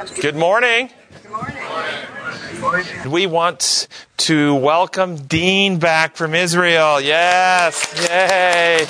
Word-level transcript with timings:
Good 0.00 0.34
morning. 0.34 0.88
Good 1.22 1.30
morning. 1.30 3.10
We 3.10 3.26
want 3.26 3.86
to 4.16 4.54
welcome 4.54 5.16
Dean 5.16 5.78
back 5.78 6.16
from 6.16 6.34
Israel. 6.34 7.02
Yes. 7.02 8.08
Yay. 8.08 8.86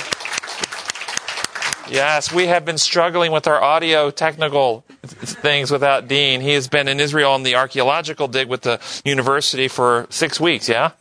Yes, 1.92 2.32
we 2.32 2.46
have 2.46 2.64
been 2.64 2.78
struggling 2.78 3.32
with 3.32 3.48
our 3.48 3.60
audio 3.60 4.12
technical 4.12 4.84
things 5.02 5.72
without 5.72 6.06
Dean. 6.06 6.42
He 6.42 6.52
has 6.52 6.68
been 6.68 6.86
in 6.86 7.00
Israel 7.00 7.32
on 7.32 7.42
the 7.42 7.56
archaeological 7.56 8.28
dig 8.28 8.46
with 8.46 8.60
the 8.60 8.78
university 9.04 9.66
for 9.66 10.06
six 10.10 10.38
weeks, 10.38 10.68
yeah? 10.68 10.92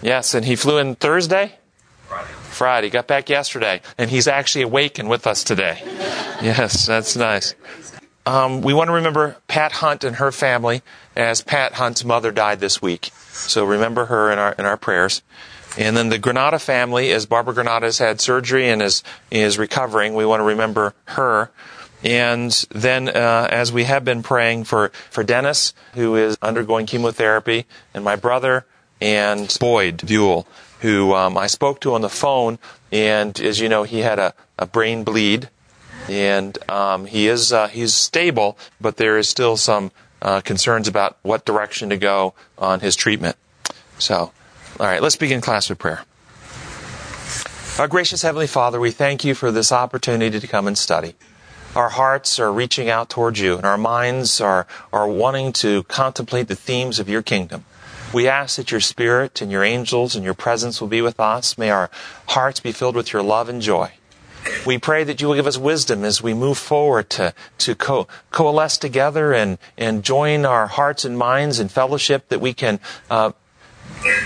Yes, 0.00 0.34
and 0.34 0.44
he 0.44 0.56
flew 0.56 0.78
in 0.78 0.96
Thursday? 0.96 1.54
Friday. 2.08 2.32
Friday. 2.32 2.90
Got 2.90 3.06
back 3.06 3.30
yesterday. 3.30 3.80
And 3.96 4.10
he's 4.10 4.26
actually 4.26 4.62
awake 4.62 4.98
and 4.98 5.08
with 5.08 5.24
us 5.24 5.44
today. 5.44 5.80
Yes, 6.42 6.86
that's 6.86 7.14
nice. 7.14 7.54
Um, 8.24 8.62
we 8.62 8.72
want 8.72 8.88
to 8.88 8.94
remember 8.94 9.36
Pat 9.48 9.72
Hunt 9.72 10.04
and 10.04 10.16
her 10.16 10.30
family 10.30 10.82
as 11.16 11.42
Pat 11.42 11.74
Hunt's 11.74 12.04
mother 12.04 12.30
died 12.30 12.60
this 12.60 12.80
week. 12.80 13.10
So 13.30 13.64
remember 13.64 14.06
her 14.06 14.30
in 14.30 14.38
our, 14.38 14.52
in 14.52 14.64
our 14.64 14.76
prayers. 14.76 15.22
And 15.76 15.96
then 15.96 16.10
the 16.10 16.18
Granada 16.18 16.58
family, 16.58 17.10
as 17.10 17.26
Barbara 17.26 17.54
Granada 17.54 17.86
has 17.86 17.98
had 17.98 18.20
surgery 18.20 18.68
and 18.68 18.82
is, 18.82 19.02
is 19.30 19.58
recovering, 19.58 20.14
we 20.14 20.26
want 20.26 20.40
to 20.40 20.44
remember 20.44 20.94
her. 21.06 21.50
And 22.04 22.50
then, 22.70 23.08
uh, 23.08 23.48
as 23.50 23.72
we 23.72 23.84
have 23.84 24.04
been 24.04 24.22
praying 24.22 24.64
for, 24.64 24.88
for 25.10 25.22
Dennis, 25.22 25.72
who 25.94 26.16
is 26.16 26.36
undergoing 26.42 26.86
chemotherapy, 26.86 27.64
and 27.94 28.04
my 28.04 28.16
brother, 28.16 28.66
and 29.00 29.56
Boyd 29.60 30.04
Buell, 30.06 30.46
who 30.80 31.14
um, 31.14 31.38
I 31.38 31.46
spoke 31.46 31.80
to 31.80 31.94
on 31.94 32.00
the 32.00 32.08
phone, 32.08 32.58
and 32.90 33.38
as 33.40 33.60
you 33.60 33.68
know, 33.68 33.84
he 33.84 34.00
had 34.00 34.18
a, 34.18 34.34
a 34.58 34.66
brain 34.66 35.04
bleed, 35.04 35.48
and 36.08 36.58
um, 36.70 37.06
he 37.06 37.28
is 37.28 37.52
uh, 37.52 37.68
he's 37.68 37.94
stable, 37.94 38.58
but 38.80 38.96
there 38.96 39.18
is 39.18 39.28
still 39.28 39.56
some 39.56 39.92
uh, 40.20 40.40
concerns 40.40 40.88
about 40.88 41.16
what 41.22 41.44
direction 41.44 41.90
to 41.90 41.96
go 41.96 42.34
on 42.58 42.80
his 42.80 42.96
treatment. 42.96 43.36
So, 43.98 44.32
all 44.80 44.86
right, 44.86 45.02
let's 45.02 45.16
begin 45.16 45.40
class 45.40 45.68
with 45.68 45.78
prayer. 45.78 46.04
Our 47.78 47.88
gracious 47.88 48.22
Heavenly 48.22 48.46
Father, 48.46 48.78
we 48.78 48.90
thank 48.90 49.24
you 49.24 49.34
for 49.34 49.50
this 49.50 49.72
opportunity 49.72 50.38
to 50.38 50.46
come 50.46 50.66
and 50.66 50.76
study. 50.76 51.14
Our 51.74 51.88
hearts 51.88 52.38
are 52.38 52.52
reaching 52.52 52.90
out 52.90 53.08
towards 53.08 53.40
you, 53.40 53.56
and 53.56 53.64
our 53.64 53.78
minds 53.78 54.42
are, 54.42 54.66
are 54.92 55.08
wanting 55.08 55.54
to 55.54 55.84
contemplate 55.84 56.48
the 56.48 56.54
themes 56.54 56.98
of 56.98 57.08
your 57.08 57.22
kingdom. 57.22 57.64
We 58.12 58.28
ask 58.28 58.56
that 58.56 58.70
your 58.70 58.80
Spirit 58.80 59.40
and 59.40 59.50
your 59.50 59.64
angels 59.64 60.14
and 60.14 60.22
your 60.22 60.34
presence 60.34 60.82
will 60.82 60.88
be 60.88 61.00
with 61.00 61.18
us. 61.18 61.56
May 61.56 61.70
our 61.70 61.90
hearts 62.28 62.60
be 62.60 62.72
filled 62.72 62.94
with 62.94 63.14
your 63.14 63.22
love 63.22 63.48
and 63.48 63.62
joy. 63.62 63.92
We 64.66 64.78
pray 64.78 65.04
that 65.04 65.20
you 65.20 65.28
will 65.28 65.34
give 65.34 65.46
us 65.46 65.58
wisdom 65.58 66.04
as 66.04 66.22
we 66.22 66.34
move 66.34 66.58
forward 66.58 67.10
to, 67.10 67.34
to 67.58 67.74
co- 67.74 68.08
coalesce 68.30 68.76
together 68.78 69.32
and, 69.32 69.58
and 69.76 70.02
join 70.02 70.44
our 70.44 70.66
hearts 70.66 71.04
and 71.04 71.16
minds 71.16 71.60
in 71.60 71.68
fellowship 71.68 72.28
that 72.28 72.40
we 72.40 72.52
can 72.52 72.80
uh, 73.10 73.32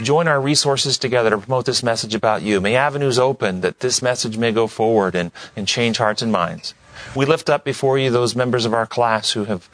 join 0.02 0.28
our 0.28 0.40
resources 0.40 0.98
together 0.98 1.30
to 1.30 1.38
promote 1.38 1.66
this 1.66 1.82
message 1.82 2.14
about 2.14 2.42
you. 2.42 2.60
May 2.60 2.76
avenues 2.76 3.18
open 3.18 3.60
that 3.60 3.80
this 3.80 4.02
message 4.02 4.38
may 4.38 4.52
go 4.52 4.66
forward 4.66 5.14
and, 5.14 5.32
and 5.54 5.68
change 5.68 5.98
hearts 5.98 6.22
and 6.22 6.32
minds. 6.32 6.74
We 7.14 7.26
lift 7.26 7.50
up 7.50 7.64
before 7.64 7.98
you 7.98 8.10
those 8.10 8.34
members 8.34 8.64
of 8.64 8.74
our 8.74 8.86
class 8.86 9.32
who 9.32 9.44
have 9.44 9.68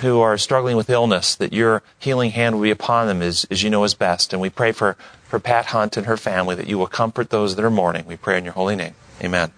who 0.00 0.20
are 0.20 0.38
struggling 0.38 0.76
with 0.76 0.88
illness, 0.88 1.34
that 1.34 1.52
your 1.52 1.82
healing 1.98 2.30
hand 2.30 2.54
will 2.54 2.62
be 2.62 2.70
upon 2.70 3.06
them 3.06 3.20
as, 3.20 3.46
as 3.50 3.62
you 3.62 3.68
know 3.68 3.84
is 3.84 3.92
best. 3.92 4.32
And 4.32 4.40
we 4.40 4.48
pray 4.48 4.72
for, 4.72 4.96
for 5.24 5.38
Pat 5.38 5.66
Hunt 5.66 5.98
and 5.98 6.06
her 6.06 6.16
family 6.16 6.54
that 6.54 6.66
you 6.66 6.78
will 6.78 6.86
comfort 6.86 7.28
those 7.28 7.54
that 7.56 7.64
are 7.64 7.70
mourning. 7.70 8.06
We 8.06 8.16
pray 8.16 8.38
in 8.38 8.44
your 8.44 8.54
holy 8.54 8.76
name. 8.76 8.94
Amen. 9.22 9.52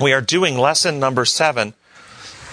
We 0.00 0.12
are 0.12 0.20
doing 0.20 0.56
lesson 0.56 0.98
number 0.98 1.24
seven 1.24 1.74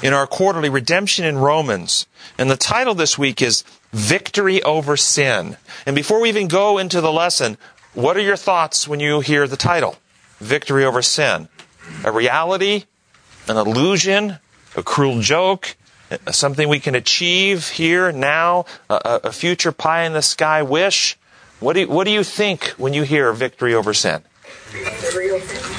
in 0.02 0.14
our 0.14 0.28
quarterly 0.28 0.70
redemption 0.70 1.26
in 1.26 1.38
Romans. 1.38 2.06
And 2.38 2.52
the 2.52 2.58
title 2.58 2.94
this 2.94 3.18
week 3.18 3.42
is 3.42 3.64
Victory 3.94 4.62
Over 4.64 4.98
Sin. 4.98 5.58
And 5.86 5.96
before 5.96 6.20
we 6.20 6.30
even 6.30 6.48
go 6.48 6.78
into 6.78 7.02
the 7.02 7.12
lesson, 7.12 7.58
what 7.94 8.18
are 8.18 8.22
your 8.22 8.36
thoughts 8.36 8.88
when 8.88 9.00
you 9.00 9.22
hear 9.22 9.48
the 9.48 9.58
title? 9.58 9.96
Victory 10.40 10.86
Over 10.86 11.02
Sin. 11.02 11.48
A 12.04 12.12
reality? 12.12 12.84
An 13.48 13.58
illusion? 13.58 14.38
A 14.76 14.84
cruel 14.84 15.22
joke? 15.22 15.76
Something 16.32 16.70
we 16.70 16.80
can 16.80 16.96
achieve 16.96 17.70
here, 17.70 18.12
now? 18.12 18.66
A, 18.90 19.22
a 19.26 19.32
future 19.32 19.72
pie 19.72 20.04
in 20.04 20.14
the 20.14 20.22
sky 20.22 20.62
wish? 20.62 21.18
What 21.60 21.74
do, 21.74 21.82
you, 21.82 21.88
what 21.88 22.04
do 22.04 22.12
you 22.12 22.24
think 22.24 22.66
when 22.78 22.94
you 22.94 23.04
hear 23.04 23.34
victory 23.34 23.74
over 23.74 23.94
sin? 23.94 24.22
The 24.72 25.14
real 25.18 25.40
thing. 25.40 25.77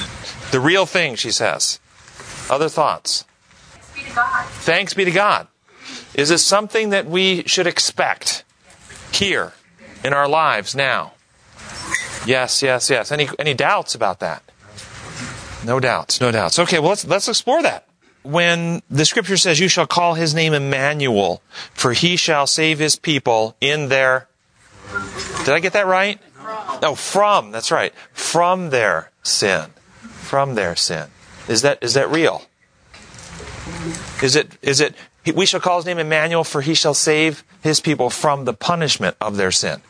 The 0.51 0.59
real 0.59 0.85
thing, 0.85 1.15
she 1.15 1.31
says. 1.31 1.79
Other 2.49 2.69
thoughts? 2.69 3.25
Thanks 3.71 3.93
be 3.93 4.03
to 4.03 4.15
God. 4.15 4.45
Thanks 4.47 4.93
be 4.93 5.05
to 5.05 5.11
God. 5.11 5.47
Is 6.15 6.29
this 6.29 6.43
something 6.43 6.89
that 6.89 7.05
we 7.05 7.43
should 7.43 7.67
expect 7.67 8.43
here 9.11 9.53
in 10.03 10.13
our 10.13 10.27
lives 10.27 10.75
now? 10.75 11.13
Yes, 12.25 12.61
yes, 12.61 12.89
yes. 12.89 13.11
Any 13.11 13.29
any 13.37 13.53
doubts 13.53 13.95
about 13.95 14.19
that? 14.19 14.43
No 15.65 15.79
doubts, 15.79 16.19
no 16.19 16.31
doubts. 16.31 16.59
Okay, 16.59 16.79
well 16.79 16.89
let's 16.89 17.05
let's 17.05 17.27
explore 17.27 17.61
that. 17.63 17.87
When 18.23 18.81
the 18.89 19.05
scripture 19.05 19.37
says, 19.37 19.59
"You 19.59 19.67
shall 19.67 19.87
call 19.87 20.15
his 20.15 20.33
name 20.33 20.53
Emmanuel, 20.53 21.41
for 21.73 21.93
he 21.93 22.17
shall 22.17 22.47
save 22.47 22.79
his 22.79 22.97
people 22.97 23.55
in 23.61 23.89
their," 23.89 24.27
did 25.45 25.53
I 25.53 25.59
get 25.59 25.73
that 25.73 25.87
right? 25.87 26.19
No, 26.81 26.91
oh, 26.91 26.95
from. 26.95 27.51
That's 27.51 27.71
right. 27.71 27.93
From 28.13 28.69
their 28.69 29.11
sin, 29.23 29.73
from 30.29 30.53
their 30.53 30.75
sin. 30.75 31.07
Is 31.47 31.63
that 31.63 31.79
is 31.81 31.95
that 31.95 32.09
real? 32.11 32.43
Is 34.21 34.35
it 34.35 34.57
is 34.61 34.79
it? 34.79 34.93
We 35.33 35.45
shall 35.45 35.59
call 35.59 35.77
his 35.77 35.85
name 35.85 35.97
Emmanuel, 35.97 36.43
for 36.43 36.61
he 36.61 36.75
shall 36.75 36.93
save 36.93 37.43
his 37.61 37.79
people 37.79 38.09
from 38.09 38.45
the 38.45 38.53
punishment 38.53 39.17
of 39.19 39.37
their 39.37 39.51
sin. 39.51 39.81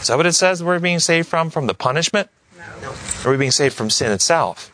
Is 0.00 0.08
that 0.08 0.16
what 0.16 0.26
it 0.26 0.32
says 0.32 0.64
we're 0.64 0.80
being 0.80 0.98
saved 0.98 1.28
from? 1.28 1.50
From 1.50 1.66
the 1.66 1.74
punishment? 1.74 2.30
No. 2.82 2.94
Are 3.24 3.30
we 3.30 3.36
being 3.36 3.50
saved 3.50 3.74
from 3.74 3.90
sin 3.90 4.10
itself? 4.10 4.68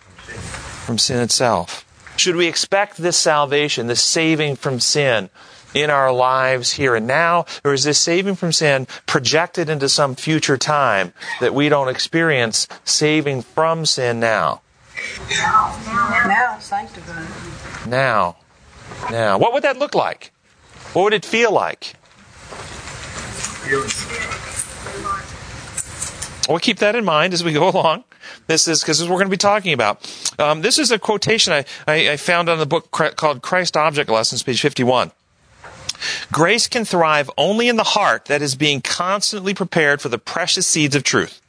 From 0.86 0.98
sin 0.98 1.20
itself. 1.20 1.84
Should 2.16 2.36
we 2.36 2.46
expect 2.46 2.96
this 2.96 3.16
salvation, 3.16 3.86
this 3.86 4.02
saving 4.02 4.56
from 4.56 4.78
sin, 4.80 5.30
in 5.74 5.90
our 5.90 6.12
lives 6.12 6.72
here 6.72 6.94
and 6.94 7.06
now? 7.06 7.46
Or 7.64 7.72
is 7.72 7.84
this 7.84 7.98
saving 7.98 8.36
from 8.36 8.52
sin 8.52 8.86
projected 9.06 9.68
into 9.68 9.88
some 9.88 10.14
future 10.14 10.56
time 10.56 11.12
that 11.40 11.54
we 11.54 11.68
don't 11.68 11.88
experience 11.88 12.66
saving 12.84 13.42
from 13.42 13.86
sin 13.86 14.20
now? 14.20 14.62
Now. 15.30 15.76
Now. 16.26 16.58
Sanctified. 16.58 17.88
Now. 17.88 18.36
Now. 19.10 19.38
What 19.38 19.52
would 19.52 19.62
that 19.62 19.78
look 19.78 19.94
like? 19.94 20.32
What 20.92 21.04
would 21.04 21.14
it 21.14 21.24
feel 21.24 21.52
like? 21.52 21.94
We'll 26.48 26.58
keep 26.58 26.78
that 26.78 26.96
in 26.96 27.04
mind 27.04 27.32
as 27.32 27.44
we 27.44 27.52
go 27.52 27.68
along. 27.74 28.04
This 28.46 28.66
is 28.66 28.80
because 28.80 29.00
we're 29.02 29.10
going 29.10 29.26
to 29.26 29.30
be 29.30 29.36
talking 29.36 29.72
about. 29.72 30.02
Um, 30.38 30.62
this 30.62 30.78
is 30.78 30.90
a 30.90 30.98
quotation 30.98 31.52
I, 31.52 31.64
I, 31.86 32.10
I 32.10 32.16
found 32.16 32.48
on 32.48 32.58
the 32.58 32.66
book 32.66 32.90
called 32.90 33.42
Christ 33.42 33.76
Object 33.76 34.10
Lessons, 34.10 34.42
page 34.42 34.60
51. 34.60 35.12
Grace 36.32 36.66
can 36.66 36.84
thrive 36.84 37.30
only 37.36 37.68
in 37.68 37.76
the 37.76 37.84
heart 37.84 38.26
that 38.26 38.42
is 38.42 38.54
being 38.54 38.80
constantly 38.80 39.54
prepared 39.54 40.00
for 40.00 40.08
the 40.08 40.18
precious 40.18 40.66
seeds 40.66 40.96
of 40.96 41.02
truth. 41.02 41.40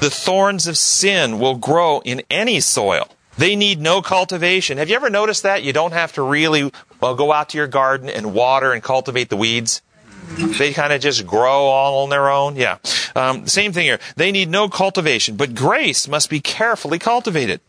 The 0.00 0.10
thorns 0.10 0.66
of 0.66 0.76
sin 0.76 1.38
will 1.38 1.56
grow 1.56 2.00
in 2.00 2.22
any 2.30 2.60
soil. 2.60 3.08
They 3.36 3.54
need 3.54 3.80
no 3.80 4.02
cultivation. 4.02 4.78
Have 4.78 4.88
you 4.88 4.96
ever 4.96 5.10
noticed 5.10 5.44
that? 5.44 5.62
You 5.62 5.72
don't 5.72 5.92
have 5.92 6.12
to 6.14 6.22
really 6.22 6.72
well, 7.00 7.14
go 7.14 7.32
out 7.32 7.50
to 7.50 7.58
your 7.58 7.68
garden 7.68 8.08
and 8.08 8.34
water 8.34 8.72
and 8.72 8.82
cultivate 8.82 9.28
the 9.28 9.36
weeds. 9.36 9.82
They 10.36 10.72
kind 10.72 10.92
of 10.92 11.00
just 11.00 11.26
grow 11.26 11.66
all 11.66 12.02
on 12.02 12.10
their 12.10 12.28
own. 12.28 12.56
Yeah. 12.56 12.78
Um, 13.16 13.46
same 13.46 13.72
thing 13.72 13.84
here. 13.84 13.98
They 14.16 14.30
need 14.30 14.50
no 14.50 14.68
cultivation, 14.68 15.36
but 15.36 15.54
grace 15.54 16.06
must 16.06 16.28
be 16.28 16.40
carefully 16.40 16.98
cultivated. 16.98 17.60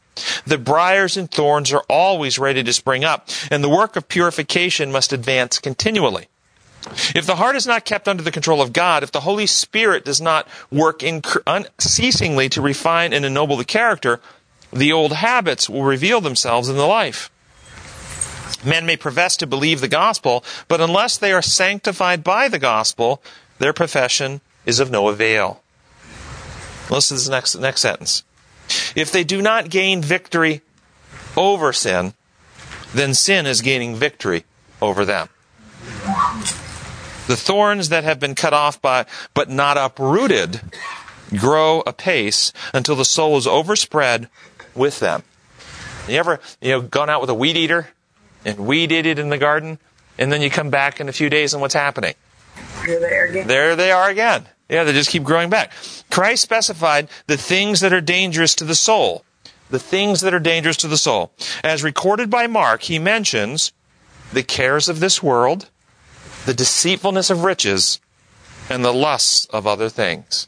The 0.45 0.57
briars 0.57 1.17
and 1.17 1.29
thorns 1.29 1.71
are 1.71 1.83
always 1.89 2.39
ready 2.39 2.63
to 2.63 2.73
spring 2.73 3.03
up, 3.03 3.29
and 3.51 3.63
the 3.63 3.69
work 3.69 3.95
of 3.95 4.07
purification 4.07 4.91
must 4.91 5.13
advance 5.13 5.59
continually. 5.59 6.27
If 7.13 7.25
the 7.25 7.35
heart 7.35 7.55
is 7.55 7.67
not 7.67 7.85
kept 7.85 8.07
under 8.07 8.23
the 8.23 8.31
control 8.31 8.61
of 8.61 8.73
God, 8.73 9.03
if 9.03 9.11
the 9.11 9.19
Holy 9.21 9.45
Spirit 9.45 10.05
does 10.05 10.21
not 10.21 10.47
work 10.71 11.03
unceasingly 11.03 12.49
to 12.49 12.61
refine 12.61 13.13
and 13.13 13.25
ennoble 13.25 13.57
the 13.57 13.65
character, 13.65 14.21
the 14.71 14.91
old 14.91 15.13
habits 15.13 15.69
will 15.69 15.83
reveal 15.83 16.21
themselves 16.21 16.69
in 16.69 16.77
the 16.77 16.87
life. 16.87 17.29
Men 18.63 18.85
may 18.85 18.97
profess 18.97 19.37
to 19.37 19.47
believe 19.47 19.81
the 19.81 19.87
gospel, 19.87 20.43
but 20.67 20.81
unless 20.81 21.17
they 21.17 21.31
are 21.31 21.41
sanctified 21.41 22.23
by 22.23 22.47
the 22.47 22.59
gospel, 22.59 23.21
their 23.59 23.73
profession 23.73 24.41
is 24.65 24.79
of 24.79 24.91
no 24.91 25.09
avail. 25.09 25.61
Listen 26.89 27.17
to 27.17 27.21
this 27.21 27.29
next, 27.29 27.55
next 27.55 27.81
sentence. 27.81 28.23
If 28.95 29.11
they 29.11 29.23
do 29.23 29.41
not 29.41 29.69
gain 29.69 30.01
victory 30.01 30.61
over 31.35 31.73
sin, 31.73 32.13
then 32.93 33.13
sin 33.13 33.45
is 33.45 33.61
gaining 33.61 33.95
victory 33.95 34.45
over 34.81 35.05
them. 35.05 35.29
The 37.27 37.35
thorns 37.35 37.89
that 37.89 38.03
have 38.03 38.19
been 38.19 38.35
cut 38.35 38.53
off 38.53 38.81
by, 38.81 39.05
but 39.33 39.49
not 39.49 39.77
uprooted, 39.77 40.61
grow 41.37 41.81
apace 41.81 42.51
until 42.73 42.95
the 42.95 43.05
soul 43.05 43.37
is 43.37 43.45
overspread 43.45 44.29
with 44.73 44.99
them. 44.99 45.23
You 46.07 46.17
ever, 46.17 46.39
you 46.59 46.71
know, 46.71 46.81
gone 46.81 47.09
out 47.09 47.21
with 47.21 47.29
a 47.29 47.35
weed 47.35 47.55
eater 47.55 47.89
and 48.43 48.57
weeded 48.57 49.05
it 49.05 49.19
in 49.19 49.29
the 49.29 49.37
garden? 49.37 49.77
And 50.17 50.31
then 50.31 50.41
you 50.41 50.49
come 50.49 50.69
back 50.69 50.99
in 50.99 51.07
a 51.07 51.13
few 51.13 51.29
days 51.29 51.53
and 51.53 51.61
what's 51.61 51.75
happening? 51.75 52.15
You're 52.85 52.99
there 52.99 53.25
again. 53.25 53.47
There 53.47 53.75
they 53.75 53.91
are 53.91 54.09
again. 54.09 54.47
Yeah, 54.69 54.83
they 54.83 54.93
just 54.93 55.09
keep 55.09 55.23
growing 55.23 55.49
back. 55.49 55.71
Christ 56.11 56.43
specified 56.43 57.09
the 57.27 57.37
things 57.37 57.79
that 57.79 57.91
are 57.91 58.01
dangerous 58.01 58.53
to 58.55 58.63
the 58.63 58.75
soul. 58.75 59.25
The 59.69 59.79
things 59.79 60.21
that 60.21 60.33
are 60.33 60.39
dangerous 60.39 60.77
to 60.77 60.87
the 60.87 60.97
soul. 60.97 61.31
As 61.63 61.83
recorded 61.83 62.29
by 62.29 62.47
Mark, 62.47 62.83
he 62.83 62.99
mentions 62.99 63.71
the 64.31 64.43
cares 64.43 64.89
of 64.89 64.99
this 64.99 65.21
world, 65.21 65.69
the 66.45 66.53
deceitfulness 66.53 67.29
of 67.29 67.43
riches, 67.43 67.99
and 68.69 68.85
the 68.85 68.93
lusts 68.93 69.45
of 69.47 69.65
other 69.67 69.89
things. 69.89 70.47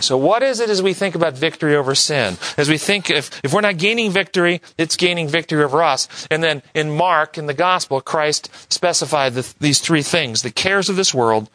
So 0.00 0.16
what 0.16 0.42
is 0.42 0.60
it 0.60 0.70
as 0.70 0.80
we 0.80 0.94
think 0.94 1.14
about 1.14 1.36
victory 1.36 1.74
over 1.74 1.94
sin? 1.94 2.36
As 2.56 2.68
we 2.68 2.78
think 2.78 3.10
if, 3.10 3.40
if 3.42 3.52
we're 3.52 3.60
not 3.62 3.78
gaining 3.78 4.10
victory, 4.10 4.60
it's 4.76 4.96
gaining 4.96 5.28
victory 5.28 5.62
over 5.62 5.82
us. 5.82 6.26
And 6.30 6.42
then 6.42 6.62
in 6.72 6.96
Mark, 6.96 7.36
in 7.36 7.46
the 7.46 7.54
gospel, 7.54 8.00
Christ 8.00 8.50
specified 8.72 9.34
the, 9.34 9.54
these 9.58 9.80
three 9.80 10.02
things. 10.02 10.42
The 10.42 10.50
cares 10.52 10.88
of 10.88 10.96
this 10.96 11.12
world, 11.12 11.50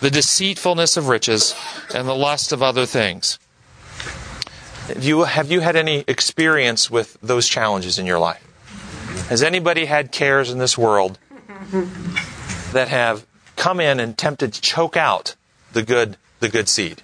the 0.00 0.10
deceitfulness 0.10 0.96
of 0.96 1.08
riches, 1.08 1.54
and 1.94 2.06
the 2.06 2.14
lust 2.14 2.52
of 2.52 2.62
other 2.62 2.86
things. 2.86 3.38
Have 4.88 5.02
you, 5.02 5.24
have 5.24 5.50
you 5.50 5.60
had 5.60 5.74
any 5.74 6.04
experience 6.06 6.90
with 6.90 7.16
those 7.20 7.48
challenges 7.48 7.98
in 7.98 8.06
your 8.06 8.18
life? 8.18 8.42
Has 9.28 9.42
anybody 9.42 9.86
had 9.86 10.12
cares 10.12 10.50
in 10.50 10.58
this 10.58 10.78
world 10.78 11.18
that 12.72 12.88
have 12.88 13.26
come 13.56 13.80
in 13.80 13.98
and 13.98 14.16
tempted 14.16 14.52
to 14.52 14.60
choke 14.60 14.96
out 14.96 15.34
the 15.72 15.82
good, 15.82 16.16
the 16.40 16.48
good 16.48 16.68
seed? 16.68 17.02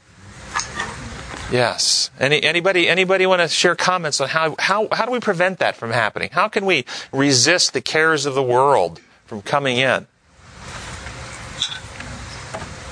Yes. 1.51 2.11
Any, 2.21 2.43
anybody, 2.43 2.89
anybody 2.89 3.27
want 3.27 3.43
to 3.43 3.49
share 3.49 3.75
comments 3.75 4.21
on 4.21 4.29
how, 4.29 4.55
how, 4.59 4.89
how 4.93 5.05
do 5.05 5.13
we 5.13 5.21
prevent 5.21 5.59
that 5.59 5.77
from 5.77 5.91
happening? 5.91 6.31
How 6.33 6.49
can 6.49 6.65
we 6.65 6.85
resist 7.13 7.73
the 7.73 7.81
cares 7.81 8.25
of 8.25 8.35
the 8.35 8.43
world 8.43 9.01
from 9.27 9.43
coming 9.43 9.77
in? 9.77 10.07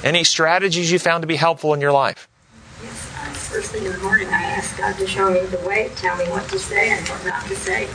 Any 0.02 0.24
strategies 0.24 0.90
you 0.90 0.98
found 0.98 1.22
to 1.22 1.26
be 1.26 1.36
helpful 1.36 1.74
in 1.74 1.80
your 1.80 1.92
life? 1.92 2.28
Yes, 2.82 3.12
uh, 3.16 3.24
first 3.34 3.72
thing 3.72 3.84
in 3.84 3.92
the 3.92 3.98
morning, 3.98 4.28
I 4.28 4.42
ask 4.42 4.76
God 4.78 4.96
to 4.96 5.06
show 5.06 5.30
me 5.30 5.40
the 5.40 5.58
way, 5.66 5.90
tell 5.96 6.16
me 6.16 6.24
what 6.24 6.48
to 6.48 6.58
say 6.58 6.90
and 6.90 7.06
what 7.08 7.26
not 7.26 7.46
to 7.46 7.56
say, 7.56 7.88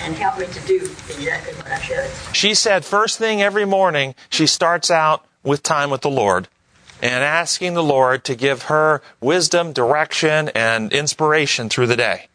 and 0.00 0.14
help 0.14 0.38
me 0.38 0.46
to 0.46 0.60
do 0.60 0.76
exactly 0.76 1.54
what 1.54 1.68
I 1.68 1.78
should. 1.80 2.10
She 2.34 2.54
said 2.54 2.84
first 2.84 3.18
thing 3.18 3.42
every 3.42 3.66
morning, 3.66 4.14
she 4.30 4.46
starts 4.46 4.90
out 4.90 5.26
with 5.42 5.62
time 5.62 5.90
with 5.90 6.00
the 6.00 6.10
Lord 6.10 6.48
and 7.02 7.22
asking 7.22 7.74
the 7.74 7.82
Lord 7.82 8.24
to 8.24 8.34
give 8.34 8.62
her 8.62 9.02
wisdom, 9.20 9.72
direction, 9.72 10.48
and 10.54 10.90
inspiration 10.92 11.68
through 11.68 11.88
the 11.88 11.96
day. 11.96 12.28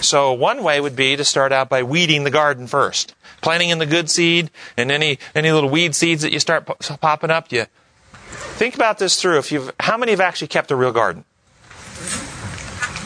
So 0.00 0.32
one 0.32 0.62
way 0.62 0.80
would 0.80 0.96
be 0.96 1.16
to 1.16 1.24
start 1.24 1.52
out 1.52 1.68
by 1.68 1.82
weeding 1.82 2.24
the 2.24 2.30
garden 2.30 2.66
first. 2.66 3.14
Planting 3.40 3.70
in 3.70 3.78
the 3.78 3.86
good 3.86 4.08
seed 4.08 4.50
and 4.76 4.92
any, 4.92 5.18
any 5.34 5.50
little 5.50 5.70
weed 5.70 5.96
seeds 5.96 6.22
that 6.22 6.32
you 6.32 6.38
start 6.38 6.66
popping 7.00 7.30
up, 7.30 7.50
you 7.50 7.66
think 8.32 8.74
about 8.74 8.98
this 8.98 9.20
through. 9.20 9.38
If 9.38 9.52
you've, 9.52 9.70
how 9.80 9.96
many 9.96 10.12
have 10.12 10.20
actually 10.20 10.48
kept 10.48 10.70
a 10.70 10.76
real 10.76 10.92
garden? 10.92 11.24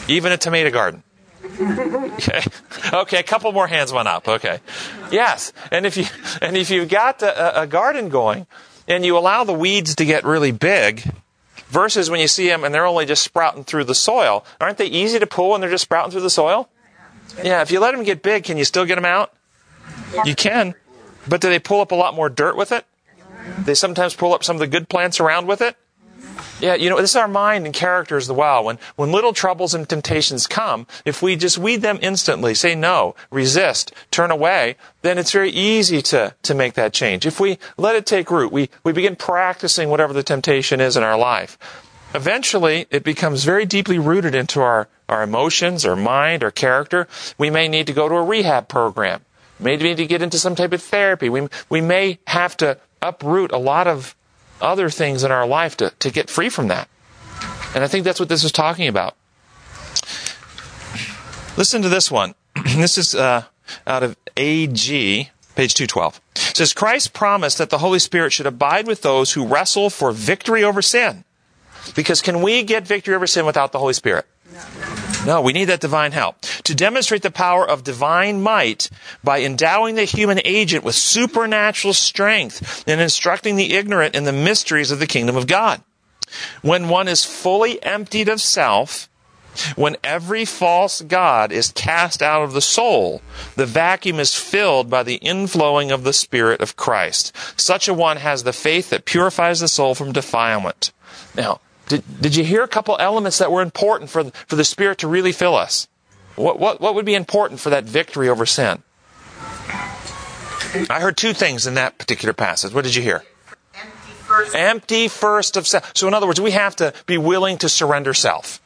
Even 0.07 0.31
a 0.31 0.37
tomato 0.37 0.71
garden. 0.71 1.03
Okay. 1.43 2.41
Okay, 2.93 3.19
a 3.19 3.23
couple 3.23 3.51
more 3.51 3.67
hands 3.67 3.91
went 3.91 4.07
up. 4.07 4.29
Okay. 4.29 4.59
Yes. 5.11 5.51
And 5.71 5.85
if 5.85 5.97
you, 5.97 6.05
and 6.41 6.55
if 6.55 6.69
you've 6.69 6.87
got 6.87 7.21
a, 7.21 7.63
a 7.63 7.67
garden 7.67 8.07
going, 8.07 8.47
and 8.87 9.05
you 9.05 9.17
allow 9.17 9.43
the 9.43 9.51
weeds 9.51 9.95
to 9.95 10.05
get 10.05 10.23
really 10.23 10.51
big, 10.51 11.03
versus 11.67 12.09
when 12.09 12.19
you 12.19 12.27
see 12.27 12.47
them 12.47 12.63
and 12.63 12.73
they're 12.73 12.85
only 12.85 13.05
just 13.05 13.23
sprouting 13.23 13.63
through 13.63 13.83
the 13.83 13.95
soil, 13.95 14.45
aren't 14.59 14.77
they 14.77 14.85
easy 14.85 15.19
to 15.19 15.27
pull 15.27 15.51
when 15.51 15.61
they're 15.61 15.69
just 15.69 15.83
sprouting 15.83 16.11
through 16.11 16.21
the 16.21 16.29
soil? 16.29 16.69
Yeah, 17.43 17.61
if 17.61 17.71
you 17.71 17.79
let 17.79 17.91
them 17.91 18.03
get 18.03 18.21
big, 18.21 18.45
can 18.45 18.57
you 18.57 18.65
still 18.65 18.85
get 18.85 18.95
them 18.95 19.05
out? 19.05 19.33
You 20.25 20.35
can. 20.35 20.75
But 21.27 21.41
do 21.41 21.49
they 21.49 21.59
pull 21.59 21.81
up 21.81 21.91
a 21.91 21.95
lot 21.95 22.15
more 22.15 22.29
dirt 22.29 22.55
with 22.55 22.71
it? 22.71 22.85
They 23.59 23.75
sometimes 23.75 24.15
pull 24.15 24.33
up 24.33 24.43
some 24.43 24.55
of 24.55 24.59
the 24.59 24.67
good 24.67 24.89
plants 24.89 25.19
around 25.19 25.47
with 25.47 25.61
it. 25.61 25.75
Yeah, 26.59 26.73
you 26.73 26.89
know, 26.89 26.99
this 26.99 27.11
is 27.11 27.15
our 27.15 27.27
mind 27.27 27.65
and 27.65 27.73
character 27.73 28.17
as 28.17 28.31
well. 28.31 28.63
When, 28.63 28.79
when 28.95 29.11
little 29.11 29.33
troubles 29.33 29.75
and 29.75 29.87
temptations 29.87 30.47
come, 30.47 30.87
if 31.05 31.21
we 31.21 31.35
just 31.35 31.57
weed 31.57 31.81
them 31.83 31.99
instantly, 32.01 32.55
say 32.55 32.73
no, 32.73 33.15
resist, 33.29 33.93
turn 34.09 34.31
away, 34.31 34.75
then 35.03 35.17
it's 35.19 35.31
very 35.31 35.51
easy 35.51 36.01
to, 36.03 36.33
to 36.43 36.55
make 36.55 36.73
that 36.73 36.93
change. 36.93 37.25
If 37.25 37.39
we 37.39 37.59
let 37.77 37.95
it 37.95 38.05
take 38.05 38.31
root, 38.31 38.51
we, 38.51 38.69
we 38.83 38.91
begin 38.91 39.15
practicing 39.15 39.89
whatever 39.89 40.13
the 40.13 40.23
temptation 40.23 40.81
is 40.81 40.97
in 40.97 41.03
our 41.03 41.17
life. 41.17 41.57
Eventually, 42.15 42.87
it 42.89 43.03
becomes 43.03 43.43
very 43.43 43.65
deeply 43.65 43.99
rooted 43.99 44.33
into 44.33 44.61
our, 44.61 44.87
our 45.07 45.21
emotions, 45.21 45.85
our 45.85 45.95
mind, 45.95 46.43
our 46.43 46.51
character. 46.51 47.07
We 47.37 47.49
may 47.49 47.67
need 47.67 47.85
to 47.87 47.93
go 47.93 48.09
to 48.09 48.15
a 48.15 48.23
rehab 48.23 48.67
program. 48.67 49.21
May 49.59 49.75
need 49.77 49.97
to 49.97 50.07
get 50.07 50.21
into 50.21 50.37
some 50.37 50.55
type 50.55 50.73
of 50.73 50.81
therapy. 50.81 51.29
We, 51.29 51.47
we 51.69 51.81
may 51.81 52.19
have 52.27 52.55
to 52.57 52.79
uproot 53.01 53.51
a 53.51 53.57
lot 53.57 53.87
of 53.87 54.15
other 54.61 54.89
things 54.89 55.23
in 55.23 55.31
our 55.31 55.45
life 55.45 55.77
to, 55.77 55.91
to 55.99 56.11
get 56.11 56.29
free 56.29 56.49
from 56.49 56.67
that. 56.67 56.87
And 57.75 57.83
I 57.83 57.87
think 57.87 58.03
that's 58.03 58.19
what 58.19 58.29
this 58.29 58.43
is 58.43 58.51
talking 58.51 58.87
about. 58.87 59.15
Listen 61.57 61.81
to 61.81 61.89
this 61.89 62.11
one. 62.11 62.35
this 62.75 62.97
is 62.97 63.15
uh, 63.15 63.43
out 63.85 64.03
of 64.03 64.15
AG, 64.35 65.29
page 65.55 65.73
212. 65.73 66.21
It 66.35 66.57
says, 66.57 66.73
Christ 66.73 67.13
promised 67.13 67.57
that 67.57 67.69
the 67.69 67.79
Holy 67.79 67.99
Spirit 67.99 68.31
should 68.31 68.45
abide 68.45 68.87
with 68.87 69.01
those 69.01 69.33
who 69.33 69.45
wrestle 69.45 69.89
for 69.89 70.11
victory 70.11 70.63
over 70.63 70.81
sin. 70.81 71.23
Because 71.95 72.21
can 72.21 72.41
we 72.41 72.63
get 72.63 72.85
victory 72.85 73.15
over 73.15 73.27
sin 73.27 73.45
without 73.45 73.71
the 73.71 73.79
Holy 73.79 73.93
Spirit? 73.93 74.25
No, 74.51 74.59
we 75.41 75.51
need 75.51 75.65
that 75.65 75.81
divine 75.81 76.13
help. 76.13 76.39
To 76.63 76.73
demonstrate 76.73 77.21
the 77.21 77.31
power 77.31 77.67
of 77.67 77.83
divine 77.83 78.41
might 78.41 78.89
by 79.23 79.41
endowing 79.41 79.95
the 79.95 80.05
human 80.05 80.39
agent 80.45 80.85
with 80.85 80.95
supernatural 80.95 81.93
strength 81.93 82.83
and 82.87 83.01
instructing 83.01 83.57
the 83.57 83.73
ignorant 83.73 84.15
in 84.15 84.23
the 84.23 84.31
mysteries 84.31 84.89
of 84.89 84.99
the 84.99 85.07
kingdom 85.07 85.35
of 85.35 85.47
God. 85.47 85.81
When 86.61 86.87
one 86.87 87.07
is 87.07 87.25
fully 87.25 87.81
emptied 87.83 88.29
of 88.29 88.41
self, 88.41 89.09
when 89.75 89.97
every 90.03 90.45
false 90.45 91.01
God 91.01 91.51
is 91.51 91.71
cast 91.71 92.21
out 92.21 92.43
of 92.43 92.53
the 92.53 92.61
soul, 92.61 93.21
the 93.55 93.65
vacuum 93.65 94.19
is 94.19 94.35
filled 94.35 94.89
by 94.89 95.03
the 95.03 95.19
inflowing 95.19 95.91
of 95.91 96.03
the 96.03 96.13
Spirit 96.13 96.61
of 96.61 96.75
Christ. 96.75 97.35
Such 97.59 97.87
a 97.87 97.93
one 97.93 98.17
has 98.17 98.43
the 98.43 98.53
faith 98.53 98.91
that 98.91 99.05
purifies 99.05 99.59
the 99.59 99.67
soul 99.67 99.95
from 99.95 100.11
defilement. 100.11 100.91
Now, 101.35 101.59
did, 101.87 102.03
did 102.21 102.35
you 102.35 102.43
hear 102.43 102.63
a 102.63 102.67
couple 102.67 102.97
elements 102.99 103.37
that 103.37 103.51
were 103.51 103.61
important 103.61 104.09
for, 104.09 104.25
for 104.47 104.55
the 104.55 104.63
Spirit 104.63 104.99
to 104.99 105.07
really 105.07 105.31
fill 105.31 105.55
us? 105.55 105.87
What, 106.35 106.59
what, 106.59 106.81
what 106.81 106.95
would 106.95 107.05
be 107.05 107.15
important 107.15 107.59
for 107.59 107.69
that 107.69 107.85
victory 107.85 108.29
over 108.29 108.45
sin? 108.45 108.83
I 110.89 110.99
heard 110.99 111.17
two 111.17 111.33
things 111.33 111.65
in 111.65 111.75
that 111.75 111.97
particular 111.97 112.33
passage. 112.33 112.73
What 112.73 112.83
did 112.83 112.95
you 112.95 113.01
hear? 113.01 113.23
Empty 114.53 115.07
first. 115.07 115.55
Of 115.57 115.65
self. 115.65 115.91
So 115.95 116.07
in 116.07 116.13
other 116.13 116.27
words, 116.27 116.41
we 116.41 116.51
have 116.51 116.75
to 116.77 116.93
be 117.05 117.17
willing 117.17 117.57
to 117.59 117.69
surrender 117.69 118.13
self. 118.13 118.61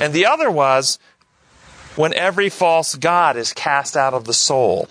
And 0.00 0.12
the 0.12 0.26
other 0.26 0.50
was 0.50 0.98
when 1.96 2.14
every 2.14 2.48
false 2.48 2.94
God 2.94 3.36
is 3.36 3.52
cast 3.52 3.96
out 3.96 4.14
of 4.14 4.24
the 4.24 4.32
soul. 4.32 4.88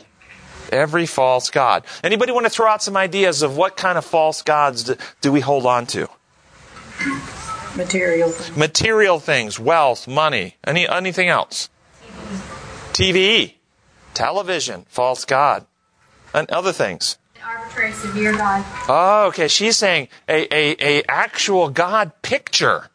Every 0.72 1.06
false 1.06 1.50
God. 1.50 1.86
Anybody 2.04 2.32
want 2.32 2.46
to 2.46 2.50
throw 2.50 2.68
out 2.68 2.84
some 2.84 2.96
ideas 2.96 3.42
of 3.42 3.58
what 3.58 3.76
kind 3.76 3.98
of 3.98 4.06
false 4.06 4.42
gods 4.42 4.84
do, 4.84 4.96
do 5.22 5.32
we 5.32 5.40
hold 5.40 5.66
on 5.66 5.86
to? 5.88 6.08
Material 7.76 8.30
things. 8.30 8.58
Material 8.58 9.20
things, 9.20 9.60
wealth, 9.60 10.08
money, 10.08 10.58
any 10.66 10.88
anything 10.88 11.30
else. 11.30 11.70
TV, 12.92 13.54
television, 14.14 14.86
false 14.90 15.24
God, 15.26 15.66
and 16.34 16.50
other 16.52 16.74
things. 16.74 17.18
Arbitrary, 17.44 17.94
severe 17.94 18.34
God. 18.34 18.66
Oh, 18.88 19.28
okay. 19.28 19.48
She's 19.48 19.78
saying 19.78 20.10
a, 20.28 20.54
a, 20.54 21.00
a 21.00 21.04
actual 21.10 21.70
God 21.70 22.12
picture 22.22 22.90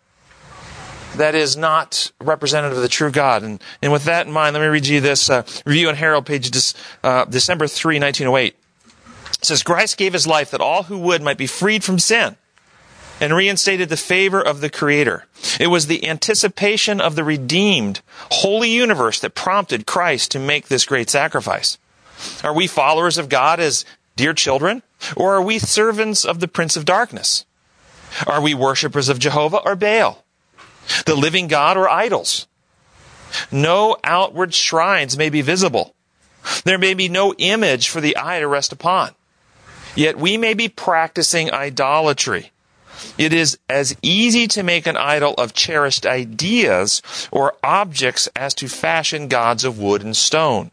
that 1.16 1.34
is 1.34 1.56
not 1.56 2.12
representative 2.20 2.76
of 2.76 2.82
the 2.82 2.88
true 2.88 3.10
God. 3.10 3.42
And, 3.42 3.62
and 3.80 3.90
with 3.90 4.04
that 4.04 4.26
in 4.26 4.32
mind, 4.32 4.54
let 4.54 4.60
me 4.60 4.66
read 4.66 4.86
you 4.86 5.00
this 5.00 5.30
uh, 5.30 5.42
Review 5.64 5.88
and 5.88 5.96
Herald, 5.96 6.26
page 6.26 6.50
uh, 7.02 7.24
December 7.24 7.66
3, 7.66 7.98
1908. 7.98 8.54
It 9.38 9.44
says, 9.44 9.62
Christ 9.62 9.96
gave 9.96 10.12
his 10.12 10.26
life 10.26 10.50
that 10.50 10.60
all 10.60 10.84
who 10.84 10.98
would 10.98 11.22
might 11.22 11.38
be 11.38 11.46
freed 11.46 11.82
from 11.82 11.98
sin 11.98 12.36
and 13.20 13.34
reinstated 13.34 13.88
the 13.88 13.96
favor 13.96 14.40
of 14.40 14.60
the 14.60 14.70
Creator. 14.70 15.26
It 15.58 15.68
was 15.68 15.86
the 15.86 16.06
anticipation 16.06 17.00
of 17.00 17.16
the 17.16 17.24
redeemed, 17.24 18.00
holy 18.30 18.70
universe 18.70 19.20
that 19.20 19.34
prompted 19.34 19.86
Christ 19.86 20.30
to 20.32 20.38
make 20.38 20.68
this 20.68 20.84
great 20.84 21.08
sacrifice. 21.08 21.78
Are 22.44 22.54
we 22.54 22.66
followers 22.66 23.18
of 23.18 23.28
God 23.28 23.60
as 23.60 23.84
dear 24.16 24.32
children, 24.32 24.82
or 25.16 25.34
are 25.34 25.42
we 25.42 25.58
servants 25.58 26.24
of 26.24 26.40
the 26.40 26.48
Prince 26.48 26.76
of 26.76 26.84
Darkness? 26.84 27.44
Are 28.26 28.40
we 28.40 28.54
worshippers 28.54 29.08
of 29.08 29.18
Jehovah 29.18 29.58
or 29.58 29.76
Baal? 29.76 30.24
The 31.04 31.14
living 31.14 31.48
God 31.48 31.76
or 31.76 31.88
idols? 31.88 32.46
No 33.50 33.96
outward 34.04 34.54
shrines 34.54 35.18
may 35.18 35.28
be 35.30 35.42
visible. 35.42 35.94
There 36.64 36.78
may 36.78 36.94
be 36.94 37.08
no 37.08 37.34
image 37.34 37.88
for 37.88 38.00
the 38.00 38.16
eye 38.16 38.40
to 38.40 38.46
rest 38.46 38.72
upon. 38.72 39.14
Yet 39.94 40.16
we 40.16 40.36
may 40.36 40.54
be 40.54 40.68
practicing 40.68 41.52
idolatry 41.52 42.52
it 43.18 43.32
is 43.32 43.58
as 43.68 43.96
easy 44.02 44.46
to 44.48 44.62
make 44.62 44.86
an 44.86 44.96
idol 44.96 45.34
of 45.34 45.54
cherished 45.54 46.06
ideas 46.06 47.02
or 47.30 47.54
objects 47.62 48.28
as 48.36 48.54
to 48.54 48.68
fashion 48.68 49.28
gods 49.28 49.64
of 49.64 49.78
wood 49.78 50.02
and 50.02 50.16
stone. 50.16 50.70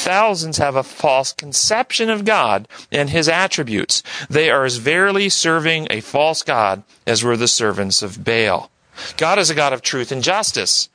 Thousands 0.00 0.58
have 0.58 0.76
a 0.76 0.82
false 0.82 1.32
conception 1.32 2.08
of 2.08 2.24
God 2.24 2.66
and 2.90 3.10
his 3.10 3.28
attributes. 3.28 4.02
They 4.30 4.48
are 4.50 4.64
as 4.64 4.76
verily 4.76 5.28
serving 5.28 5.88
a 5.90 6.00
false 6.00 6.42
God 6.42 6.84
as 7.06 7.22
were 7.22 7.36
the 7.36 7.48
servants 7.48 8.00
of 8.00 8.24
Baal. 8.24 8.70
God 9.16 9.38
is 9.38 9.50
a 9.50 9.54
God 9.54 9.72
of 9.72 9.82
truth 9.82 10.10
and 10.10 10.22
justice. 10.22 10.88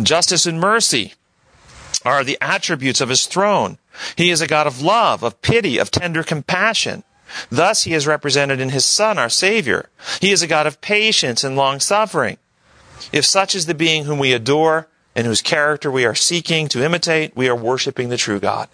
Justice 0.00 0.46
and 0.46 0.60
mercy 0.60 1.14
are 2.04 2.22
the 2.22 2.38
attributes 2.40 3.00
of 3.00 3.08
his 3.08 3.26
throne. 3.26 3.78
He 4.16 4.30
is 4.30 4.40
a 4.40 4.46
God 4.46 4.66
of 4.66 4.82
love, 4.82 5.22
of 5.22 5.40
pity, 5.42 5.78
of 5.78 5.90
tender 5.90 6.22
compassion. 6.22 7.02
Thus 7.50 7.84
he 7.84 7.94
is 7.94 8.06
represented 8.06 8.60
in 8.60 8.70
his 8.70 8.84
Son, 8.84 9.18
our 9.18 9.28
Savior. 9.28 9.88
He 10.20 10.32
is 10.32 10.42
a 10.42 10.46
God 10.46 10.66
of 10.66 10.80
patience 10.80 11.44
and 11.44 11.56
long 11.56 11.80
suffering. 11.80 12.38
If 13.12 13.24
such 13.24 13.54
is 13.54 13.66
the 13.66 13.74
being 13.74 14.04
whom 14.04 14.18
we 14.18 14.32
adore 14.32 14.88
and 15.14 15.26
whose 15.26 15.42
character 15.42 15.90
we 15.90 16.04
are 16.04 16.14
seeking 16.14 16.68
to 16.68 16.84
imitate, 16.84 17.36
we 17.36 17.48
are 17.48 17.56
worshiping 17.56 18.08
the 18.08 18.16
true 18.16 18.40
God. 18.40 18.68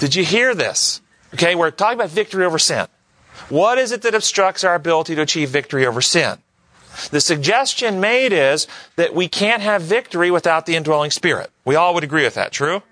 Did 0.00 0.14
you 0.14 0.24
hear 0.24 0.54
this? 0.54 1.00
Okay, 1.34 1.54
we're 1.54 1.70
talking 1.70 1.98
about 1.98 2.10
victory 2.10 2.44
over 2.44 2.58
sin. 2.58 2.86
What 3.48 3.78
is 3.78 3.92
it 3.92 4.02
that 4.02 4.14
obstructs 4.14 4.64
our 4.64 4.74
ability 4.74 5.14
to 5.14 5.22
achieve 5.22 5.50
victory 5.50 5.86
over 5.86 6.00
sin? 6.00 6.38
The 7.10 7.20
suggestion 7.20 8.00
made 8.00 8.32
is 8.32 8.66
that 8.96 9.14
we 9.14 9.28
can't 9.28 9.62
have 9.62 9.82
victory 9.82 10.30
without 10.30 10.64
the 10.66 10.76
indwelling 10.76 11.10
spirit. 11.10 11.50
We 11.64 11.76
all 11.76 11.94
would 11.94 12.04
agree 12.04 12.24
with 12.24 12.34
that, 12.34 12.52
true? 12.52 12.82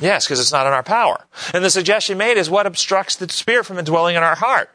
Yes, 0.00 0.26
because 0.26 0.40
it's 0.40 0.52
not 0.52 0.66
in 0.66 0.72
our 0.72 0.82
power. 0.82 1.24
And 1.54 1.64
the 1.64 1.70
suggestion 1.70 2.18
made 2.18 2.36
is 2.36 2.50
what 2.50 2.66
obstructs 2.66 3.16
the 3.16 3.28
spirit 3.28 3.66
from 3.66 3.78
indwelling 3.78 4.16
in 4.16 4.22
our 4.22 4.34
heart? 4.34 4.70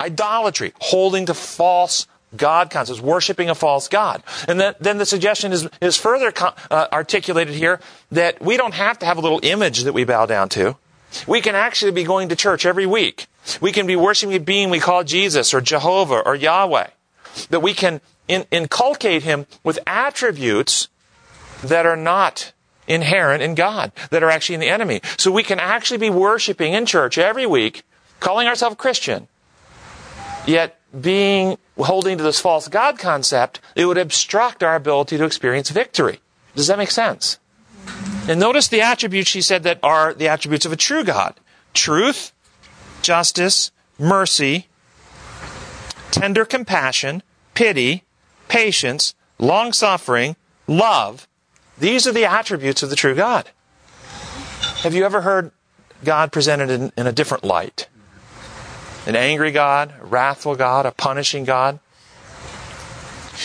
Idolatry, 0.00 0.72
holding 0.80 1.26
to 1.26 1.34
false 1.34 2.06
God 2.36 2.70
concepts, 2.70 3.00
worshiping 3.00 3.48
a 3.48 3.54
false 3.54 3.88
God. 3.88 4.22
And 4.48 4.60
then, 4.80 4.98
the 4.98 5.06
suggestion 5.06 5.52
is, 5.52 5.68
is 5.80 5.96
further 5.96 6.32
uh, 6.70 6.88
articulated 6.92 7.54
here 7.54 7.80
that 8.10 8.40
we 8.42 8.56
don't 8.56 8.74
have 8.74 8.98
to 9.00 9.06
have 9.06 9.18
a 9.18 9.20
little 9.20 9.40
image 9.42 9.82
that 9.82 9.92
we 9.92 10.04
bow 10.04 10.26
down 10.26 10.48
to. 10.50 10.76
We 11.28 11.40
can 11.40 11.54
actually 11.54 11.92
be 11.92 12.04
going 12.04 12.28
to 12.30 12.36
church 12.36 12.66
every 12.66 12.86
week. 12.86 13.26
We 13.60 13.70
can 13.70 13.86
be 13.86 13.94
worshiping 13.94 14.34
a 14.34 14.40
being 14.40 14.70
we 14.70 14.80
call 14.80 15.04
Jesus 15.04 15.54
or 15.54 15.60
Jehovah 15.60 16.22
or 16.24 16.34
Yahweh 16.34 16.88
that 17.50 17.60
we 17.60 17.74
can 17.74 18.00
in, 18.26 18.46
inculcate 18.50 19.22
him 19.22 19.46
with 19.62 19.78
attributes 19.86 20.88
that 21.62 21.86
are 21.86 21.96
not 21.96 22.52
inherent 22.86 23.42
in 23.42 23.54
God, 23.54 23.92
that 24.10 24.22
are 24.22 24.30
actually 24.30 24.54
in 24.54 24.60
the 24.60 24.68
enemy. 24.68 25.00
So 25.16 25.30
we 25.30 25.42
can 25.42 25.58
actually 25.58 25.98
be 25.98 26.10
worshiping 26.10 26.74
in 26.74 26.86
church 26.86 27.18
every 27.18 27.46
week, 27.46 27.82
calling 28.20 28.46
ourselves 28.46 28.76
Christian, 28.76 29.28
yet 30.46 30.80
being 30.98 31.58
holding 31.76 32.18
to 32.18 32.24
this 32.24 32.40
false 32.40 32.68
God 32.68 32.98
concept, 32.98 33.60
it 33.74 33.86
would 33.86 33.98
obstruct 33.98 34.62
our 34.62 34.76
ability 34.76 35.18
to 35.18 35.24
experience 35.24 35.70
victory. 35.70 36.20
Does 36.54 36.68
that 36.68 36.78
make 36.78 36.90
sense? 36.90 37.38
And 38.28 38.40
notice 38.40 38.68
the 38.68 38.80
attributes 38.80 39.28
she 39.28 39.42
said 39.42 39.64
that 39.64 39.80
are 39.82 40.14
the 40.14 40.28
attributes 40.28 40.64
of 40.64 40.72
a 40.72 40.76
true 40.76 41.04
God. 41.04 41.34
Truth, 41.74 42.32
justice, 43.02 43.70
mercy, 43.98 44.68
tender 46.10 46.44
compassion, 46.44 47.22
pity, 47.54 48.04
patience, 48.48 49.14
long 49.38 49.72
suffering, 49.72 50.36
love. 50.66 51.26
These 51.78 52.06
are 52.06 52.12
the 52.12 52.24
attributes 52.24 52.82
of 52.82 52.90
the 52.90 52.96
true 52.96 53.14
God. 53.14 53.48
Have 54.82 54.94
you 54.94 55.04
ever 55.04 55.22
heard 55.22 55.50
God 56.04 56.30
presented 56.30 56.70
in, 56.70 56.92
in 56.96 57.06
a 57.06 57.12
different 57.12 57.44
light? 57.44 57.88
An 59.06 59.16
angry 59.16 59.50
God, 59.50 59.94
a 60.00 60.06
wrathful 60.06 60.56
God, 60.56 60.86
a 60.86 60.92
punishing 60.92 61.44
God? 61.44 61.80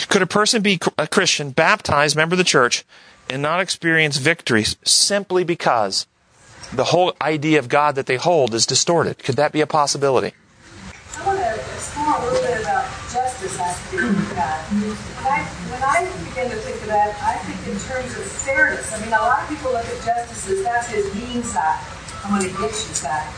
Could 0.10 0.22
a 0.22 0.28
person 0.28 0.62
be 0.62 0.80
a 0.98 1.08
Christian, 1.08 1.52
baptized, 1.52 2.16
member 2.16 2.36
of 2.36 2.38
the 2.38 2.44
church, 2.44 2.86
and 3.30 3.42
not 3.42 3.60
experience 3.60 4.18
victory 4.18 4.66
simply 4.84 5.44
because 5.44 6.08
the 6.72 6.86
whole 6.86 7.16
idea 7.22 7.60
of 7.60 7.68
God 7.68 7.96
that 7.96 8.06
they 8.06 8.18
hold 8.18 8.54
is 8.54 8.66
distorted? 8.66 9.20
Could 9.20 9.36
that 9.36 9.52
be 9.52 9.62
a 9.62 9.68
possibility? 9.68 10.34
I 11.18 11.26
want 11.26 11.40
to 11.40 11.56
explore 11.56 12.16
a 12.16 12.26
little 12.26 12.42
bit 12.42 12.62
about 12.62 12.86
justice 13.12 13.60
aspect 13.60 14.04
of 14.04 14.36
God. 14.36 14.60
When 14.70 15.28
I, 15.28 15.44
when 15.44 15.84
I 15.84 16.06
begin 16.30 16.50
to 16.52 16.58
think 16.58 16.82
of 16.82 16.88
that, 16.88 17.16
terms 17.90 18.14
of 18.16 18.24
fairness. 18.24 18.94
I 18.94 19.02
mean, 19.02 19.10
a 19.10 19.18
lot 19.18 19.42
of 19.42 19.50
people 19.50 19.72
look 19.72 19.86
at 19.86 20.06
justice 20.06 20.48
as 20.48 20.64
that's 20.64 20.90
his 20.90 21.10
mean 21.16 21.42
side. 21.42 21.82
I'm 22.24 22.38
going 22.38 22.46
to 22.46 22.62
get 22.62 22.70
you 22.70 22.94
side. 22.94 23.34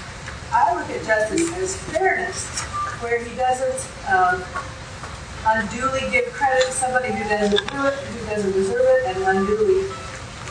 I 0.51 0.75
look 0.75 0.89
at 0.89 1.05
justice 1.07 1.47
as 1.55 1.81
fairness, 1.95 2.59
where 2.99 3.23
he 3.23 3.33
doesn't 3.37 3.79
um, 4.11 4.43
unduly 5.47 6.11
give 6.11 6.25
credit 6.33 6.65
to 6.65 6.71
somebody 6.73 7.13
who 7.13 7.23
doesn't 7.29 7.71
do 7.71 7.85
it, 7.85 7.93
who 7.93 8.25
doesn't 8.27 8.51
deserve 8.51 8.83
it, 8.83 9.15
and 9.15 9.23
unduly, 9.23 9.87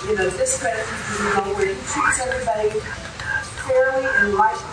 you 0.09 0.17
know, 0.17 0.31
discredit 0.31 0.87
people, 0.87 1.53
where 1.53 1.67
he 1.67 1.75
treats 1.85 2.21
everybody 2.21 2.71
fairly 3.69 4.07
and 4.17 4.33
rightly. 4.33 4.65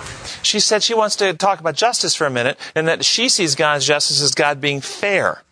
She 0.42 0.62
said 0.62 0.84
she 0.84 0.94
wants 0.94 1.18
to 1.18 1.34
talk 1.34 1.60
about 1.60 1.76
justice 1.76 2.16
for 2.16 2.26
a 2.26 2.32
minute, 2.32 2.58
and 2.74 2.88
that 2.88 3.04
she 3.04 3.28
sees 3.28 3.56
God's 3.56 3.86
justice 3.86 4.22
as 4.22 4.34
God 4.34 4.62
being 4.62 4.80
fair. 4.80 5.44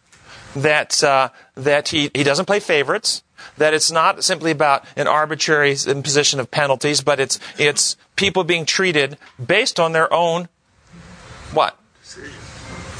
That 0.55 1.03
uh, 1.03 1.29
that 1.55 1.89
he, 1.89 2.09
he 2.13 2.23
doesn't 2.23 2.45
play 2.45 2.61
favorites. 2.61 3.24
That 3.57 3.73
it's 3.73 3.91
not 3.91 4.23
simply 4.23 4.51
about 4.51 4.85
an 4.95 5.07
arbitrary 5.07 5.75
imposition 5.87 6.39
of 6.39 6.51
penalties, 6.51 7.01
but 7.01 7.19
it's 7.19 7.39
it's 7.57 7.97
people 8.15 8.43
being 8.43 8.65
treated 8.65 9.17
based 9.43 9.79
on 9.79 9.91
their 9.91 10.11
own 10.13 10.49
what 11.53 11.77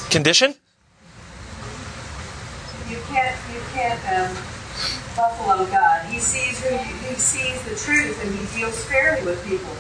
condition. 0.10 0.56
You 2.90 2.98
can't 3.08 3.36
you 3.54 3.62
can't 3.74 4.00
um, 4.10 4.36
buffalo 5.16 5.66
God. 5.66 6.06
He 6.06 6.20
sees 6.20 6.64
who 6.64 6.76
he 6.78 7.16
sees 7.16 7.62
the 7.64 7.76
truth, 7.76 8.24
and 8.24 8.36
he 8.36 8.60
deals 8.60 8.84
fairly 8.86 9.26
with 9.26 9.44
people. 9.46 9.76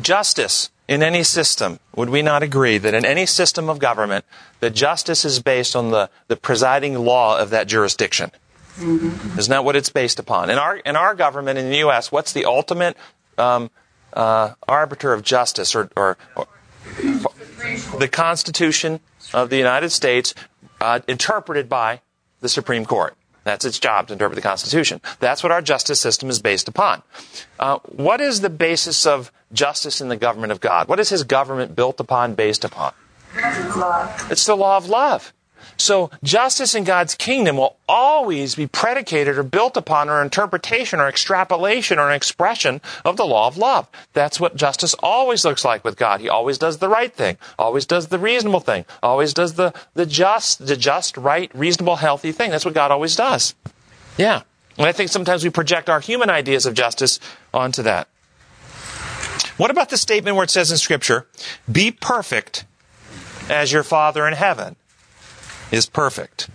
Justice 0.00 0.70
in 0.86 1.02
any 1.02 1.22
system, 1.22 1.80
would 1.96 2.10
we 2.10 2.20
not 2.20 2.42
agree 2.42 2.78
that 2.78 2.94
in 2.94 3.04
any 3.04 3.26
system 3.26 3.70
of 3.70 3.78
government, 3.78 4.24
that 4.60 4.74
justice 4.74 5.24
is 5.24 5.40
based 5.40 5.74
on 5.74 5.90
the, 5.90 6.10
the 6.28 6.36
presiding 6.36 6.94
law 6.98 7.38
of 7.38 7.50
that 7.50 7.66
jurisdiction? 7.66 8.30
Mm-hmm. 8.76 9.38
Isn't 9.38 9.50
that 9.50 9.64
what 9.64 9.76
it's 9.76 9.88
based 9.88 10.18
upon? 10.18 10.50
In 10.50 10.58
our, 10.58 10.76
in 10.76 10.96
our 10.96 11.14
government 11.14 11.58
in 11.58 11.70
the 11.70 11.78
U.S., 11.78 12.10
what's 12.10 12.32
the 12.32 12.44
ultimate 12.44 12.96
um, 13.38 13.70
uh, 14.12 14.54
arbiter 14.66 15.12
of 15.12 15.22
justice 15.22 15.74
or, 15.74 15.90
or, 15.96 16.16
or, 16.36 16.46
the 17.98 18.08
Constitution 18.10 19.00
of 19.32 19.50
the 19.50 19.56
United 19.56 19.90
States 19.90 20.34
uh, 20.80 21.00
interpreted 21.06 21.68
by 21.68 22.00
the 22.40 22.48
Supreme 22.48 22.84
Court? 22.84 23.14
That's 23.44 23.64
its 23.64 23.78
job 23.78 24.08
to 24.08 24.14
interpret 24.14 24.36
the 24.36 24.42
Constitution. 24.42 25.00
That's 25.20 25.42
what 25.42 25.52
our 25.52 25.62
justice 25.62 26.00
system 26.00 26.30
is 26.30 26.40
based 26.40 26.66
upon. 26.66 27.02
Uh, 27.58 27.78
what 27.84 28.20
is 28.20 28.40
the 28.40 28.50
basis 28.50 29.06
of 29.06 29.30
justice 29.52 30.00
in 30.00 30.08
the 30.08 30.16
government 30.16 30.50
of 30.50 30.60
God? 30.60 30.88
What 30.88 30.98
is 30.98 31.10
His 31.10 31.24
government 31.24 31.76
built 31.76 32.00
upon, 32.00 32.34
based 32.34 32.64
upon? 32.64 32.94
Love. 33.36 34.30
It's 34.30 34.46
the 34.46 34.56
law 34.56 34.76
of 34.76 34.88
love. 34.88 35.32
So 35.76 36.10
justice 36.22 36.74
in 36.74 36.84
God's 36.84 37.14
kingdom 37.14 37.56
will 37.56 37.76
always 37.88 38.54
be 38.54 38.66
predicated 38.66 39.38
or 39.38 39.42
built 39.42 39.76
upon 39.76 40.08
or 40.08 40.22
interpretation 40.22 41.00
or 41.00 41.08
extrapolation 41.08 41.98
or 41.98 42.08
an 42.08 42.16
expression 42.16 42.80
of 43.04 43.16
the 43.16 43.26
law 43.26 43.46
of 43.46 43.56
love. 43.56 43.88
That's 44.12 44.40
what 44.40 44.56
justice 44.56 44.94
always 45.00 45.44
looks 45.44 45.64
like 45.64 45.84
with 45.84 45.96
God. 45.96 46.20
He 46.20 46.28
always 46.28 46.58
does 46.58 46.78
the 46.78 46.88
right 46.88 47.12
thing, 47.12 47.36
always 47.58 47.86
does 47.86 48.08
the 48.08 48.18
reasonable 48.18 48.60
thing, 48.60 48.84
always 49.02 49.34
does 49.34 49.54
the, 49.54 49.72
the 49.94 50.06
just, 50.06 50.66
the 50.66 50.76
just, 50.76 51.16
right, 51.16 51.50
reasonable, 51.54 51.96
healthy 51.96 52.32
thing. 52.32 52.50
That's 52.50 52.64
what 52.64 52.74
God 52.74 52.90
always 52.90 53.16
does. 53.16 53.54
Yeah. 54.16 54.42
And 54.78 54.86
I 54.86 54.92
think 54.92 55.10
sometimes 55.10 55.44
we 55.44 55.50
project 55.50 55.88
our 55.88 56.00
human 56.00 56.30
ideas 56.30 56.66
of 56.66 56.74
justice 56.74 57.20
onto 57.52 57.82
that. 57.82 58.08
What 59.56 59.70
about 59.70 59.90
the 59.90 59.96
statement 59.96 60.36
where 60.36 60.44
it 60.44 60.50
says 60.50 60.72
in 60.72 60.78
Scripture, 60.78 61.26
be 61.70 61.92
perfect 61.92 62.64
as 63.48 63.72
your 63.72 63.84
Father 63.84 64.26
in 64.26 64.34
heaven 64.34 64.76
is 65.74 65.86
perfect? 65.86 66.48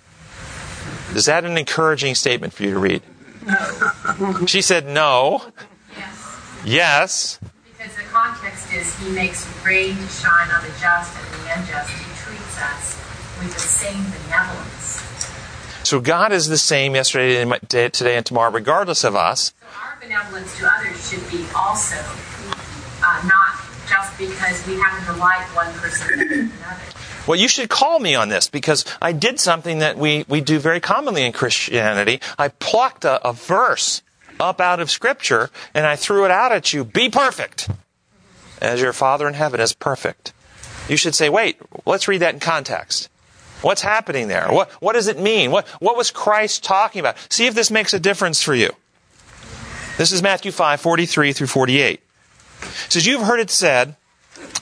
Is 1.16 1.26
that 1.26 1.46
an 1.46 1.58
encouraging 1.58 2.16
statement 2.16 2.54
for 2.54 2.64
you 2.64 2.72
to 2.72 2.80
read? 2.80 3.02
No. 3.46 4.46
She 4.48 4.62
said 4.62 4.86
no. 4.86 5.44
Yes. 5.96 6.60
Yes. 6.66 7.40
Because 7.66 7.96
the 7.96 8.04
context 8.04 8.72
is 8.74 8.96
he 9.00 9.10
makes 9.12 9.48
rain 9.66 9.96
to 9.96 10.08
shine 10.08 10.50
on 10.52 10.62
the 10.62 10.72
just 10.80 11.16
and 11.18 11.28
the 11.34 11.60
unjust. 11.60 11.90
He 11.92 12.04
treats 12.24 12.62
us 12.62 12.98
with 13.40 13.54
the 13.54 13.60
same 13.60 14.04
benevolence. 14.24 15.04
So 15.84 16.00
God 16.00 16.32
is 16.32 16.48
the 16.48 16.58
same 16.58 16.96
yesterday, 16.96 17.46
today, 17.68 18.18
and 18.18 18.26
tomorrow, 18.26 18.52
regardless 18.52 19.04
of 19.04 19.16
us. 19.16 19.54
So 19.60 19.80
our 19.80 19.98
benevolence 20.02 20.58
to 20.60 20.70
others 20.72 21.10
should 21.10 21.32
be 21.32 21.46
also 21.56 21.96
uh, 23.02 23.24
not 23.26 23.58
just 23.88 24.18
because 24.18 24.68
we 24.68 24.76
happen 24.76 25.04
to 25.06 25.20
like 25.20 25.48
one 25.56 25.74
person 25.74 26.20
than 26.20 26.30
another. 26.30 26.82
Well, 27.30 27.38
you 27.38 27.48
should 27.48 27.70
call 27.70 28.00
me 28.00 28.16
on 28.16 28.30
this 28.30 28.50
because 28.50 28.84
I 29.00 29.12
did 29.12 29.40
something 29.40 29.80
that 29.80 30.00
we, 30.00 30.26
we 30.28 30.42
do 30.42 30.58
very 30.58 30.80
commonly 30.80 31.24
in 31.24 31.32
Christianity. 31.32 32.22
I 32.40 32.48
plucked 32.48 33.06
a, 33.06 33.24
a 33.24 33.34
verse 33.34 34.02
up 34.40 34.60
out 34.60 34.80
of 34.80 34.90
Scripture 34.90 35.52
and 35.76 35.86
I 35.86 35.96
threw 35.96 36.26
it 36.26 36.32
out 36.32 36.52
at 36.52 36.74
you. 36.74 36.84
Be 36.84 37.08
perfect 37.08 37.70
as 38.60 38.82
your 38.82 38.94
Father 38.94 39.28
in 39.28 39.36
heaven 39.36 39.60
is 39.60 39.74
perfect. 39.74 40.34
You 40.88 40.98
should 40.98 41.14
say, 41.14 41.30
wait, 41.30 41.62
let's 41.86 42.08
read 42.08 42.22
that 42.22 42.34
in 42.34 42.40
context. 42.40 43.10
What's 43.62 43.84
happening 43.84 44.28
there? 44.28 44.48
What, 44.50 44.72
what 44.82 44.94
does 44.94 45.08
it 45.08 45.20
mean? 45.20 45.52
What, 45.52 45.68
what 45.78 45.96
was 45.96 46.10
Christ 46.10 46.64
talking 46.64 47.00
about? 47.00 47.16
See 47.30 47.46
if 47.46 47.54
this 47.54 47.70
makes 47.70 47.94
a 47.94 48.00
difference 48.00 48.42
for 48.42 48.56
you. 48.56 48.72
This 50.00 50.12
is 50.12 50.24
Matthew 50.24 50.52
5, 50.52 50.82
43 50.82 51.34
through 51.34 51.46
48. 51.46 52.00
It 52.00 52.02
says, 52.92 53.06
You've 53.06 53.22
heard 53.22 53.40
it 53.40 53.52
said, 53.52 53.98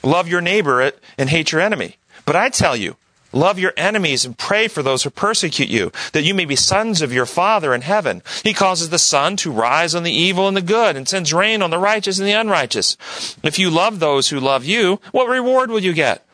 love 0.02 0.28
your 0.28 0.42
neighbor 0.42 0.92
and 1.16 1.30
hate 1.30 1.50
your 1.50 1.62
enemy. 1.62 1.96
But 2.28 2.36
I 2.36 2.50
tell 2.50 2.76
you, 2.76 2.96
Love 3.32 3.58
your 3.58 3.74
enemies 3.76 4.24
and 4.24 4.38
pray 4.38 4.68
for 4.68 4.82
those 4.82 5.02
who 5.02 5.10
persecute 5.10 5.68
you, 5.68 5.92
that 6.12 6.24
you 6.24 6.32
may 6.32 6.46
be 6.46 6.56
sons 6.56 7.02
of 7.02 7.12
your 7.12 7.26
Father 7.26 7.74
in 7.74 7.82
heaven. 7.82 8.22
He 8.42 8.54
causes 8.54 8.88
the 8.88 8.98
sun 8.98 9.36
to 9.36 9.50
rise 9.50 9.94
on 9.94 10.02
the 10.02 10.12
evil 10.12 10.48
and 10.48 10.56
the 10.56 10.62
good, 10.62 10.96
and 10.96 11.06
sends 11.06 11.32
rain 11.32 11.60
on 11.60 11.68
the 11.68 11.78
righteous 11.78 12.18
and 12.18 12.26
the 12.26 12.32
unrighteous. 12.32 12.96
If 13.42 13.58
you 13.58 13.68
love 13.68 14.00
those 14.00 14.30
who 14.30 14.40
love 14.40 14.64
you, 14.64 14.98
what 15.12 15.28
reward 15.28 15.70
will 15.70 15.80
you 15.80 15.92
get? 15.92 16.26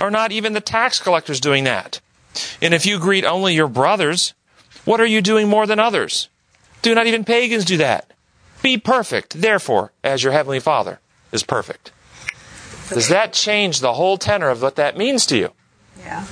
Are 0.00 0.10
not 0.10 0.32
even 0.32 0.52
the 0.52 0.60
tax 0.60 1.00
collectors 1.00 1.40
doing 1.40 1.64
that? 1.64 2.00
And 2.60 2.74
if 2.74 2.84
you 2.84 2.98
greet 2.98 3.24
only 3.24 3.54
your 3.54 3.68
brothers, 3.68 4.34
what 4.84 5.00
are 5.00 5.06
you 5.06 5.22
doing 5.22 5.48
more 5.48 5.66
than 5.66 5.78
others? 5.78 6.28
Do 6.82 6.94
not 6.94 7.06
even 7.06 7.24
pagans 7.24 7.64
do 7.64 7.78
that? 7.78 8.12
Be 8.62 8.76
perfect, 8.76 9.40
therefore, 9.40 9.92
as 10.04 10.22
your 10.22 10.34
heavenly 10.34 10.60
Father 10.60 11.00
is 11.32 11.42
perfect. 11.42 11.90
Does 12.94 13.08
that 13.08 13.32
change 13.32 13.80
the 13.80 13.94
whole 13.94 14.18
tenor 14.18 14.48
of 14.48 14.62
what 14.62 14.76
that 14.76 14.96
means 14.96 15.26
to 15.26 15.36
you? 15.36 15.50
Yeah. 15.98 16.24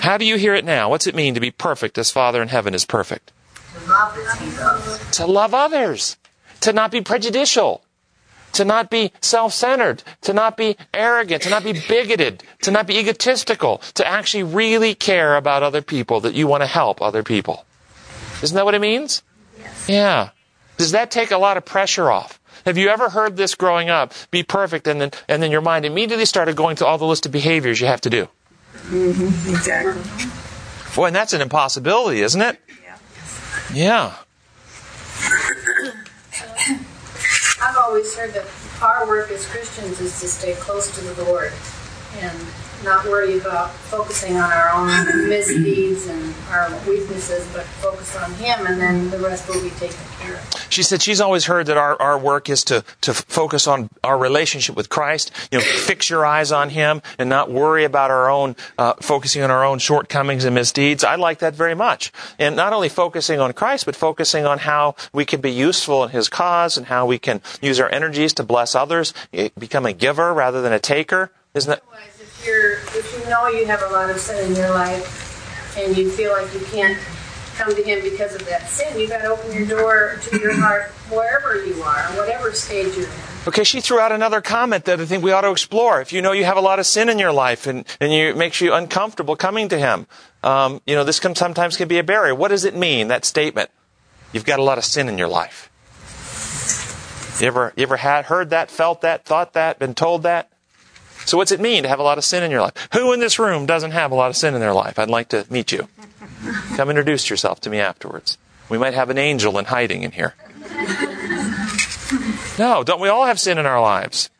How 0.00 0.16
do 0.16 0.24
you 0.24 0.36
hear 0.36 0.54
it 0.54 0.64
now? 0.64 0.88
What's 0.88 1.06
it 1.06 1.14
mean 1.14 1.34
to 1.34 1.40
be 1.40 1.50
perfect 1.50 1.98
as 1.98 2.10
Father 2.10 2.40
in 2.40 2.48
heaven 2.48 2.74
is 2.74 2.84
perfect? 2.84 3.32
To 3.74 3.90
love 3.90 4.18
as 4.18 4.40
he 4.40 4.58
loves. 4.58 5.10
To 5.18 5.26
love 5.26 5.54
others, 5.54 6.16
to 6.60 6.72
not 6.72 6.90
be 6.90 7.00
prejudicial, 7.00 7.82
to 8.52 8.64
not 8.64 8.90
be 8.90 9.12
self 9.20 9.52
centered, 9.52 10.02
to 10.22 10.32
not 10.32 10.56
be 10.56 10.76
arrogant, 10.94 11.42
to 11.42 11.50
not 11.50 11.64
be 11.64 11.74
bigoted, 11.88 12.42
to 12.62 12.70
not 12.70 12.86
be 12.86 12.98
egotistical, 12.98 13.78
to 13.94 14.06
actually 14.06 14.42
really 14.42 14.94
care 14.94 15.36
about 15.36 15.62
other 15.62 15.82
people, 15.82 16.20
that 16.20 16.34
you 16.34 16.46
want 16.46 16.62
to 16.62 16.66
help 16.66 17.02
other 17.02 17.22
people. 17.22 17.64
Isn't 18.42 18.54
that 18.56 18.64
what 18.64 18.74
it 18.74 18.80
means? 18.80 19.22
Yes. 19.58 19.88
Yeah. 19.88 20.30
Does 20.76 20.92
that 20.92 21.10
take 21.10 21.30
a 21.32 21.38
lot 21.38 21.56
of 21.56 21.64
pressure 21.64 22.10
off? 22.10 22.37
Have 22.68 22.76
you 22.76 22.90
ever 22.90 23.08
heard 23.08 23.38
this 23.38 23.54
growing 23.54 23.88
up? 23.88 24.12
Be 24.30 24.42
perfect, 24.42 24.86
and 24.86 25.00
then 25.00 25.10
and 25.26 25.42
then 25.42 25.50
your 25.50 25.62
mind 25.62 25.86
immediately 25.86 26.26
started 26.26 26.54
going 26.54 26.76
to 26.76 26.86
all 26.86 26.98
the 26.98 27.06
list 27.06 27.24
of 27.24 27.32
behaviors 27.32 27.80
you 27.80 27.86
have 27.86 28.02
to 28.02 28.10
do. 28.10 28.28
Mm-hmm. 28.90 29.54
Exactly. 29.54 30.02
Boy, 30.94 31.06
and 31.06 31.16
that's 31.16 31.32
an 31.32 31.40
impossibility, 31.40 32.20
isn't 32.20 32.42
it? 32.42 32.60
Yeah. 32.84 32.98
Yeah. 33.72 34.14
I've 37.62 37.76
always 37.78 38.14
heard 38.14 38.34
that 38.34 38.44
our 38.82 39.08
work 39.08 39.30
as 39.30 39.46
Christians 39.46 39.98
is 40.00 40.20
to 40.20 40.28
stay 40.28 40.52
close 40.56 40.90
to 40.90 41.00
the 41.00 41.24
Lord 41.24 41.54
and 42.18 42.38
not 42.84 43.04
worry 43.06 43.38
about 43.38 43.72
focusing 43.72 44.36
on 44.36 44.50
our 44.50 44.70
own 44.70 45.28
misdeeds 45.28 46.06
and 46.06 46.34
our 46.50 46.70
weaknesses, 46.88 47.46
but 47.52 47.64
focus 47.64 48.16
on 48.16 48.32
Him, 48.34 48.66
and 48.66 48.80
then 48.80 49.10
the 49.10 49.18
rest 49.18 49.48
will 49.48 49.62
be 49.62 49.70
taken 49.70 49.98
care 50.18 50.36
of. 50.36 50.66
She 50.70 50.82
said 50.82 51.02
she's 51.02 51.20
always 51.20 51.46
heard 51.46 51.66
that 51.66 51.76
our, 51.76 52.00
our 52.00 52.18
work 52.18 52.48
is 52.48 52.64
to, 52.64 52.84
to 53.02 53.14
focus 53.14 53.66
on 53.66 53.88
our 54.04 54.18
relationship 54.18 54.76
with 54.76 54.88
Christ. 54.88 55.32
You 55.50 55.58
know, 55.58 55.64
fix 55.64 56.10
your 56.10 56.24
eyes 56.24 56.52
on 56.52 56.70
Him 56.70 57.02
and 57.18 57.28
not 57.28 57.50
worry 57.50 57.84
about 57.84 58.10
our 58.10 58.30
own, 58.30 58.56
uh, 58.76 58.94
focusing 59.00 59.42
on 59.42 59.50
our 59.50 59.64
own 59.64 59.78
shortcomings 59.78 60.44
and 60.44 60.54
misdeeds. 60.54 61.04
I 61.04 61.16
like 61.16 61.38
that 61.40 61.54
very 61.54 61.74
much. 61.74 62.12
And 62.38 62.56
not 62.56 62.72
only 62.72 62.88
focusing 62.88 63.40
on 63.40 63.52
Christ, 63.52 63.86
but 63.86 63.96
focusing 63.96 64.46
on 64.46 64.58
how 64.58 64.94
we 65.12 65.24
can 65.24 65.40
be 65.40 65.50
useful 65.50 66.04
in 66.04 66.10
His 66.10 66.28
cause 66.28 66.76
and 66.76 66.86
how 66.86 67.06
we 67.06 67.18
can 67.18 67.40
use 67.60 67.80
our 67.80 67.90
energies 67.90 68.32
to 68.34 68.42
bless 68.42 68.74
others, 68.74 69.14
eh, 69.32 69.48
become 69.58 69.86
a 69.86 69.92
giver 69.92 70.32
rather 70.32 70.62
than 70.62 70.72
a 70.72 70.78
taker. 70.78 71.30
Isn't 71.54 71.70
that? 71.70 71.82
You're, 72.48 72.72
if 72.72 73.12
you 73.12 73.28
know 73.28 73.46
you 73.48 73.66
have 73.66 73.82
a 73.82 73.88
lot 73.88 74.08
of 74.08 74.18
sin 74.18 74.50
in 74.50 74.56
your 74.56 74.70
life, 74.70 75.76
and 75.76 75.94
you 75.94 76.10
feel 76.10 76.32
like 76.32 76.52
you 76.54 76.60
can't 76.66 76.98
come 77.56 77.74
to 77.74 77.82
Him 77.82 78.02
because 78.02 78.34
of 78.34 78.46
that 78.46 78.66
sin, 78.68 78.98
you've 78.98 79.10
got 79.10 79.20
to 79.20 79.28
open 79.28 79.52
your 79.52 79.66
door 79.66 80.18
to 80.22 80.40
your 80.40 80.54
heart 80.58 80.90
wherever 81.10 81.62
you 81.66 81.82
are, 81.82 82.00
whatever 82.16 82.52
stage 82.52 82.96
you're 82.96 83.06
in. 83.06 83.12
Okay, 83.46 83.64
she 83.64 83.82
threw 83.82 84.00
out 84.00 84.12
another 84.12 84.40
comment 84.40 84.86
that 84.86 84.98
I 84.98 85.04
think 85.04 85.22
we 85.22 85.30
ought 85.30 85.42
to 85.42 85.50
explore. 85.50 86.00
If 86.00 86.10
you 86.12 86.22
know 86.22 86.32
you 86.32 86.44
have 86.44 86.56
a 86.56 86.62
lot 86.62 86.78
of 86.78 86.86
sin 86.86 87.10
in 87.10 87.18
your 87.18 87.32
life 87.32 87.66
and, 87.66 87.84
and 88.00 88.12
you, 88.12 88.28
it 88.28 88.36
makes 88.36 88.60
you 88.60 88.72
uncomfortable 88.72 89.36
coming 89.36 89.68
to 89.68 89.78
Him, 89.78 90.06
um, 90.42 90.80
you 90.86 90.94
know, 90.94 91.04
this 91.04 91.20
can 91.20 91.34
sometimes 91.34 91.76
can 91.76 91.86
be 91.86 91.98
a 91.98 92.04
barrier. 92.04 92.34
What 92.34 92.48
does 92.48 92.64
it 92.64 92.74
mean, 92.74 93.08
that 93.08 93.26
statement? 93.26 93.70
You've 94.32 94.46
got 94.46 94.58
a 94.58 94.62
lot 94.62 94.78
of 94.78 94.84
sin 94.84 95.08
in 95.08 95.18
your 95.18 95.28
life. 95.28 95.70
You 97.40 97.46
ever, 97.46 97.72
you 97.76 97.82
ever 97.82 97.96
had, 97.96 98.24
heard 98.26 98.50
that, 98.50 98.70
felt 98.70 99.02
that, 99.02 99.24
thought 99.24 99.52
that, 99.52 99.78
been 99.78 99.94
told 99.94 100.22
that? 100.24 100.50
So 101.28 101.36
what's 101.36 101.52
it 101.52 101.60
mean 101.60 101.82
to 101.82 101.90
have 101.90 101.98
a 101.98 102.02
lot 102.02 102.16
of 102.16 102.24
sin 102.24 102.42
in 102.42 102.50
your 102.50 102.62
life? 102.62 102.88
Who 102.94 103.12
in 103.12 103.20
this 103.20 103.38
room 103.38 103.66
doesn't 103.66 103.90
have 103.90 104.12
a 104.12 104.14
lot 104.14 104.30
of 104.30 104.36
sin 104.36 104.54
in 104.54 104.60
their 104.60 104.72
life? 104.72 104.98
I'd 104.98 105.10
like 105.10 105.28
to 105.28 105.44
meet 105.50 105.70
you. 105.70 105.86
Come 106.74 106.88
introduce 106.88 107.28
yourself 107.28 107.60
to 107.60 107.70
me 107.70 107.80
afterwards. 107.80 108.38
We 108.70 108.78
might 108.78 108.94
have 108.94 109.10
an 109.10 109.18
angel 109.18 109.58
in 109.58 109.66
hiding 109.66 110.04
in 110.04 110.12
here. 110.12 110.34
No, 112.58 112.82
don't 112.82 112.98
we 112.98 113.10
all 113.10 113.26
have 113.26 113.38
sin 113.38 113.58
in 113.58 113.66
our 113.66 113.78
lives? 113.78 114.30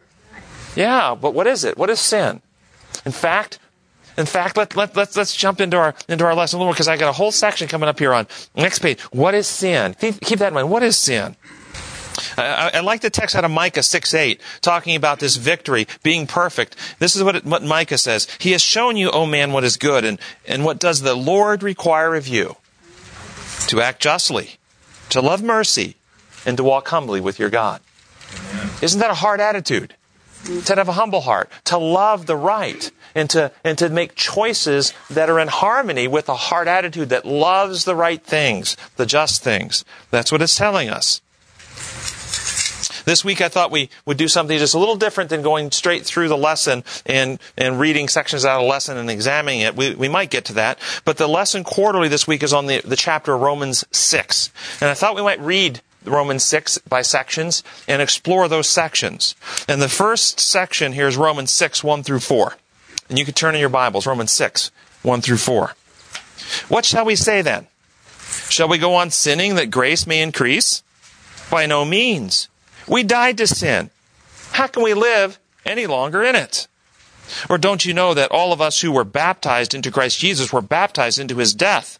Yeah, 0.76 1.14
but 1.14 1.34
what 1.34 1.46
is 1.46 1.62
it? 1.62 1.76
What 1.76 1.90
is 1.90 2.00
sin? 2.00 2.40
In 3.04 3.12
fact, 3.12 3.58
in 4.16 4.24
fact, 4.24 4.56
let, 4.56 4.74
let, 4.74 4.96
let's, 4.96 5.14
let's 5.14 5.36
jump 5.36 5.60
into 5.60 5.76
our, 5.76 5.94
into 6.08 6.24
our 6.24 6.34
lesson 6.34 6.56
a 6.56 6.58
little 6.58 6.68
more 6.68 6.72
because 6.72 6.88
I 6.88 6.96
got 6.96 7.10
a 7.10 7.12
whole 7.12 7.32
section 7.32 7.68
coming 7.68 7.90
up 7.90 7.98
here 7.98 8.14
on 8.14 8.26
next 8.56 8.78
page. 8.78 8.98
What 9.12 9.34
is 9.34 9.46
sin? 9.46 9.94
Keep, 10.00 10.22
keep 10.22 10.38
that 10.38 10.48
in 10.48 10.54
mind. 10.54 10.70
What 10.70 10.82
is 10.82 10.96
sin? 10.96 11.36
I, 12.36 12.70
I 12.74 12.80
like 12.80 13.00
the 13.00 13.10
text 13.10 13.36
out 13.36 13.44
of 13.44 13.50
Micah 13.50 13.82
6 13.82 14.14
8, 14.14 14.40
talking 14.60 14.96
about 14.96 15.20
this 15.20 15.36
victory, 15.36 15.86
being 16.02 16.26
perfect. 16.26 16.76
This 16.98 17.16
is 17.16 17.22
what, 17.22 17.36
it, 17.36 17.44
what 17.44 17.62
Micah 17.62 17.98
says. 17.98 18.28
He 18.38 18.52
has 18.52 18.62
shown 18.62 18.96
you, 18.96 19.10
O 19.10 19.26
man, 19.26 19.52
what 19.52 19.64
is 19.64 19.76
good, 19.76 20.04
and, 20.04 20.18
and 20.46 20.64
what 20.64 20.78
does 20.78 21.02
the 21.02 21.14
Lord 21.14 21.62
require 21.62 22.14
of 22.14 22.28
you? 22.28 22.56
To 23.68 23.80
act 23.80 24.00
justly, 24.00 24.56
to 25.10 25.20
love 25.20 25.42
mercy, 25.42 25.96
and 26.46 26.56
to 26.56 26.64
walk 26.64 26.88
humbly 26.88 27.20
with 27.20 27.38
your 27.38 27.50
God. 27.50 27.80
Isn't 28.80 29.00
that 29.00 29.10
a 29.10 29.14
hard 29.14 29.40
attitude? 29.40 29.94
To 30.44 30.74
have 30.74 30.88
a 30.88 30.92
humble 30.92 31.22
heart, 31.22 31.50
to 31.64 31.78
love 31.78 32.26
the 32.26 32.36
right, 32.36 32.90
and 33.14 33.28
to, 33.30 33.50
and 33.64 33.76
to 33.78 33.88
make 33.88 34.14
choices 34.14 34.94
that 35.10 35.28
are 35.28 35.40
in 35.40 35.48
harmony 35.48 36.06
with 36.06 36.28
a 36.28 36.36
hard 36.36 36.68
attitude 36.68 37.08
that 37.08 37.26
loves 37.26 37.84
the 37.84 37.96
right 37.96 38.22
things, 38.22 38.76
the 38.96 39.06
just 39.06 39.42
things. 39.42 39.84
That's 40.10 40.30
what 40.30 40.40
it's 40.40 40.56
telling 40.56 40.88
us. 40.88 41.20
This 43.08 43.24
week 43.24 43.40
I 43.40 43.48
thought 43.48 43.70
we 43.70 43.88
would 44.04 44.18
do 44.18 44.28
something 44.28 44.58
just 44.58 44.74
a 44.74 44.78
little 44.78 44.94
different 44.94 45.30
than 45.30 45.40
going 45.40 45.70
straight 45.70 46.04
through 46.04 46.28
the 46.28 46.36
lesson 46.36 46.84
and, 47.06 47.40
and 47.56 47.80
reading 47.80 48.06
sections 48.06 48.44
out 48.44 48.58
of 48.58 48.64
the 48.64 48.68
lesson 48.68 48.98
and 48.98 49.10
examining 49.10 49.60
it. 49.60 49.74
We, 49.74 49.94
we 49.94 50.08
might 50.08 50.28
get 50.28 50.44
to 50.44 50.52
that. 50.52 50.78
But 51.06 51.16
the 51.16 51.26
lesson 51.26 51.64
quarterly 51.64 52.08
this 52.08 52.26
week 52.26 52.42
is 52.42 52.52
on 52.52 52.66
the, 52.66 52.82
the 52.82 52.96
chapter 52.96 53.32
of 53.32 53.40
Romans 53.40 53.82
6. 53.92 54.50
And 54.82 54.90
I 54.90 54.94
thought 54.94 55.16
we 55.16 55.22
might 55.22 55.40
read 55.40 55.80
Romans 56.04 56.44
6 56.44 56.76
by 56.86 57.00
sections 57.00 57.62
and 57.88 58.02
explore 58.02 58.46
those 58.46 58.68
sections. 58.68 59.34
And 59.66 59.80
the 59.80 59.88
first 59.88 60.38
section 60.38 60.92
here 60.92 61.08
is 61.08 61.16
Romans 61.16 61.50
6, 61.50 61.82
1 61.82 62.02
through 62.02 62.20
4. 62.20 62.56
And 63.08 63.18
you 63.18 63.24
can 63.24 63.32
turn 63.32 63.54
in 63.54 63.60
your 63.62 63.70
Bibles, 63.70 64.06
Romans 64.06 64.32
6, 64.32 64.70
1 65.00 65.22
through 65.22 65.38
4. 65.38 65.74
What 66.68 66.84
shall 66.84 67.06
we 67.06 67.16
say 67.16 67.40
then? 67.40 67.68
Shall 68.50 68.68
we 68.68 68.76
go 68.76 68.94
on 68.96 69.08
sinning 69.08 69.54
that 69.54 69.70
grace 69.70 70.06
may 70.06 70.20
increase? 70.20 70.82
By 71.50 71.64
no 71.64 71.86
means. 71.86 72.50
We 72.88 73.02
died 73.02 73.38
to 73.38 73.46
sin. 73.46 73.90
How 74.52 74.66
can 74.66 74.82
we 74.82 74.94
live 74.94 75.38
any 75.64 75.86
longer 75.86 76.22
in 76.22 76.34
it? 76.34 76.66
Or 77.50 77.58
don't 77.58 77.84
you 77.84 77.92
know 77.92 78.14
that 78.14 78.30
all 78.30 78.52
of 78.52 78.60
us 78.60 78.80
who 78.80 78.90
were 78.90 79.04
baptized 79.04 79.74
into 79.74 79.90
Christ 79.90 80.18
Jesus 80.18 80.52
were 80.52 80.62
baptized 80.62 81.18
into 81.18 81.36
his 81.36 81.52
death? 81.54 81.98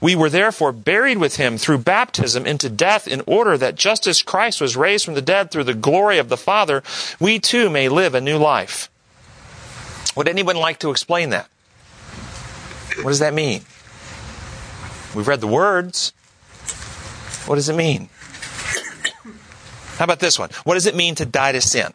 We 0.00 0.14
were 0.14 0.28
therefore 0.28 0.72
buried 0.72 1.18
with 1.18 1.36
him 1.36 1.56
through 1.56 1.78
baptism 1.78 2.46
into 2.46 2.68
death 2.68 3.08
in 3.08 3.22
order 3.26 3.56
that 3.56 3.76
just 3.76 4.06
as 4.06 4.22
Christ 4.22 4.60
was 4.60 4.76
raised 4.76 5.06
from 5.06 5.14
the 5.14 5.22
dead 5.22 5.50
through 5.50 5.64
the 5.64 5.74
glory 5.74 6.18
of 6.18 6.28
the 6.28 6.36
Father, 6.36 6.82
we 7.18 7.38
too 7.38 7.70
may 7.70 7.88
live 7.88 8.14
a 8.14 8.20
new 8.20 8.36
life. 8.36 8.90
Would 10.16 10.28
anyone 10.28 10.56
like 10.56 10.80
to 10.80 10.90
explain 10.90 11.30
that? 11.30 11.48
What 13.02 13.10
does 13.10 13.20
that 13.20 13.34
mean? 13.34 13.62
We've 15.14 15.28
read 15.28 15.40
the 15.40 15.46
words. 15.46 16.12
What 17.46 17.54
does 17.54 17.68
it 17.68 17.76
mean? 17.76 18.10
How 19.98 20.04
about 20.04 20.20
this 20.20 20.38
one? 20.38 20.50
What 20.62 20.74
does 20.74 20.86
it 20.86 20.94
mean 20.94 21.16
to 21.16 21.26
die 21.26 21.52
to 21.52 21.60
sin? 21.60 21.92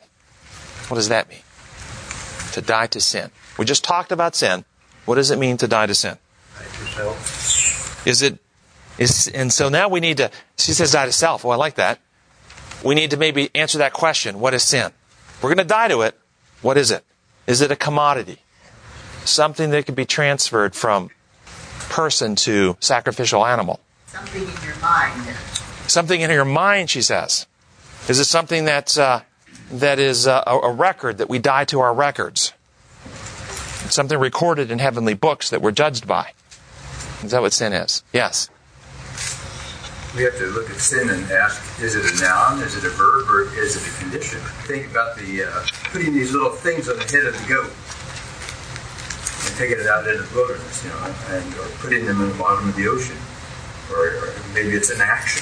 What 0.89 0.98
does 0.98 1.08
that 1.08 1.30
mean? 1.30 1.39
To 2.52 2.62
die 2.62 2.88
to 2.88 3.00
sin. 3.00 3.32
We 3.58 3.63
just 3.63 3.84
talked 3.84 4.12
about 4.12 4.36
sin. 4.36 4.66
What 5.06 5.16
does 5.16 5.32
it 5.32 5.39
mean 5.39 5.56
to 5.58 5.68
die 5.68 5.86
to 5.86 5.96
sin? 5.96 6.18
Is 8.06 8.22
it 8.22 8.39
is 8.98 9.30
and 9.30 9.52
so 9.52 9.70
now 9.70 9.88
we 9.88 10.02
need 10.02 10.18
to 10.18 10.30
she 10.58 10.74
says 10.74 10.92
die 10.92 11.06
to 11.06 11.13
self. 11.13 11.46
Oh, 11.46 11.50
I 11.50 11.56
like 11.56 11.76
that. 11.76 12.00
We 12.84 12.94
need 12.94 13.12
to 13.12 13.18
maybe 13.18 13.50
answer 13.56 13.78
that 13.78 13.94
question. 13.94 14.42
What 14.42 14.54
is 14.54 14.63
sin? 14.63 14.92
We're 15.42 15.50
going 15.50 15.66
to 15.66 15.74
die 15.74 15.88
to 15.88 16.02
it. 16.02 16.20
What 16.62 16.78
is 16.78 16.92
it? 16.92 17.06
Is 17.48 17.62
it 17.62 17.72
a 17.72 17.76
commodity? 17.78 18.39
Something 19.24 19.70
that 19.70 19.86
could 19.86 19.96
be 19.96 20.06
transferred 20.06 20.76
from 20.76 21.10
person 21.89 22.36
to 22.36 22.76
sacrificial 22.82 23.46
animal. 23.46 23.80
Something 24.08 24.44
in 24.44 24.63
your 24.63 24.76
mind. 24.82 25.36
Something 25.88 26.22
in 26.22 26.30
your 26.30 26.46
mind, 26.46 26.89
she 26.89 27.02
says. 27.02 27.48
Is 28.10 28.20
it 28.20 28.26
something 28.26 28.66
that's, 28.66 28.98
uh, 28.98 29.22
that 29.72 29.98
is 29.98 30.28
uh, 30.28 30.44
a, 30.46 30.72
record 30.72 31.20
that 31.20 31.30
we 31.30 31.39
die 31.39 31.63
to 31.66 31.80
our 31.80 31.94
records? 31.94 32.52
Something 33.89 34.20
recorded 34.20 34.72
in 34.72 34.80
heavenly 34.80 35.13
books 35.13 35.50
that 35.52 35.62
we're 35.62 35.72
judged 35.72 36.06
by. 36.06 36.34
Is 37.24 37.32
that 37.32 37.42
what 37.42 37.54
sin 37.54 37.72
is? 37.72 38.04
Yes. 38.12 38.50
we 40.18 40.24
have 40.24 40.38
to 40.38 40.48
look 40.48 40.70
at 40.70 40.76
sin 40.78 41.10
and 41.10 41.32
ask, 41.32 41.82
is 41.82 41.96
it 41.96 42.04
a 42.04 42.22
noun, 42.22 42.62
is 42.62 42.76
it 42.76 42.84
a 42.84 42.89
verb, 42.89 43.30
or 43.30 43.44
is 43.58 43.78
it 43.78 43.88
a 43.88 43.98
condition? 44.02 44.39
Think 44.68 44.92
about 44.92 45.16
the 45.16 45.44
uh, 45.44 45.66
putting 45.92 46.13
these 46.13 46.34
little 46.34 46.52
things 46.52 46.89
on 46.89 46.98
the 46.98 47.06
head 47.06 47.24
of 47.26 47.34
the 47.39 47.48
goat 47.48 47.72
and 49.48 49.56
taking 49.56 49.80
it 49.80 49.88
out 49.88 50.06
into 50.06 50.24
the 50.24 50.36
wilderness, 50.36 50.84
you 50.84 50.89
know, 50.89 51.16
and 51.30 51.54
or 51.56 51.68
putting 51.80 52.06
them 52.06 52.22
in 52.22 52.28
the 52.28 52.36
bottom 52.36 52.68
of 52.68 52.76
the 52.76 52.88
ocean, 52.88 53.18
or, 53.92 54.28
or 54.28 54.34
maybe 54.54 54.76
it's 54.76 54.89
an 54.89 55.00
action. 55.00 55.42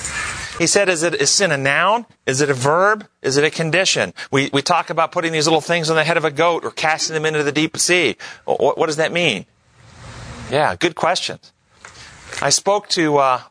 He 0.58 0.68
said, 0.68 0.90
is, 0.90 1.04
it, 1.04 1.16
is 1.16 1.30
sin 1.30 1.52
a 1.52 1.58
noun? 1.58 2.06
Is 2.26 2.42
it 2.42 2.50
a 2.50 2.54
verb? 2.54 3.08
Is 3.22 3.38
it 3.38 3.44
a 3.44 3.50
condition? 3.50 4.14
We, 4.32 4.50
we 4.52 4.62
talk 4.62 4.90
about 4.90 5.12
putting 5.12 5.32
these 5.32 5.48
little 5.48 5.62
things 5.62 5.90
on 5.90 5.96
the 5.96 6.04
head 6.04 6.18
of 6.18 6.26
a 6.26 6.32
goat 6.32 6.66
or 6.66 6.72
casting 6.72 7.14
them 7.14 7.26
into 7.26 7.44
the 7.44 7.52
deep 7.52 7.78
sea. 7.78 8.18
What, 8.46 8.78
what 8.78 8.88
does 8.88 8.98
that 8.98 9.12
mean? 9.12 9.46
Yeah, 10.52 10.76
good 10.76 10.96
questions. 10.96 11.54
I 12.42 12.50
spoke 12.50 12.90
to 12.90 13.18
uh, 13.18 13.42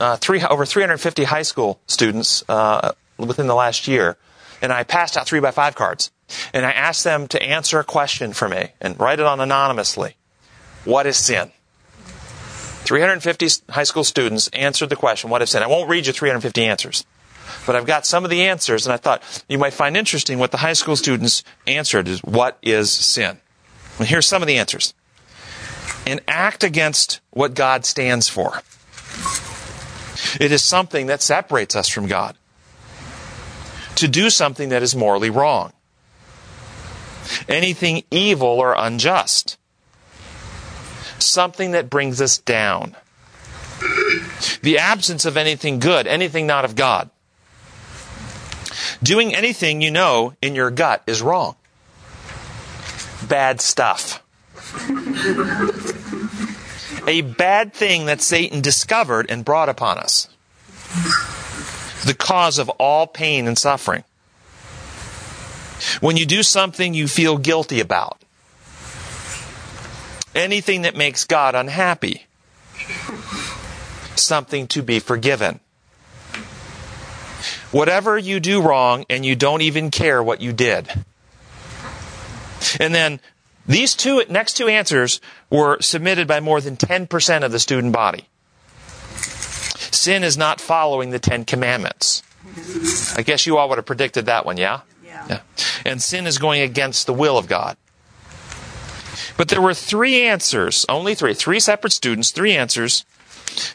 uh, 0.00 0.16
three, 0.16 0.42
over 0.42 0.64
350 0.64 1.24
high 1.24 1.42
school 1.42 1.80
students 1.86 2.44
uh, 2.48 2.92
within 3.16 3.46
the 3.46 3.54
last 3.54 3.88
year, 3.88 4.16
and 4.60 4.72
I 4.72 4.82
passed 4.84 5.16
out 5.16 5.26
three 5.26 5.40
by 5.40 5.50
five 5.50 5.74
cards. 5.74 6.10
And 6.52 6.66
I 6.66 6.72
asked 6.72 7.04
them 7.04 7.26
to 7.28 7.42
answer 7.42 7.78
a 7.78 7.84
question 7.84 8.32
for 8.32 8.48
me 8.48 8.72
and 8.80 8.98
write 9.00 9.18
it 9.18 9.26
on 9.26 9.40
anonymously. 9.40 10.16
What 10.84 11.06
is 11.06 11.16
sin? 11.16 11.52
350 12.88 13.48
high 13.68 13.82
school 13.82 14.02
students 14.02 14.48
answered 14.48 14.88
the 14.88 14.96
question, 14.96 15.28
What 15.28 15.42
is 15.42 15.50
sin? 15.50 15.62
I 15.62 15.66
won't 15.66 15.90
read 15.90 16.06
you 16.06 16.12
350 16.14 16.64
answers, 16.64 17.04
but 17.66 17.76
I've 17.76 17.84
got 17.84 18.06
some 18.06 18.24
of 18.24 18.30
the 18.30 18.44
answers, 18.44 18.86
and 18.86 18.94
I 18.94 18.96
thought 18.96 19.22
you 19.46 19.58
might 19.58 19.74
find 19.74 19.94
interesting 19.94 20.38
what 20.38 20.52
the 20.52 20.56
high 20.56 20.72
school 20.72 20.96
students 20.96 21.44
answered 21.66 22.08
is, 22.08 22.20
What 22.20 22.56
is 22.62 22.90
sin? 22.90 23.40
And 23.98 24.08
here's 24.08 24.26
some 24.26 24.40
of 24.40 24.48
the 24.48 24.56
answers 24.56 24.94
an 26.06 26.20
act 26.26 26.64
against 26.64 27.20
what 27.28 27.52
God 27.52 27.84
stands 27.84 28.30
for. 28.30 28.62
It 30.40 30.50
is 30.50 30.62
something 30.62 31.08
that 31.08 31.20
separates 31.20 31.76
us 31.76 31.90
from 31.90 32.06
God. 32.06 32.38
To 33.96 34.08
do 34.08 34.30
something 34.30 34.70
that 34.70 34.82
is 34.82 34.96
morally 34.96 35.28
wrong. 35.28 35.74
Anything 37.50 38.04
evil 38.10 38.48
or 38.48 38.74
unjust. 38.74 39.57
Something 41.18 41.72
that 41.72 41.90
brings 41.90 42.20
us 42.20 42.38
down. 42.38 42.96
The 44.62 44.78
absence 44.78 45.24
of 45.24 45.36
anything 45.36 45.78
good, 45.78 46.06
anything 46.06 46.46
not 46.46 46.64
of 46.64 46.74
God. 46.74 47.10
Doing 49.02 49.34
anything 49.34 49.80
you 49.80 49.90
know 49.90 50.34
in 50.42 50.54
your 50.54 50.70
gut 50.70 51.02
is 51.06 51.22
wrong. 51.22 51.56
Bad 53.28 53.60
stuff 53.60 54.22
a 57.08 57.22
bad 57.22 57.72
thing 57.72 58.06
that 58.06 58.20
Satan 58.20 58.60
discovered 58.60 59.30
and 59.30 59.44
brought 59.44 59.68
upon 59.68 59.98
us. 59.98 60.28
The 62.04 62.14
cause 62.14 62.58
of 62.58 62.68
all 62.70 63.06
pain 63.06 63.46
and 63.46 63.58
suffering. 63.58 64.04
When 66.00 66.16
you 66.16 66.26
do 66.26 66.42
something 66.42 66.94
you 66.94 67.08
feel 67.08 67.38
guilty 67.38 67.80
about. 67.80 68.22
Anything 70.38 70.82
that 70.82 70.94
makes 70.94 71.24
God 71.24 71.56
unhappy. 71.56 72.26
Something 74.14 74.68
to 74.68 74.82
be 74.82 75.00
forgiven. 75.00 75.58
Whatever 77.72 78.16
you 78.16 78.38
do 78.38 78.62
wrong 78.62 79.04
and 79.10 79.26
you 79.26 79.34
don't 79.34 79.62
even 79.62 79.90
care 79.90 80.22
what 80.22 80.40
you 80.40 80.52
did. 80.52 80.88
And 82.78 82.94
then 82.94 83.20
these 83.66 83.96
two 83.96 84.22
next 84.30 84.54
two 84.54 84.68
answers 84.68 85.20
were 85.50 85.78
submitted 85.80 86.28
by 86.28 86.38
more 86.38 86.60
than 86.60 86.76
10% 86.76 87.42
of 87.44 87.50
the 87.50 87.58
student 87.58 87.92
body. 87.92 88.28
Sin 89.90 90.22
is 90.22 90.38
not 90.38 90.60
following 90.60 91.10
the 91.10 91.18
Ten 91.18 91.44
Commandments. 91.44 92.22
I 93.16 93.22
guess 93.22 93.44
you 93.44 93.58
all 93.58 93.68
would 93.70 93.78
have 93.78 93.86
predicted 93.86 94.26
that 94.26 94.46
one, 94.46 94.56
yeah? 94.56 94.82
Yeah. 95.04 95.26
yeah. 95.28 95.40
And 95.84 96.00
sin 96.00 96.28
is 96.28 96.38
going 96.38 96.62
against 96.62 97.06
the 97.06 97.12
will 97.12 97.36
of 97.36 97.48
God. 97.48 97.76
But 99.36 99.48
there 99.48 99.60
were 99.60 99.74
three 99.74 100.22
answers, 100.22 100.86
only 100.88 101.14
three, 101.14 101.34
three 101.34 101.60
separate 101.60 101.92
students, 101.92 102.30
three 102.30 102.56
answers 102.56 103.04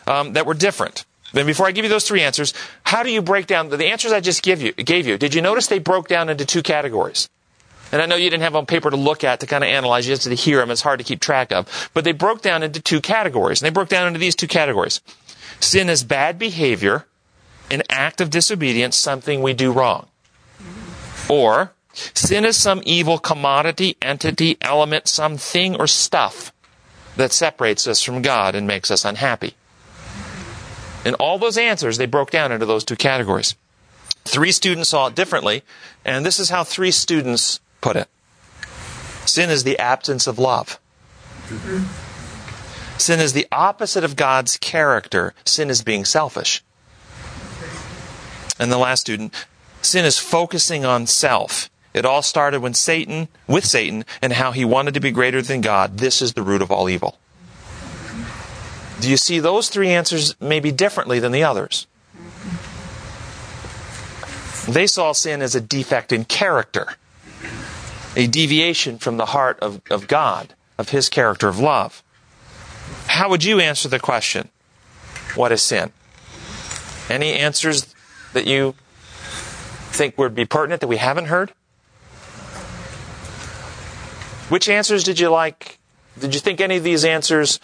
um, 0.07 0.33
that 0.33 0.45
were 0.45 0.53
different. 0.53 1.05
Then 1.33 1.45
before 1.45 1.65
I 1.65 1.71
give 1.71 1.83
you 1.83 1.89
those 1.89 2.07
three 2.07 2.21
answers, 2.21 2.53
how 2.83 3.03
do 3.03 3.11
you 3.11 3.21
break 3.21 3.47
down 3.47 3.69
the 3.69 3.85
answers 3.85 4.11
I 4.11 4.19
just 4.19 4.43
give 4.43 4.61
you, 4.61 4.71
gave 4.73 5.07
you? 5.07 5.17
Did 5.17 5.33
you 5.33 5.41
notice 5.41 5.67
they 5.67 5.79
broke 5.79 6.07
down 6.07 6.29
into 6.29 6.45
two 6.45 6.61
categories? 6.61 7.27
And 7.91 8.01
I 8.01 8.07
know 8.07 8.15
you 8.15 8.29
didn't 8.29 8.43
have 8.43 8.55
on 8.55 8.65
paper 8.65 8.89
to 8.89 8.97
look 8.97 9.23
at 9.23 9.39
to 9.41 9.45
kind 9.45 9.63
of 9.63 9.69
analyze. 9.69 10.07
You 10.07 10.15
just 10.15 10.27
to 10.27 10.33
hear 10.33 10.57
them. 10.57 10.71
It's 10.71 10.81
hard 10.81 10.97
to 10.97 11.05
keep 11.05 11.19
track 11.19 11.51
of. 11.51 11.91
But 11.93 12.03
they 12.03 12.11
broke 12.11 12.41
down 12.41 12.63
into 12.63 12.81
two 12.81 13.01
categories. 13.01 13.61
And 13.61 13.67
they 13.67 13.73
broke 13.73 13.89
down 13.89 14.07
into 14.07 14.19
these 14.19 14.35
two 14.35 14.47
categories. 14.47 14.99
Sin 15.59 15.89
is 15.89 16.03
bad 16.03 16.39
behavior, 16.39 17.05
an 17.69 17.83
act 17.89 18.19
of 18.19 18.31
disobedience, 18.31 18.95
something 18.95 19.43
we 19.43 19.53
do 19.53 19.71
wrong. 19.71 20.07
Or 21.29 21.71
sin 21.93 22.45
is 22.45 22.57
some 22.57 22.81
evil 22.85 23.17
commodity, 23.17 23.97
entity, 24.01 24.57
element, 24.61 25.07
something 25.07 25.75
or 25.75 25.87
stuff 25.87 26.51
that 27.15 27.31
separates 27.31 27.87
us 27.87 28.01
from 28.01 28.21
God 28.21 28.55
and 28.55 28.67
makes 28.67 28.89
us 28.91 29.05
unhappy. 29.05 29.53
And 31.05 31.15
all 31.15 31.37
those 31.37 31.57
answers, 31.57 31.97
they 31.97 32.05
broke 32.05 32.31
down 32.31 32.51
into 32.51 32.65
those 32.65 32.83
two 32.83 32.95
categories. 32.95 33.55
Three 34.25 34.51
students 34.51 34.89
saw 34.89 35.07
it 35.07 35.15
differently, 35.15 35.63
and 36.05 36.25
this 36.25 36.39
is 36.39 36.49
how 36.49 36.63
three 36.63 36.91
students 36.91 37.59
put 37.81 37.95
it. 37.95 38.07
Sin 39.25 39.49
is 39.49 39.63
the 39.63 39.77
absence 39.79 40.27
of 40.27 40.39
love. 40.39 40.79
Sin 42.97 43.19
is 43.19 43.33
the 43.33 43.47
opposite 43.51 44.03
of 44.03 44.15
God's 44.15 44.57
character. 44.57 45.33
Sin 45.45 45.69
is 45.69 45.83
being 45.83 46.05
selfish. 46.05 46.63
And 48.59 48.71
the 48.71 48.77
last 48.77 49.01
student, 49.01 49.33
sin 49.81 50.05
is 50.05 50.17
focusing 50.19 50.85
on 50.85 51.07
self. 51.07 51.69
It 51.93 52.05
all 52.05 52.21
started 52.21 52.61
when 52.61 52.73
Satan, 52.73 53.27
with 53.47 53.65
Satan, 53.65 54.03
and 54.21 54.33
how 54.33 54.51
he 54.51 54.65
wanted 54.65 54.95
to 54.95 54.99
be 54.99 55.11
greater 55.11 55.41
than 55.41 55.61
God. 55.61 55.99
This 55.99 56.21
is 56.21 56.33
the 56.33 56.41
root 56.41 56.61
of 56.61 56.71
all 56.71 56.89
evil. 56.89 57.17
Do 58.99 59.09
you 59.09 59.17
see 59.17 59.39
those 59.39 59.69
three 59.69 59.89
answers 59.89 60.35
maybe 60.39 60.71
differently 60.71 61.19
than 61.19 61.31
the 61.31 61.43
others? 61.43 61.87
They 64.67 64.87
saw 64.87 65.11
sin 65.11 65.41
as 65.41 65.55
a 65.55 65.61
defect 65.61 66.11
in 66.11 66.25
character 66.25 66.95
a 68.15 68.27
deviation 68.27 68.97
from 68.97 69.17
the 69.17 69.27
heart 69.27 69.59
of, 69.59 69.81
of 69.89 70.07
God, 70.07 70.53
of 70.77 70.89
His 70.89 71.09
character 71.09 71.47
of 71.47 71.59
love. 71.59 72.03
How 73.07 73.29
would 73.29 73.43
you 73.43 73.59
answer 73.59 73.89
the 73.89 73.99
question, 73.99 74.49
What 75.35 75.51
is 75.51 75.61
sin? 75.61 75.91
Any 77.09 77.33
answers 77.33 77.93
that 78.33 78.47
you 78.47 78.75
think 79.91 80.17
would 80.17 80.33
be 80.33 80.45
pertinent 80.45 80.81
that 80.81 80.87
we 80.87 80.97
haven't 80.97 81.25
heard? 81.25 81.53
Which 84.53 84.69
answers 84.69 85.03
did 85.03 85.19
you 85.19 85.29
like? 85.29 85.79
Did 86.19 86.35
you 86.35 86.39
think 86.39 86.61
any 86.61 86.77
of 86.77 86.83
these 86.83 87.03
answers 87.03 87.59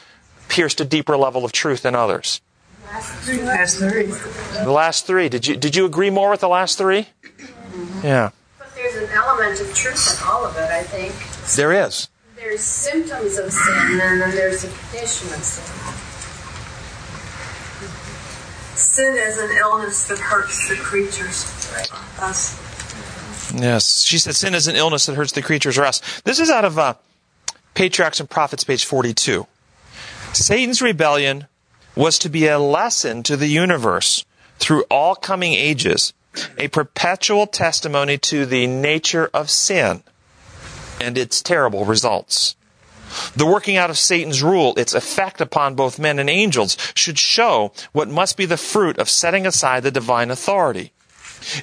pierced 0.48 0.82
a 0.82 0.86
deeper 0.86 1.16
level 1.16 1.46
of 1.46 1.52
truth 1.52 1.84
than 1.84 1.94
others? 1.94 2.42
Last 2.84 3.78
three. 3.78 4.08
The 4.08 4.72
last 4.72 5.06
three. 5.06 5.30
Did 5.30 5.46
you 5.46 5.56
did 5.56 5.76
you 5.76 5.86
agree 5.86 6.10
more 6.10 6.32
with 6.32 6.40
the 6.40 6.50
last 6.50 6.80
3 6.80 7.06
Yeah. 8.04 8.32
But 8.58 8.74
there's 8.74 8.96
an 8.96 9.08
element 9.12 9.62
of 9.62 9.72
truth 9.76 10.20
in 10.20 10.28
all 10.28 10.44
of 10.44 10.58
it, 10.58 10.72
I 10.72 10.82
think. 10.82 11.14
There 11.56 11.72
is. 11.72 12.10
There's 12.36 12.62
symptoms 12.62 13.38
of 13.38 13.54
sin, 13.54 14.02
and 14.02 14.22
then 14.22 14.32
there's 14.32 14.64
a 14.64 14.70
condition 14.70 15.28
of 15.28 15.44
sin. 15.44 15.94
Sin 18.76 19.16
is 19.16 19.38
an 19.38 19.56
illness 19.58 20.08
that 20.08 20.18
hurts 20.18 20.68
the 20.68 20.76
creatures. 20.78 21.46
Us. 22.20 22.69
Yes. 23.62 24.04
She 24.04 24.18
said 24.18 24.36
sin 24.36 24.56
is 24.56 24.68
an 24.68 24.76
illness 24.76 25.06
that 25.06 25.16
hurts 25.16 25.32
the 25.32 25.42
creatures 25.42 25.78
us. 25.78 26.22
This 26.22 26.40
is 26.40 26.50
out 26.50 26.66
of 26.66 26.78
uh, 26.80 26.96
Patriarchs 27.74 28.20
and 28.20 28.30
Prophets, 28.30 28.64
page 28.64 28.86
42. 28.86 29.46
Satan's 30.34 30.82
rebellion 30.82 31.48
was 31.96 32.20
to 32.20 32.30
be 32.30 32.48
a 32.48 32.60
lesson 32.60 33.24
to 33.24 33.36
the 33.36 33.48
universe 33.48 34.26
through 34.60 34.84
all 34.90 35.16
coming 35.16 35.54
ages, 35.54 36.14
a 36.58 36.68
perpetual 36.68 37.48
testimony 37.48 38.18
to 38.18 38.46
the 38.46 38.68
nature 38.68 39.30
of 39.34 39.50
sin 39.50 40.04
and 41.02 41.18
its 41.18 41.42
terrible 41.42 41.86
results. 41.86 42.56
The 43.36 43.46
working 43.46 43.76
out 43.76 43.90
of 43.90 43.98
Satan's 43.98 44.44
rule, 44.44 44.76
its 44.78 44.94
effect 44.94 45.42
upon 45.42 45.76
both 45.76 45.98
men 45.98 46.20
and 46.20 46.30
angels, 46.30 46.78
should 46.94 47.18
show 47.18 47.72
what 47.92 48.08
must 48.08 48.38
be 48.38 48.46
the 48.46 48.58
fruit 48.58 49.00
of 49.00 49.10
setting 49.10 49.48
aside 49.48 49.82
the 49.82 49.92
divine 49.92 50.30
authority. 50.30 50.94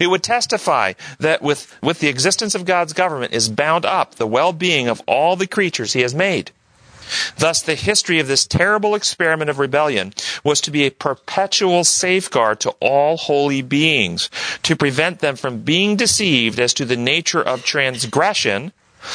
It 0.00 0.08
would 0.08 0.22
testify 0.22 0.94
that 1.18 1.42
with, 1.42 1.76
with 1.82 2.00
the 2.00 2.08
existence 2.08 2.54
of 2.54 2.64
God's 2.64 2.92
government 2.92 3.32
is 3.32 3.48
bound 3.48 3.84
up 3.84 4.14
the 4.14 4.26
well-being 4.26 4.88
of 4.88 5.02
all 5.06 5.36
the 5.36 5.46
creatures 5.46 5.92
he 5.92 6.00
has 6.00 6.14
made. 6.14 6.50
Thus, 7.38 7.62
the 7.62 7.76
history 7.76 8.18
of 8.18 8.26
this 8.26 8.46
terrible 8.46 8.94
experiment 8.94 9.48
of 9.48 9.58
rebellion 9.58 10.12
was 10.42 10.60
to 10.62 10.70
be 10.70 10.84
a 10.84 10.90
perpetual 10.90 11.84
safeguard 11.84 12.60
to 12.60 12.70
all 12.80 13.16
holy 13.16 13.62
beings, 13.62 14.28
to 14.64 14.74
prevent 14.74 15.20
them 15.20 15.36
from 15.36 15.60
being 15.60 15.96
deceived 15.96 16.58
as 16.58 16.74
to 16.74 16.84
the 16.84 16.96
nature 16.96 17.42
of 17.42 17.64
transgression, 17.64 18.72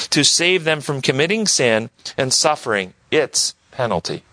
to 0.09 0.23
save 0.23 0.63
them 0.63 0.79
from 0.79 1.01
committing 1.01 1.45
sin 1.45 1.89
and 2.17 2.31
suffering 2.31 2.93
its 3.11 3.55
penalty. 3.71 4.23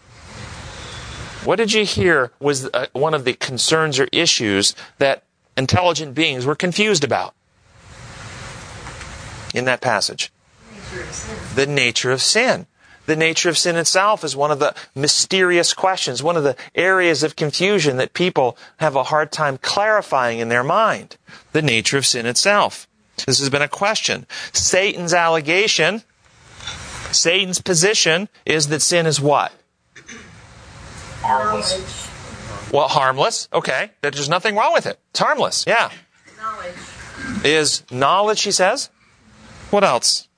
What 1.45 1.57
did 1.57 1.73
you 1.73 1.85
hear 1.85 2.31
was 2.39 2.67
uh, 2.67 2.87
one 2.93 3.15
of 3.15 3.25
the 3.25 3.33
concerns 3.33 3.99
or 3.99 4.09
issues 4.13 4.75
that 4.99 5.23
intelligent 5.59 6.15
beings 6.15 6.47
were 6.47 6.55
confused 6.55 7.05
about 7.05 7.35
in 9.55 9.65
that 9.67 9.81
passage? 9.81 10.33
The 11.55 11.67
nature 11.67 12.13
of 12.13 12.23
sin. 12.23 12.67
The 13.07 13.17
nature 13.17 13.49
of 13.49 13.59
sin 13.59 13.77
itself 13.77 14.23
is 14.23 14.37
one 14.37 14.51
of 14.51 14.59
the 14.59 14.75
mysterious 14.95 15.73
questions, 15.73 16.23
one 16.23 16.37
of 16.37 16.45
the 16.45 16.57
areas 16.75 17.23
of 17.23 17.37
confusion 17.37 17.97
that 17.97 18.13
people 18.13 18.57
have 18.79 18.97
a 18.97 19.05
hard 19.05 19.33
time 19.33 19.59
clarifying 19.59 20.39
in 20.39 20.49
their 20.49 20.63
mind. 20.63 21.17
The 21.53 21.63
nature 21.63 21.99
of 21.99 22.07
sin 22.07 22.27
itself. 22.27 22.87
This 23.27 23.39
has 23.41 23.51
been 23.51 23.63
a 23.63 23.69
question. 23.69 24.27
Satan's 24.53 25.15
allegation, 25.15 26.03
Satan's 27.11 27.61
position 27.61 28.29
is 28.45 28.69
that 28.69 28.81
sin 28.81 29.07
is 29.07 29.21
what? 29.21 29.53
Harmless. 31.23 32.08
Well, 32.73 32.89
harmless. 32.89 33.49
Okay. 33.53 33.91
That 34.03 34.15
there's 34.15 34.29
nothing 34.29 34.57
wrong 34.57 34.73
with 34.73 34.87
it. 34.87 34.99
It's 35.11 35.21
harmless. 35.21 35.65
Yeah. 35.67 35.91
Knowledge. 36.37 36.75
Is 37.45 37.83
knowledge, 37.91 38.43
he 38.43 38.51
says. 38.51 38.91
What 39.71 39.85
else? 39.85 40.29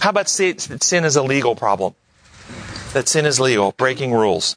How 0.00 0.10
about 0.10 0.28
sin 0.28 0.58
sin 0.58 1.04
is 1.04 1.16
a 1.16 1.22
legal 1.22 1.54
problem? 1.54 1.94
That 2.92 3.08
sin 3.08 3.26
is 3.26 3.38
legal, 3.38 3.72
breaking 3.72 4.12
rules. 4.12 4.56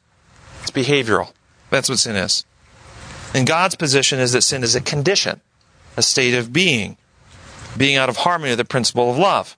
It's 0.62 0.70
behavioral. 0.70 1.32
That's 1.70 1.88
what 1.88 1.98
sin 1.98 2.16
is. 2.16 2.44
And 3.34 3.46
God's 3.46 3.74
position 3.74 4.20
is 4.20 4.32
that 4.32 4.42
sin 4.42 4.62
is 4.62 4.74
a 4.74 4.80
condition, 4.80 5.40
a 5.96 6.02
state 6.02 6.34
of 6.34 6.52
being, 6.52 6.96
being 7.76 7.96
out 7.96 8.08
of 8.08 8.18
harmony 8.18 8.52
with 8.52 8.58
the 8.58 8.64
principle 8.64 9.10
of 9.10 9.18
love. 9.18 9.56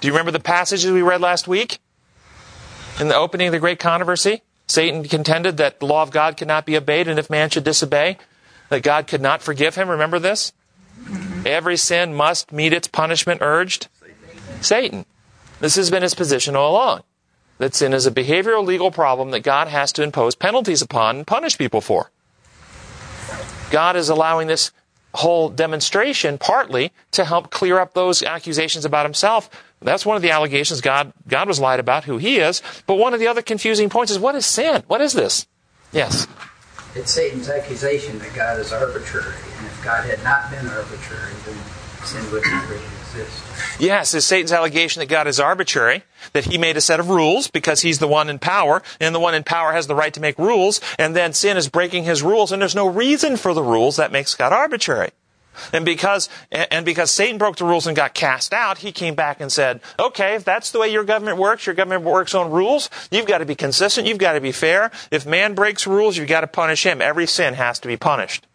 Do 0.00 0.08
you 0.08 0.12
remember 0.12 0.32
the 0.32 0.40
passages 0.40 0.90
we 0.90 1.02
read 1.02 1.20
last 1.20 1.48
week? 1.48 1.78
In 3.00 3.08
the 3.08 3.16
opening 3.16 3.48
of 3.48 3.52
the 3.52 3.58
great 3.58 3.78
controversy? 3.78 4.42
Satan 4.66 5.04
contended 5.04 5.56
that 5.58 5.80
the 5.80 5.86
law 5.86 6.02
of 6.02 6.10
God 6.10 6.36
could 6.36 6.48
not 6.48 6.66
be 6.66 6.76
obeyed, 6.76 7.08
and 7.08 7.18
if 7.18 7.28
man 7.28 7.50
should 7.50 7.64
disobey, 7.64 8.18
that 8.70 8.82
God 8.82 9.06
could 9.06 9.20
not 9.20 9.42
forgive 9.42 9.74
him. 9.74 9.88
Remember 9.88 10.18
this? 10.18 10.52
Every 11.44 11.76
sin 11.76 12.14
must 12.14 12.52
meet 12.52 12.72
its 12.72 12.88
punishment 12.88 13.42
urged. 13.42 13.88
Satan. 14.60 15.04
This 15.60 15.76
has 15.76 15.90
been 15.90 16.02
his 16.02 16.14
position 16.14 16.56
all 16.56 16.72
along. 16.72 17.02
That 17.58 17.74
sin 17.74 17.92
is 17.92 18.06
a 18.06 18.10
behavioral 18.10 18.64
legal 18.64 18.90
problem 18.90 19.30
that 19.30 19.40
God 19.40 19.68
has 19.68 19.92
to 19.92 20.02
impose 20.02 20.34
penalties 20.34 20.82
upon 20.82 21.16
and 21.16 21.26
punish 21.26 21.56
people 21.58 21.80
for. 21.80 22.10
God 23.70 23.96
is 23.96 24.08
allowing 24.08 24.48
this 24.48 24.72
whole 25.14 25.48
demonstration 25.48 26.38
partly 26.38 26.92
to 27.12 27.24
help 27.24 27.50
clear 27.50 27.78
up 27.78 27.94
those 27.94 28.22
accusations 28.22 28.84
about 28.84 29.06
himself. 29.06 29.48
That's 29.80 30.06
one 30.06 30.16
of 30.16 30.22
the 30.22 30.30
allegations 30.30 30.80
God, 30.80 31.12
God 31.28 31.46
was 31.46 31.60
lied 31.60 31.80
about 31.80 32.04
who 32.04 32.18
he 32.18 32.38
is. 32.38 32.62
But 32.86 32.96
one 32.96 33.14
of 33.14 33.20
the 33.20 33.26
other 33.26 33.42
confusing 33.42 33.90
points 33.90 34.10
is 34.10 34.18
what 34.18 34.34
is 34.34 34.46
sin? 34.46 34.82
What 34.86 35.00
is 35.00 35.12
this? 35.12 35.46
Yes. 35.92 36.26
It's 36.94 37.10
Satan's 37.10 37.48
accusation 37.48 38.18
that 38.20 38.34
God 38.34 38.58
is 38.60 38.72
arbitrary. 38.72 39.34
And 39.58 39.66
if 39.66 39.84
God 39.84 40.04
had 40.04 40.22
not 40.24 40.50
been 40.50 40.66
arbitrary, 40.66 41.32
then 41.44 41.56
sin 42.04 42.32
would 42.32 42.44
not 42.44 42.68
really 42.68 42.82
exist. 43.16 43.80
Yes, 43.80 44.14
it's 44.14 44.26
Satan's 44.26 44.52
allegation 44.52 45.00
that 45.00 45.06
God 45.06 45.26
is 45.26 45.40
arbitrary, 45.40 46.04
that 46.32 46.44
he 46.44 46.58
made 46.58 46.76
a 46.76 46.80
set 46.80 47.00
of 47.00 47.08
rules 47.08 47.48
because 47.48 47.80
he's 47.80 47.98
the 47.98 48.08
one 48.08 48.30
in 48.30 48.38
power, 48.38 48.82
and 49.00 49.14
the 49.14 49.20
one 49.20 49.34
in 49.34 49.44
power 49.44 49.72
has 49.72 49.86
the 49.86 49.94
right 49.94 50.14
to 50.14 50.20
make 50.20 50.38
rules, 50.38 50.80
and 50.98 51.14
then 51.14 51.32
sin 51.32 51.56
is 51.56 51.68
breaking 51.68 52.04
his 52.04 52.22
rules, 52.22 52.52
and 52.52 52.60
there's 52.60 52.74
no 52.74 52.86
reason 52.86 53.36
for 53.36 53.54
the 53.54 53.62
rules 53.62 53.96
that 53.96 54.12
makes 54.12 54.34
God 54.34 54.52
arbitrary. 54.52 55.10
And 55.72 55.84
because, 55.84 56.28
and 56.50 56.84
because 56.84 57.12
Satan 57.12 57.38
broke 57.38 57.56
the 57.56 57.64
rules 57.64 57.86
and 57.86 57.94
got 57.94 58.12
cast 58.12 58.52
out, 58.52 58.78
he 58.78 58.90
came 58.90 59.14
back 59.14 59.40
and 59.40 59.52
said, 59.52 59.80
okay, 60.00 60.34
if 60.34 60.44
that's 60.44 60.72
the 60.72 60.80
way 60.80 60.88
your 60.88 61.04
government 61.04 61.38
works, 61.38 61.66
your 61.66 61.76
government 61.76 62.02
works 62.02 62.34
on 62.34 62.50
rules, 62.50 62.90
you've 63.10 63.26
got 63.26 63.38
to 63.38 63.46
be 63.46 63.54
consistent, 63.54 64.08
you've 64.08 64.18
got 64.18 64.32
to 64.32 64.40
be 64.40 64.50
fair. 64.50 64.90
If 65.12 65.26
man 65.26 65.54
breaks 65.54 65.86
rules, 65.86 66.16
you've 66.16 66.28
got 66.28 66.40
to 66.40 66.48
punish 66.48 66.84
him. 66.84 67.00
Every 67.00 67.26
sin 67.26 67.54
has 67.54 67.78
to 67.80 67.88
be 67.88 67.96
punished. 67.96 68.46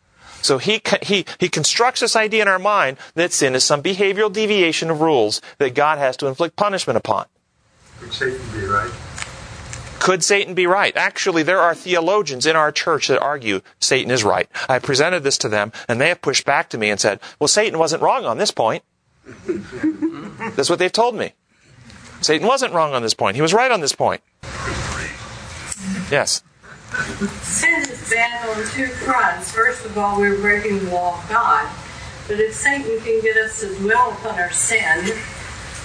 So 0.42 0.58
he, 0.58 0.82
he, 1.02 1.26
he 1.40 1.50
constructs 1.50 2.02
this 2.02 2.16
idea 2.16 2.42
in 2.42 2.48
our 2.48 2.60
mind 2.60 2.98
that 3.16 3.34
sin 3.34 3.56
is 3.56 3.64
some 3.64 3.84
behavioral 3.84 4.32
deviation 4.32 4.90
of 4.90 5.02
rules 5.02 5.42
that 5.58 5.76
God 5.76 5.98
has 5.98 6.18
to 6.18 6.28
inflict 6.28 6.56
punishment 6.56 6.98
upon. 6.98 7.26
Would 8.02 8.14
Satan 8.14 8.40
be 8.54 8.66
right? 8.66 8.92
Could 10.00 10.24
Satan 10.24 10.54
be 10.54 10.66
right? 10.66 10.96
Actually, 10.96 11.44
there 11.44 11.60
are 11.60 11.76
theologians 11.76 12.46
in 12.46 12.56
our 12.56 12.72
church 12.72 13.10
that 13.10 13.20
argue 13.20 13.60
Satan 13.80 14.12
is 14.12 14.24
right. 14.24 14.50
I 14.70 14.80
presented 14.80 15.24
this 15.24 15.38
to 15.40 15.50
them, 15.50 15.74
and 15.90 16.00
they 16.00 16.08
have 16.08 16.22
pushed 16.22 16.46
back 16.46 16.70
to 16.70 16.78
me 16.78 16.90
and 16.90 17.00
said, 17.00 17.20
well, 17.40 17.50
Satan 17.50 17.78
wasn't 17.78 18.02
wrong 18.02 18.26
on 18.26 18.38
this 18.38 18.52
point. 18.52 18.84
That's 20.56 20.70
what 20.70 20.80
they've 20.80 20.92
told 20.92 21.16
me. 21.16 21.34
Satan 22.22 22.48
wasn't 22.48 22.74
wrong 22.74 22.94
on 22.94 23.02
this 23.02 23.14
point. 23.14 23.36
He 23.36 23.42
was 23.42 23.54
right 23.54 23.72
on 23.72 23.82
this 23.82 23.94
point. 23.94 24.22
Yes. 26.10 26.44
Sin 27.44 27.82
is 27.82 28.10
bad 28.10 28.50
on 28.50 28.66
two 28.72 28.88
fronts. 28.88 29.52
First 29.52 29.86
of 29.86 29.98
all, 29.98 30.20
we're 30.20 30.40
breaking 30.40 30.86
the 30.86 30.92
law 30.92 31.22
of 31.22 31.30
God. 31.30 31.70
But 32.28 32.40
if 32.40 32.56
Satan 32.56 33.00
can 33.02 33.22
get 33.22 33.38
us 33.38 33.60
to 33.60 33.76
dwell 33.76 34.12
upon 34.12 34.40
our 34.40 34.52
sin 34.52 35.16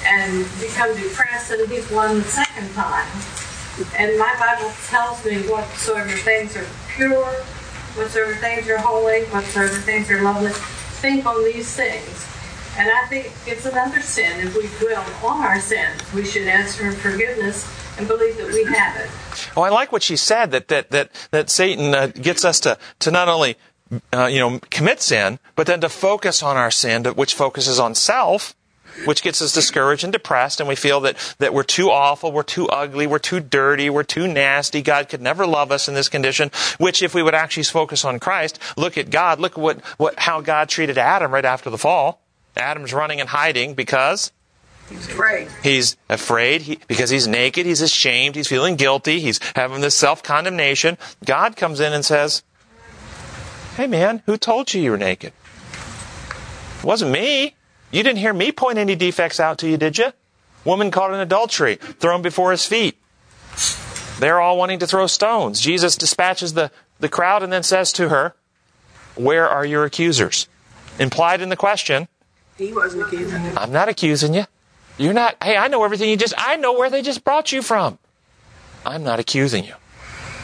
and 0.07 0.47
become 0.61 0.95
depressed, 0.97 1.51
then 1.51 1.69
he's 1.69 1.91
won 1.91 2.19
the 2.19 2.25
second 2.25 2.71
time. 2.73 3.07
And 3.99 4.19
my 4.19 4.35
Bible 4.39 4.73
tells 4.87 5.23
me 5.27 5.43
whatsoever 5.49 6.09
things 6.09 6.57
are 6.57 6.67
pure, 6.95 7.33
whatsoever 7.97 8.35
things 8.37 8.69
are 8.71 8.79
holy, 8.79 9.25
whatsoever 9.25 9.75
things 9.75 10.11
are 10.11 10.23
lovely, 10.23 10.53
think 10.53 11.27
on 11.27 11.45
these 11.45 11.75
things. 11.75 12.27
And 12.79 12.91
I 12.91 13.07
think 13.09 13.31
it's 13.47 13.67
another 13.67 14.01
sin 14.01 14.47
if 14.47 14.57
we 14.57 14.69
dwell 14.85 15.05
on 15.23 15.43
our 15.43 15.61
sins. 15.61 16.01
We 16.15 16.25
should 16.25 16.49
ask 16.49 16.79
for 16.79 16.91
forgiveness 16.93 17.69
and 17.99 18.09
believe 18.09 18.37
that 18.39 18.53
we 18.53 18.65
have 18.65 18.97
it. 18.97 19.11
Oh, 19.57 19.63
I 19.63 19.71
like 19.71 19.93
what 19.93 20.03
she 20.03 20.17
said 20.17 20.51
that 20.51 20.69
that 20.69 20.91
that 20.91 21.11
that 21.31 21.51
Satan 21.51 21.95
uh, 21.95 22.07
gets 22.09 22.45
us 22.45 22.61
to 22.61 22.79
to 23.01 23.11
not 23.11 23.29
only 23.29 23.57
uh, 24.13 24.27
you 24.27 24.39
know 24.39 24.61
commit 24.71 25.01
sin, 25.01 25.39
but 25.57 25.67
then 25.67 25.81
to 25.81 25.89
focus 25.89 26.43
on 26.43 26.57
our 26.57 26.71
sin, 26.71 27.05
which 27.05 27.35
focuses 27.35 27.79
on 27.79 27.95
self, 27.95 28.55
which 29.05 29.23
gets 29.23 29.41
us 29.43 29.53
discouraged 29.53 30.05
and 30.05 30.13
depressed, 30.13 30.61
and 30.61 30.69
we 30.69 30.75
feel 30.77 31.01
that 31.01 31.37
that 31.39 31.55
we're 31.55 31.63
too 31.63 31.91
awful, 31.91 32.33
we're 32.33 32.43
too 32.43 32.69
ugly, 32.69 33.07
we're 33.07 33.19
too 33.19 33.41
dirty, 33.41 33.91
we're 33.91 34.03
too 34.03 34.27
nasty. 34.27 34.83
God 34.83 35.09
could 35.09 35.23
never 35.23 35.47
love 35.47 35.71
us 35.71 35.89
in 35.89 35.95
this 35.95 36.09
condition. 36.09 36.51
Which, 36.79 37.03
if 37.03 37.15
we 37.15 37.23
would 37.23 37.35
actually 37.35 37.65
focus 37.65 38.05
on 38.05 38.19
Christ, 38.19 38.59
look 38.77 38.99
at 38.99 39.11
God, 39.11 39.41
look 39.41 39.53
at 39.53 39.59
what 39.59 39.81
what 39.99 40.19
how 40.19 40.41
God 40.41 40.69
treated 40.69 40.99
Adam 40.99 41.33
right 41.33 41.45
after 41.45 41.71
the 41.71 41.79
fall. 41.79 42.21
Adam's 42.57 42.93
running 42.93 43.21
and 43.21 43.29
hiding 43.29 43.75
because 43.75 44.31
He's 44.89 45.09
afraid. 45.09 45.49
He's 45.63 45.97
afraid 46.09 46.63
he, 46.63 46.79
because 46.87 47.11
he's 47.11 47.27
naked, 47.27 47.67
he's 47.67 47.81
ashamed, 47.81 48.37
he's 48.37 48.49
feeling 48.49 48.77
guilty, 48.77 49.21
he's 49.21 49.41
having 49.57 49.81
this 49.81 49.95
self 49.95 50.23
condemnation. 50.23 50.99
God 51.25 51.57
comes 51.57 51.81
in 51.81 51.93
and 51.93 52.05
says, 52.05 52.43
Hey 53.77 53.87
man, 53.87 54.23
who 54.27 54.37
told 54.37 54.73
you 54.73 54.81
you 54.81 54.91
were 54.91 54.99
naked? 54.99 55.33
It 56.79 56.85
wasn't 56.85 57.11
me. 57.11 57.55
You 57.91 58.03
didn't 58.03 58.19
hear 58.19 58.33
me 58.33 58.53
point 58.53 58.79
any 58.79 58.95
defects 58.95 59.41
out 59.41 59.59
to 59.59 59.69
you, 59.69 59.77
did 59.77 59.99
you? 59.99 60.13
Woman 60.65 60.91
caught 60.91 61.13
in 61.13 61.21
adultery, 61.21 61.77
thrown 61.77 62.23
before 62.23 62.51
his 62.51 62.67
feet. 62.67 62.97
They're 64.19 64.41
all 64.41 64.57
wanting 64.57 64.79
to 64.79 64.87
throw 64.87 65.07
stones. 65.07 65.61
Jesus 65.61 65.97
dispatches 65.97 66.55
the, 66.55 66.71
the 67.01 67.09
crowd 67.09 67.43
and 67.43 67.53
then 67.53 67.63
says 67.63 67.93
to 67.95 68.09
her, 68.09 68.35
Where 69.17 69.49
are 69.49 69.65
your 69.65 69.85
accusers? 69.85 70.49
Implied 70.99 71.41
in 71.41 71.49
the 71.49 71.57
question, 71.57 72.09
He 72.57 72.73
wasn't 72.73 73.03
accusing 73.03 73.41
him. 73.41 73.59
I'm 73.59 73.73
not 73.73 73.89
accusing 73.89 74.35
you. 74.35 74.45
You're 74.97 75.13
not, 75.13 75.37
hey, 75.43 75.57
I 75.57 75.69
know 75.69 75.85
everything 75.85 76.09
you 76.09 76.17
just, 76.17 76.35
I 76.37 76.57
know 76.57 76.73
where 76.73 76.91
they 76.91 77.03
just 77.03 77.25
brought 77.25 77.53
you 77.53 77.63
from. 77.63 77.99
I'm 78.87 79.03
not 79.03 79.19
accusing 79.19 79.65
you. 79.65 79.75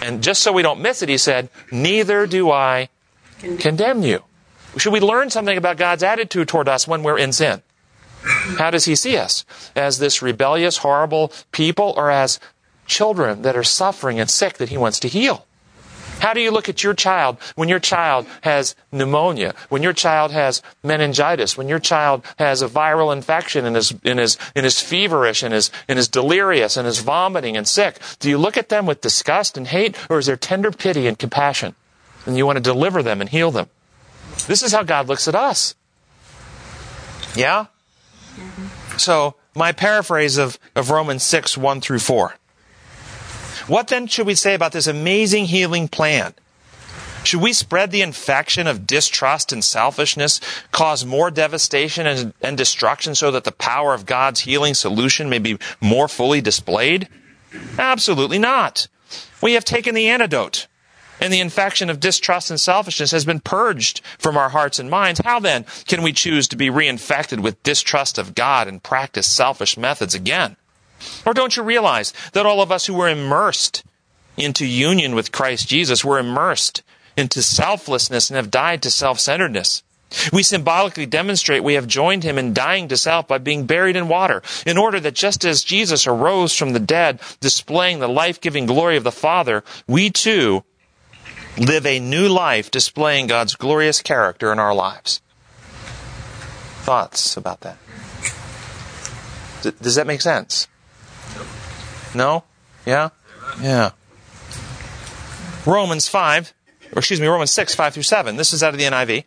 And 0.02 0.22
just 0.22 0.42
so 0.42 0.52
we 0.52 0.62
don't 0.62 0.80
miss 0.80 1.02
it, 1.02 1.08
he 1.08 1.18
said, 1.18 1.50
neither 1.70 2.26
do 2.26 2.50
I 2.50 2.88
condemn 3.58 4.02
you. 4.02 4.24
Should 4.76 4.92
we 4.92 5.00
learn 5.00 5.30
something 5.30 5.56
about 5.56 5.76
God's 5.76 6.02
attitude 6.02 6.48
toward 6.48 6.68
us 6.68 6.88
when 6.88 7.02
we're 7.02 7.18
in 7.18 7.32
sin? 7.32 7.62
How 8.22 8.70
does 8.70 8.84
he 8.84 8.94
see 8.94 9.16
us? 9.16 9.44
As 9.74 9.98
this 9.98 10.22
rebellious, 10.22 10.78
horrible 10.78 11.32
people 11.52 11.94
or 11.96 12.10
as 12.10 12.38
children 12.86 13.42
that 13.42 13.56
are 13.56 13.64
suffering 13.64 14.20
and 14.20 14.28
sick 14.28 14.58
that 14.58 14.68
he 14.68 14.76
wants 14.76 15.00
to 15.00 15.08
heal? 15.08 15.46
How 16.20 16.34
do 16.34 16.40
you 16.40 16.50
look 16.50 16.68
at 16.68 16.84
your 16.84 16.94
child 16.94 17.38
when 17.54 17.68
your 17.68 17.78
child 17.78 18.26
has 18.42 18.76
pneumonia, 18.92 19.54
when 19.70 19.82
your 19.82 19.94
child 19.94 20.32
has 20.32 20.62
meningitis, 20.82 21.56
when 21.56 21.68
your 21.68 21.78
child 21.78 22.24
has 22.38 22.60
a 22.60 22.68
viral 22.68 23.12
infection 23.12 23.64
and 23.64 23.76
is, 23.76 23.94
and 24.04 24.20
is, 24.20 24.36
and 24.54 24.66
is 24.66 24.80
feverish 24.80 25.42
and 25.42 25.54
is, 25.54 25.70
and 25.88 25.98
is 25.98 26.08
delirious 26.08 26.76
and 26.76 26.86
is 26.86 27.00
vomiting 27.00 27.56
and 27.56 27.66
sick? 27.66 27.98
Do 28.18 28.28
you 28.28 28.36
look 28.36 28.56
at 28.56 28.68
them 28.68 28.86
with 28.86 29.00
disgust 29.00 29.56
and 29.56 29.66
hate, 29.66 29.96
or 30.10 30.18
is 30.18 30.26
there 30.26 30.36
tender 30.36 30.70
pity 30.70 31.06
and 31.06 31.18
compassion? 31.18 31.74
And 32.26 32.36
you 32.36 32.44
want 32.44 32.56
to 32.56 32.62
deliver 32.62 33.02
them 33.02 33.20
and 33.20 33.30
heal 33.30 33.50
them? 33.50 33.68
This 34.46 34.62
is 34.62 34.72
how 34.72 34.82
God 34.82 35.08
looks 35.08 35.26
at 35.26 35.34
us. 35.34 35.74
Yeah? 37.34 37.66
Mm-hmm. 38.36 38.98
So, 38.98 39.36
my 39.54 39.72
paraphrase 39.72 40.36
of, 40.36 40.58
of 40.76 40.90
Romans 40.90 41.22
6, 41.22 41.56
1 41.56 41.80
through 41.80 41.98
4. 41.98 42.34
What 43.66 43.88
then 43.88 44.06
should 44.06 44.26
we 44.26 44.34
say 44.34 44.54
about 44.54 44.72
this 44.72 44.86
amazing 44.86 45.46
healing 45.46 45.88
plan? 45.88 46.34
Should 47.24 47.42
we 47.42 47.52
spread 47.52 47.90
the 47.90 48.02
infection 48.02 48.66
of 48.66 48.86
distrust 48.86 49.52
and 49.52 49.62
selfishness, 49.62 50.40
cause 50.72 51.04
more 51.04 51.30
devastation 51.30 52.06
and, 52.06 52.32
and, 52.40 52.56
destruction 52.56 53.14
so 53.14 53.30
that 53.30 53.44
the 53.44 53.52
power 53.52 53.92
of 53.92 54.06
God's 54.06 54.40
healing 54.40 54.72
solution 54.72 55.28
may 55.28 55.38
be 55.38 55.58
more 55.80 56.08
fully 56.08 56.40
displayed? 56.40 57.08
Absolutely 57.78 58.38
not. 58.38 58.88
we 59.42 59.52
have 59.52 59.64
taken 59.64 59.94
the 59.94 60.08
antidote 60.08 60.66
and 61.20 61.32
the 61.32 61.40
infection 61.40 61.90
of 61.90 62.00
distrust 62.00 62.50
and 62.50 62.58
selfishness 62.58 63.10
has 63.10 63.24
been 63.24 63.40
purged 63.40 64.00
from 64.18 64.36
our 64.36 64.48
hearts 64.48 64.78
and 64.78 64.90
minds, 64.90 65.20
how 65.24 65.38
then 65.38 65.66
can 65.86 66.02
we 66.02 66.12
choose 66.12 66.48
to 66.48 66.56
be 66.56 66.70
reinfected 66.70 67.40
with 67.40 67.62
distrust 67.62 68.18
of 68.18 68.34
God 68.34 68.66
and 68.66 68.82
practice 68.82 69.26
selfish 69.26 69.76
methods 69.76 70.14
again? 70.14 70.56
Or 71.24 71.34
don't 71.34 71.56
you 71.56 71.62
realize 71.62 72.12
that 72.32 72.46
all 72.46 72.60
of 72.60 72.72
us 72.72 72.86
who 72.86 72.94
were 72.94 73.08
immersed 73.08 73.82
into 74.36 74.66
union 74.66 75.14
with 75.14 75.32
Christ 75.32 75.68
Jesus 75.68 76.04
were 76.04 76.18
immersed 76.18 76.82
into 77.16 77.42
selflessness 77.42 78.30
and 78.30 78.36
have 78.36 78.50
died 78.50 78.82
to 78.82 78.90
self-centeredness? 78.90 79.82
We 80.32 80.42
symbolically 80.42 81.06
demonstrate 81.06 81.62
we 81.62 81.74
have 81.74 81.86
joined 81.86 82.24
him 82.24 82.36
in 82.36 82.52
dying 82.52 82.88
to 82.88 82.96
self 82.96 83.28
by 83.28 83.38
being 83.38 83.66
buried 83.66 83.94
in 83.94 84.08
water, 84.08 84.42
in 84.66 84.76
order 84.76 84.98
that 84.98 85.14
just 85.14 85.44
as 85.44 85.62
Jesus 85.62 86.06
arose 86.06 86.56
from 86.56 86.72
the 86.72 86.80
dead, 86.80 87.20
displaying 87.38 88.00
the 88.00 88.08
life-giving 88.08 88.66
glory 88.66 88.96
of 88.96 89.04
the 89.04 89.12
Father, 89.12 89.62
we 89.86 90.10
too 90.10 90.64
live 91.56 91.86
a 91.86 92.00
new 92.00 92.28
life 92.28 92.72
displaying 92.72 93.28
God's 93.28 93.54
glorious 93.54 94.02
character 94.02 94.52
in 94.52 94.58
our 94.58 94.74
lives. 94.74 95.20
Thoughts 96.82 97.36
about 97.36 97.60
that? 97.60 97.78
Does 99.80 99.94
that 99.94 100.08
make 100.08 100.22
sense? 100.22 100.66
No? 102.14 102.44
Yeah? 102.86 103.10
Yeah. 103.60 103.90
Romans 105.66 106.08
5 106.08 106.54
or 106.92 106.98
excuse 106.98 107.20
me, 107.20 107.26
Romans 107.28 107.52
6, 107.52 107.74
5 107.74 107.94
through 107.94 108.02
7. 108.02 108.36
This 108.36 108.52
is 108.52 108.62
out 108.62 108.74
of 108.74 108.78
the 108.78 108.84
NIV. 108.84 109.24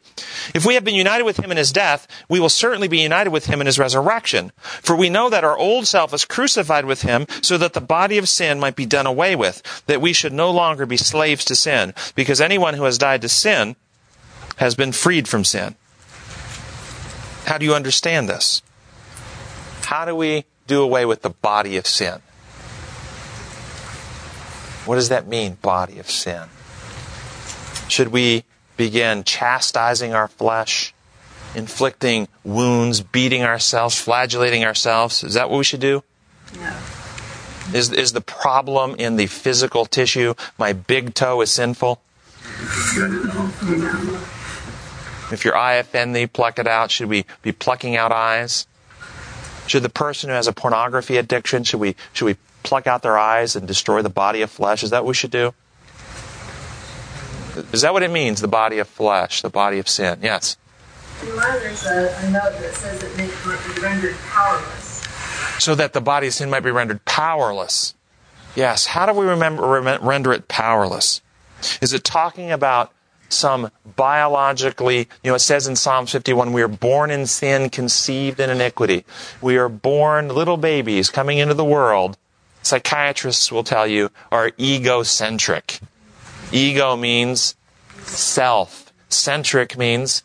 If 0.54 0.66
we 0.66 0.74
have 0.74 0.84
been 0.84 0.96
united 0.96 1.24
with 1.24 1.38
him 1.38 1.50
in 1.50 1.58
his 1.58 1.72
death, 1.72 2.08
we 2.28 2.40
will 2.40 2.50
certainly 2.50 2.90
be 2.90 3.00
united 3.00 3.30
with 3.30 3.46
him 3.46 3.62
in 3.62 3.68
his 3.68 3.80
resurrection. 3.80 4.52
For 4.58 4.96
we 4.96 5.10
know 5.10 5.30
that 5.30 5.46
our 5.46 5.58
old 5.58 5.88
self 5.88 6.14
is 6.14 6.26
crucified 6.26 6.86
with 6.86 7.04
him 7.04 7.26
so 7.42 7.58
that 7.58 7.74
the 7.74 7.82
body 7.82 8.18
of 8.18 8.28
sin 8.28 8.60
might 8.60 8.76
be 8.76 8.86
done 8.86 9.06
away 9.06 9.36
with, 9.36 9.62
that 9.88 10.02
we 10.02 10.12
should 10.12 10.34
no 10.34 10.52
longer 10.52 10.86
be 10.86 10.98
slaves 10.98 11.46
to 11.46 11.56
sin, 11.56 11.94
because 12.16 12.42
anyone 12.42 12.74
who 12.74 12.84
has 12.84 12.98
died 12.98 13.22
to 13.22 13.30
sin 13.30 13.78
has 14.58 14.76
been 14.76 14.92
freed 14.92 15.28
from 15.28 15.46
sin. 15.46 15.76
How 17.46 17.58
do 17.58 17.66
you 17.66 17.76
understand 17.76 18.28
this? 18.28 18.62
How 19.84 20.06
do 20.06 20.16
we 20.16 20.46
do 20.68 20.82
away 20.82 21.06
with 21.06 21.22
the 21.22 21.30
body 21.30 21.78
of 21.78 21.88
sin? 21.88 22.22
What 24.86 24.96
does 24.96 25.10
that 25.10 25.28
mean, 25.28 25.58
body 25.62 26.00
of 26.00 26.10
sin? 26.10 26.44
Should 27.88 28.10
we 28.10 28.44
begin 28.76 29.24
chastising 29.24 30.14
our 30.14 30.28
flesh, 30.28 30.94
inflicting 31.56 32.28
wounds, 32.44 33.02
beating 33.02 33.44
ourselves, 33.44 34.00
flagellating 34.00 34.66
ourselves? 34.66 35.24
Is 35.24 35.36
that 35.36 35.50
what 35.50 35.58
we 35.58 35.64
should 35.64 35.80
do? 35.80 36.04
No. 36.60 36.76
Is, 37.74 37.92
is 37.92 38.12
the 38.14 38.22
problem 38.22 38.96
in 38.96 39.16
the 39.16 39.28
physical 39.28 39.86
tissue? 39.86 40.34
My 40.58 40.74
big 40.74 41.14
toe 41.14 41.40
is 41.42 41.52
sinful? 41.52 42.02
If 45.32 45.46
your 45.46 45.56
eye 45.56 45.76
offend 45.76 46.16
thee, 46.16 46.28
pluck 46.28 46.60
it 46.60 46.68
out. 46.68 46.92
Should 46.92 47.08
we 47.08 47.26
be 47.42 47.52
plucking 47.52 47.96
out 47.96 48.12
eyes? 48.12 48.68
Should 49.66 49.84
the 49.84 49.90
person 49.90 50.30
who 50.30 50.36
has 50.36 50.48
a 50.48 50.54
pornography 50.54 51.18
addiction, 51.18 51.64
should 51.64 51.80
we, 51.80 51.96
should 52.12 52.26
we 52.26 52.36
pluck 52.64 52.88
out 52.88 53.02
their 53.02 53.18
eyes 53.18 53.56
and 53.56 53.68
destroy 53.68 54.02
the 54.02 54.10
body 54.10 54.42
of 54.42 54.50
flesh? 54.50 54.84
Is 54.84 54.90
that 54.92 55.04
what 55.04 55.10
we 55.10 55.14
should 55.14 55.32
do? 55.32 55.54
Is 57.72 57.82
that 57.82 57.94
what 57.94 58.02
it 58.02 58.12
means, 58.12 58.42
the 58.42 58.48
body 58.48 58.80
of 58.80 58.88
flesh, 58.88 59.42
the 59.42 59.50
body 59.50 59.80
of 59.80 59.88
sin? 59.88 60.20
Yes. 60.22 60.58
In 61.22 61.36
mine, 61.36 61.60
there's 61.60 61.86
a, 61.86 62.16
a 62.26 62.32
note 62.32 62.58
that 62.60 62.74
says 62.74 63.04
it 63.04 63.16
may, 63.16 63.28
be 63.28 63.82
rendered 63.82 64.16
powerless. 64.30 65.04
So 65.60 65.76
that 65.76 65.94
the 65.94 66.02
body 66.02 66.28
of 66.28 66.34
sin 66.34 66.50
might 66.50 66.62
be 66.62 66.72
rendered 66.72 67.06
powerless. 67.06 67.94
Yes. 68.56 68.88
How 68.88 69.06
do 69.06 69.14
we 69.14 69.26
remember, 69.26 69.68
rem- 69.68 70.04
render 70.04 70.34
it 70.34 70.48
powerless? 70.48 71.22
Is 71.82 71.94
it 71.94 72.04
talking 72.04 72.52
about 72.52 72.92
some 73.30 73.72
biologically, 73.96 75.10
you 75.24 75.32
know, 75.32 75.36
it 75.36 75.40
says 75.40 75.68
in 75.68 75.76
Psalm 75.76 76.06
51, 76.06 76.54
we 76.54 76.62
are 76.62 76.68
born 76.68 77.12
in 77.12 77.26
sin, 77.26 77.70
conceived 77.70 78.40
in 78.40 78.50
iniquity. 78.50 79.06
We 79.42 79.58
are 79.58 79.70
born 79.70 80.30
little 80.30 80.58
babies 80.58 81.10
coming 81.10 81.40
into 81.40 81.54
the 81.54 81.66
world. 81.66 82.18
Psychiatrists 82.64 83.52
will 83.52 83.64
tell 83.64 83.86
you 83.86 84.10
are 84.32 84.52
egocentric. 84.60 85.80
Ego 86.52 86.96
means 86.96 87.56
self. 88.02 88.92
Centric 89.10 89.78
means 89.78 90.24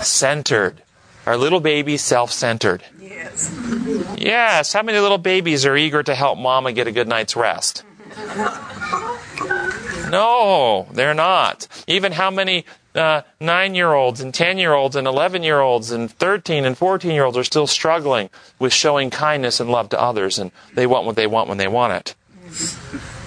centered. 0.00 0.82
Our 1.26 1.36
little 1.36 1.60
baby's 1.60 2.02
self-centered. 2.02 2.82
Yes. 3.00 3.54
Yes. 4.16 4.72
How 4.72 4.82
many 4.82 4.98
little 4.98 5.18
babies 5.18 5.66
are 5.66 5.76
eager 5.76 6.02
to 6.02 6.14
help 6.14 6.38
mama 6.38 6.72
get 6.72 6.86
a 6.86 6.92
good 6.92 7.08
night's 7.08 7.36
rest? 7.36 7.84
No, 10.10 10.88
they're 10.92 11.14
not. 11.14 11.66
Even 11.86 12.12
how 12.12 12.30
many 12.30 12.64
uh, 12.94 13.22
nine 13.40 13.74
year 13.74 13.92
olds 13.92 14.20
and 14.20 14.34
10 14.34 14.58
year 14.58 14.72
olds 14.72 14.96
and 14.96 15.06
11 15.06 15.42
year 15.42 15.60
olds 15.60 15.90
and 15.90 16.10
13 16.10 16.64
and 16.64 16.76
14 16.76 17.10
year 17.12 17.24
olds 17.24 17.36
are 17.36 17.44
still 17.44 17.66
struggling 17.66 18.30
with 18.58 18.72
showing 18.72 19.10
kindness 19.10 19.60
and 19.60 19.70
love 19.70 19.88
to 19.90 20.00
others, 20.00 20.38
and 20.38 20.50
they 20.74 20.86
want 20.86 21.06
what 21.06 21.16
they 21.16 21.26
want 21.26 21.48
when 21.48 21.58
they 21.58 21.68
want 21.68 21.92
it. 21.92 22.14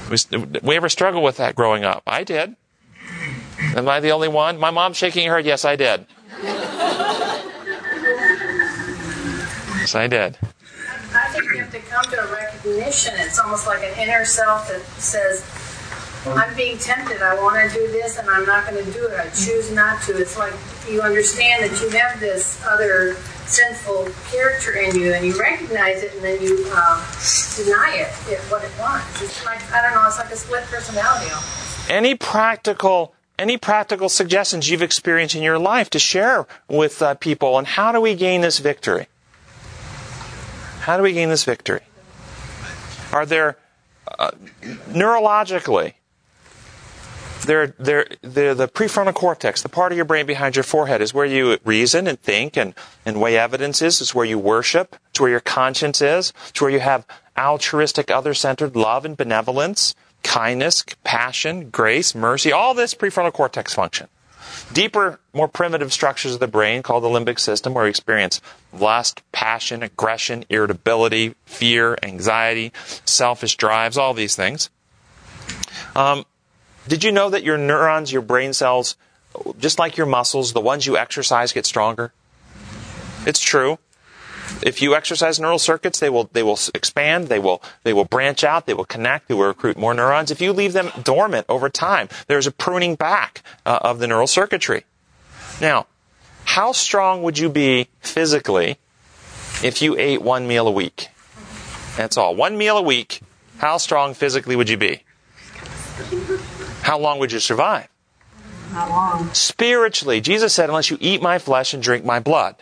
We, 0.10 0.18
we 0.62 0.76
ever 0.76 0.90
struggle 0.90 1.24
with 1.24 1.38
that 1.38 1.56
growing 1.56 1.84
up? 1.84 2.04
I 2.06 2.24
did. 2.24 2.56
Am 3.76 3.88
I 3.88 4.00
the 4.00 4.12
only 4.12 4.28
one? 4.28 4.60
My 4.60 4.72
mom's 4.72 4.98
shaking 4.98 5.28
her 5.28 5.38
head. 5.38 5.46
Yes, 5.46 5.66
I 5.66 5.76
did. 5.76 6.06
Yes, 9.80 9.96
I 9.96 10.08
did. 10.08 10.38
I 11.16 11.28
think 11.30 11.46
you 11.46 11.62
have 11.62 11.72
to 11.72 11.80
come 11.80 12.04
to 12.06 12.20
a 12.20 12.32
recognition. 12.32 13.14
It's 13.18 13.40
almost 13.40 13.68
like 13.68 13.84
an 13.84 13.98
inner 14.00 14.26
self 14.26 14.68
that 14.70 14.82
says, 15.00 15.44
I'm 16.26 16.56
being 16.56 16.78
tempted. 16.78 17.22
I 17.22 17.36
want 17.36 17.70
to 17.70 17.78
do 17.78 17.88
this, 17.92 18.18
and 18.18 18.30
I'm 18.30 18.46
not 18.46 18.70
going 18.70 18.84
to 18.84 18.92
do 18.92 19.08
it. 19.08 19.20
I 19.20 19.26
choose 19.30 19.72
not 19.72 20.02
to. 20.04 20.18
It's 20.18 20.38
like 20.38 20.54
you 20.90 21.02
understand 21.02 21.64
that 21.64 21.82
you 21.82 21.90
have 21.98 22.20
this 22.20 22.64
other 22.66 23.16
sinful 23.46 24.08
character 24.32 24.72
in 24.72 24.96
you, 24.96 25.14
and 25.14 25.26
you 25.26 25.38
recognize 25.38 26.02
it, 26.02 26.14
and 26.14 26.24
then 26.24 26.42
you 26.42 26.66
um, 26.72 27.02
deny 27.58 27.96
it, 27.98 28.32
it 28.32 28.40
what 28.50 28.64
it 28.64 28.72
wants. 28.80 29.22
It's 29.22 29.46
like 29.46 29.60
I 29.74 29.82
don't 29.82 29.94
know. 29.94 30.08
It's 30.08 30.18
like 30.18 30.32
a 30.32 30.38
split 30.38 30.64
personality. 30.64 31.30
Any 31.90 32.16
practical 32.16 33.14
any 33.38 33.58
practical 33.58 34.10
suggestions 34.10 34.70
you've 34.70 34.82
experienced 34.82 35.36
in 35.36 35.44
your 35.44 35.60
life 35.60 35.90
to 35.90 36.00
share 36.00 36.48
with 36.70 37.02
uh, 37.02 37.16
people 37.16 37.58
and 37.58 37.68
how 37.68 37.92
do 37.92 38.00
we 38.00 38.16
gain 38.16 38.42
this 38.42 38.60
victory? 38.60 39.08
How 40.82 40.98
do 40.98 41.04
we 41.04 41.14
gain 41.14 41.30
this 41.30 41.44
victory? 41.44 41.82
Are 43.12 43.26
there 43.26 43.58
uh, 44.20 44.32
neurologically 44.90 45.94
they're, 47.46 47.68
they're, 47.80 48.08
they're 48.22 48.56
the 48.56 48.68
prefrontal 48.68 49.14
cortex, 49.14 49.62
the 49.62 49.70
part 49.70 49.92
of 49.92 49.96
your 49.96 50.06
brain 50.06 50.26
behind 50.26 50.56
your 50.56 50.64
forehead, 50.64 51.02
is 51.02 51.14
where 51.14 51.26
you 51.26 51.58
reason 51.64 52.08
and 52.08 52.20
think 52.20 52.58
and, 52.58 52.74
and 53.06 53.20
weigh 53.20 53.38
evidences. 53.38 54.02
It's 54.02 54.16
where 54.16 54.26
you 54.26 54.40
worship. 54.40 54.96
It's 55.10 55.20
where 55.20 55.30
your 55.30 55.40
conscience 55.40 56.02
is. 56.02 56.34
It's 56.50 56.62
where 56.62 56.72
you 56.72 56.80
have 56.80 57.06
altruistic, 57.38 58.12
other-centered 58.12 58.76
love 58.76 59.06
and 59.06 59.18
benevolence, 59.18 59.96
kindness, 60.24 60.82
compassion, 60.82 61.70
grace, 61.70 62.14
mercy. 62.16 62.52
All 62.52 62.74
this 62.74 62.94
prefrontal 62.94 63.34
cortex 63.34 63.74
function. 63.74 64.08
Deeper, 64.72 65.20
more 65.34 65.48
primitive 65.48 65.94
structures 65.94 66.34
of 66.34 66.40
the 66.40 66.48
brain 66.48 66.84
called 66.84 67.04
the 67.04 67.08
limbic 67.08 67.40
system 67.40 67.74
where 67.74 67.86
we 67.86 67.90
experience 67.90 68.42
lust, 68.72 69.22
passion, 69.32 69.84
aggression, 69.84 70.46
irritability, 70.50 71.36
fear, 71.46 71.98
anxiety, 72.04 72.72
selfish 73.06 73.56
drives, 73.56 73.98
all 73.98 74.14
these 74.14 74.36
things. 74.36 74.70
Um, 75.96 76.26
did 76.88 77.04
you 77.04 77.12
know 77.12 77.30
that 77.30 77.44
your 77.44 77.58
neurons, 77.58 78.12
your 78.12 78.22
brain 78.22 78.54
cells, 78.54 78.96
just 79.60 79.80
like 79.80 79.98
your 79.98 80.06
muscles, 80.06 80.54
the 80.54 80.62
ones 80.62 80.86
you 80.86 80.98
exercise 80.98 81.54
get 81.54 81.66
stronger? 81.66 82.12
It's 83.26 83.40
true. 83.40 83.80
If 84.62 84.82
you 84.82 84.96
exercise 84.96 85.40
neural 85.40 85.60
circuits, 85.60 86.00
they 86.00 86.10
will 86.10 86.30
they 86.34 86.44
will 86.44 86.60
expand, 86.76 87.28
they 87.28 87.40
will 87.40 87.62
they 87.84 87.94
will 87.94 88.06
branch 88.06 88.44
out, 88.44 88.66
they 88.66 88.74
will 88.74 88.86
connect, 88.86 89.28
they 89.28 89.34
will 89.34 89.48
recruit 89.48 89.78
more 89.78 89.94
neurons. 89.94 90.32
If 90.32 90.42
you 90.42 90.52
leave 90.52 90.74
them 90.74 90.92
dormant 91.02 91.46
over 91.50 91.70
time, 91.70 92.10
there's 92.28 92.48
a 92.48 92.52
pruning 92.52 92.96
back 92.96 93.42
uh, 93.66 93.80
of 93.82 94.00
the 94.00 94.08
neural 94.08 94.28
circuitry. 94.28 94.84
Now, 95.62 95.88
how 96.46 96.72
strong 96.72 97.24
would 97.24 97.38
you 97.38 97.50
be 97.50 97.88
physically 98.02 98.78
if 99.64 99.82
you 99.82 99.98
ate 99.98 100.22
one 100.22 100.48
meal 100.48 100.68
a 100.68 100.72
week? 100.72 101.10
That's 101.96 102.18
all. 102.18 102.36
One 102.36 102.58
meal 102.58 102.78
a 102.78 102.82
week. 102.82 103.22
How 103.58 103.78
strong 103.78 104.14
physically 104.14 104.56
would 104.56 104.70
you 104.70 104.78
be? 104.78 105.04
How 106.84 107.00
long 107.00 107.20
would 107.20 107.32
you 107.32 107.40
survive? 107.40 107.88
How 108.72 108.90
long? 108.90 109.34
Spiritually, 109.34 110.20
Jesus 110.20 110.54
said, 110.54 110.70
unless 110.70 110.90
you 110.90 110.98
eat 111.00 111.22
my 111.22 111.40
flesh 111.40 111.74
and 111.74 111.82
drink 111.82 112.04
my 112.04 112.20
blood. 112.20 112.56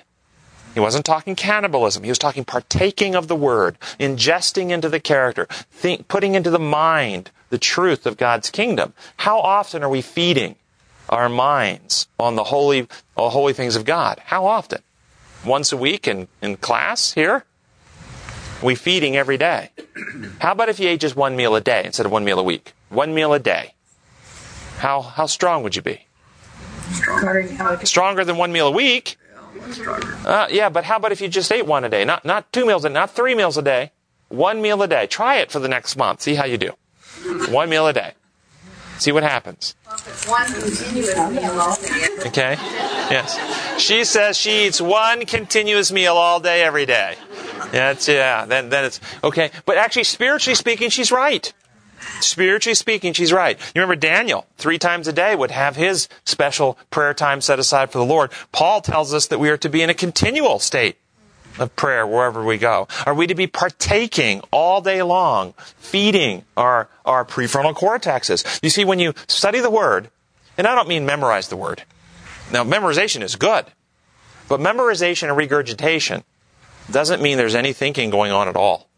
He 0.74 0.80
wasn't 0.80 1.06
talking 1.06 1.36
cannibalism. 1.36 2.04
He 2.04 2.10
was 2.10 2.18
talking 2.18 2.46
partaking 2.46 3.16
of 3.16 3.28
the 3.28 3.36
word, 3.36 3.78
ingesting 4.00 4.70
into 4.70 4.90
the 4.90 5.00
character, 5.00 5.48
think, 5.72 6.08
putting 6.08 6.36
into 6.36 6.50
the 6.50 6.60
mind 6.60 7.32
the 7.50 7.58
truth 7.58 8.06
of 8.06 8.16
God's 8.16 8.50
kingdom. 8.50 8.94
How 9.18 9.40
often 9.40 9.84
are 9.84 9.90
we 9.90 10.02
feeding 10.02 10.56
our 11.10 11.28
minds 11.28 12.08
on 12.20 12.36
the 12.36 12.46
holy, 12.46 12.88
all 13.16 13.32
holy 13.32 13.54
things 13.54 13.76
of 13.76 13.86
God? 13.86 14.22
How 14.26 14.46
often? 14.46 14.82
Once 15.44 15.72
a 15.72 15.78
week 15.78 16.08
in, 16.08 16.28
in 16.42 16.56
class 16.58 17.14
here? 17.14 17.44
We 18.62 18.76
feeding 18.76 19.18
every 19.18 19.38
day. 19.38 19.72
How 20.40 20.52
about 20.52 20.70
if 20.70 20.80
you 20.80 20.88
ate 20.88 21.02
just 21.02 21.16
one 21.16 21.36
meal 21.36 21.56
a 21.56 21.62
day 21.62 21.84
instead 21.84 22.06
of 22.06 22.12
one 22.12 22.24
meal 22.24 22.40
a 22.40 22.44
week? 22.44 22.74
One 22.90 23.14
meal 23.14 23.34
a 23.34 23.40
day. 23.40 23.74
How, 24.82 25.02
how 25.02 25.28
strong 25.28 25.62
would 25.62 25.76
you 25.76 25.84
be? 25.84 26.08
Stronger 27.84 28.26
than 28.26 28.38
one 28.38 28.52
meal 28.52 28.68
a 28.68 28.72
week? 28.72 29.16
Uh, 30.26 30.48
yeah, 30.50 30.70
but 30.70 30.86
how 30.86 30.96
about 30.96 31.12
if 31.12 31.22
you 31.22 31.28
just 31.28 31.52
ate 31.52 31.68
one 31.68 31.84
a 31.84 31.90
day? 31.90 32.04
Not, 32.04 32.26
not 32.26 32.52
two 32.52 32.66
meals, 32.66 32.84
and 32.84 32.92
not 32.92 33.12
three 33.12 33.36
meals 33.36 33.58
a 33.58 33.62
day. 33.62 33.92
One 34.30 34.60
meal 34.60 34.82
a 34.82 34.88
day. 34.88 35.06
Try 35.06 35.36
it 35.36 35.52
for 35.52 35.60
the 35.60 35.68
next 35.68 35.98
month. 35.98 36.24
See 36.24 36.34
how 36.34 36.46
you 36.46 36.58
do. 36.58 36.72
One 37.50 37.70
meal 37.70 37.86
a 37.86 37.94
day. 37.94 38.14
See 38.98 39.12
what 39.12 39.22
happens. 39.22 39.76
One 40.26 40.48
continuous 40.48 41.16
meal 41.16 41.62
all 41.62 41.76
day. 41.76 42.08
Okay? 42.30 42.56
Yes. 43.12 43.80
She 43.80 44.04
says 44.04 44.36
she 44.36 44.66
eats 44.66 44.82
one 44.82 45.28
continuous 45.28 45.92
meal 45.92 46.16
all 46.16 46.40
day, 46.40 46.64
every 46.64 46.88
day. 46.88 47.18
Yeah, 47.72 47.92
it's, 47.92 48.08
yeah, 48.08 48.46
then, 48.46 48.70
then 48.70 48.86
it's, 48.86 49.00
okay. 49.24 49.52
But 49.68 49.78
actually, 49.78 50.06
spiritually 50.06 50.56
speaking, 50.56 50.90
she's 50.90 51.12
right. 51.12 51.54
Spiritually 52.20 52.76
speaking, 52.76 53.14
she's 53.14 53.34
right. 53.34 53.60
You 53.76 53.82
remember 53.82 53.96
Daniel, 53.96 54.46
three 54.58 54.78
times 54.78 55.08
a 55.08 55.14
day 55.14 55.36
would 55.36 55.52
have 55.52 55.76
his 55.76 56.08
special 56.26 56.78
prayer 56.90 57.14
time 57.14 57.42
set 57.42 57.60
aside 57.60 57.92
for 57.92 57.98
the 57.98 58.06
Lord. 58.06 58.32
Paul 58.52 58.82
tells 58.82 59.14
us 59.14 59.28
that 59.28 59.40
we 59.40 59.50
are 59.50 59.58
to 59.58 59.70
be 59.70 59.82
in 59.82 59.90
a 59.90 59.94
continual 59.94 60.60
state 60.60 60.98
of 61.60 61.76
prayer 61.76 62.08
wherever 62.08 62.44
we 62.44 62.58
go. 62.58 62.88
Are 63.06 63.14
we 63.14 63.28
to 63.28 63.36
be 63.36 63.48
partaking 63.48 64.42
all 64.52 64.82
day 64.82 65.02
long, 65.04 65.54
feeding 65.78 66.44
our, 66.58 66.90
our 67.06 67.26
prefrontal 67.26 67.76
cortexes? 67.76 68.60
You 68.64 68.70
see, 68.70 68.86
when 68.86 69.00
you 69.00 69.14
study 69.28 69.60
the 69.60 69.70
Word, 69.70 70.10
and 70.58 70.68
I 70.68 70.76
don't 70.76 70.88
mean 70.88 71.06
memorize 71.06 71.50
the 71.50 71.58
Word. 71.58 71.84
Now, 72.52 72.64
memorization 72.64 73.22
is 73.22 73.36
good, 73.36 73.66
but 74.48 74.60
memorization 74.60 75.30
and 75.30 75.38
regurgitation 75.38 76.24
doesn't 76.90 77.22
mean 77.22 77.38
there's 77.38 77.56
any 77.56 77.74
thinking 77.74 78.10
going 78.10 78.32
on 78.32 78.48
at 78.48 78.56
all. 78.56 78.90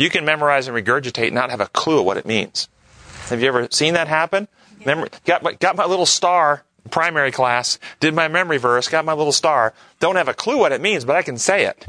You 0.00 0.08
can 0.08 0.24
memorize 0.24 0.66
and 0.66 0.74
regurgitate 0.74 1.26
and 1.26 1.34
not 1.34 1.50
have 1.50 1.60
a 1.60 1.66
clue 1.66 1.98
of 1.98 2.06
what 2.06 2.16
it 2.16 2.24
means. 2.24 2.70
Have 3.28 3.42
you 3.42 3.48
ever 3.48 3.68
seen 3.70 3.92
that 3.94 4.08
happen? 4.08 4.48
Mem- 4.86 5.06
got, 5.26 5.42
my, 5.42 5.52
got 5.52 5.76
my 5.76 5.84
little 5.84 6.06
star, 6.06 6.64
primary 6.90 7.30
class, 7.30 7.78
did 8.00 8.14
my 8.14 8.26
memory 8.26 8.56
verse, 8.56 8.88
got 8.88 9.04
my 9.04 9.12
little 9.12 9.30
star, 9.30 9.74
don't 9.98 10.16
have 10.16 10.26
a 10.26 10.32
clue 10.32 10.56
what 10.56 10.72
it 10.72 10.80
means, 10.80 11.04
but 11.04 11.16
I 11.16 11.22
can 11.22 11.36
say 11.36 11.66
it. 11.66 11.86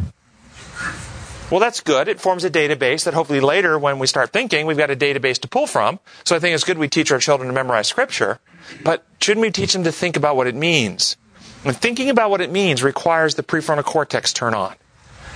Well, 1.50 1.62
that's 1.62 1.80
good. 1.80 2.10
It 2.10 2.20
forms 2.20 2.44
a 2.44 2.50
database 2.50 3.06
that 3.06 3.14
hopefully 3.14 3.40
later, 3.40 3.80
when 3.80 3.98
we 3.98 4.08
start 4.08 4.34
thinking, 4.34 4.66
we've 4.66 4.78
got 4.78 4.92
a 4.92 4.96
database 4.98 5.40
to 5.40 5.48
pull 5.48 5.66
from. 5.66 6.00
So 6.26 6.36
I 6.36 6.40
think 6.40 6.54
it's 6.54 6.66
good 6.66 6.78
we 6.78 6.90
teach 6.90 7.14
our 7.14 7.20
children 7.20 7.48
to 7.48 7.54
memorize 7.54 7.88
scripture, 7.88 8.40
but 8.84 9.06
shouldn't 9.22 9.42
we 9.42 9.52
teach 9.52 9.72
them 9.72 9.86
to 9.86 9.92
think 9.94 10.18
about 10.18 10.36
what 10.36 10.48
it 10.48 10.56
means? 10.56 11.16
And 11.64 11.78
thinking 11.78 12.10
about 12.10 12.30
what 12.30 12.42
it 12.42 12.52
means 12.52 12.84
requires 12.84 13.36
the 13.36 13.44
prefrontal 13.44 13.86
cortex 13.86 14.34
turn 14.34 14.54
on. 14.54 14.76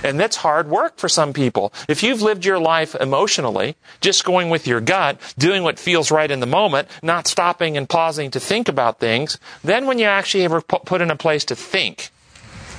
And 0.02 0.20
that's 0.20 0.36
hard 0.36 0.68
work 0.68 0.98
for 0.98 1.08
some 1.08 1.32
people. 1.32 1.72
If 1.88 2.02
you've 2.02 2.22
lived 2.22 2.44
your 2.44 2.58
life 2.58 2.94
emotionally, 2.94 3.76
just 4.00 4.24
going 4.24 4.50
with 4.50 4.66
your 4.66 4.80
gut, 4.80 5.18
doing 5.38 5.62
what 5.62 5.78
feels 5.78 6.10
right 6.10 6.30
in 6.30 6.40
the 6.40 6.46
moment, 6.46 6.88
not 7.02 7.26
stopping 7.26 7.76
and 7.76 7.88
pausing 7.88 8.30
to 8.32 8.40
think 8.40 8.68
about 8.68 9.00
things, 9.00 9.38
then 9.64 9.86
when 9.86 9.98
you 9.98 10.04
actually 10.04 10.44
ever 10.44 10.60
put 10.60 11.00
in 11.00 11.10
a 11.10 11.16
place 11.16 11.44
to 11.46 11.56
think, 11.56 12.10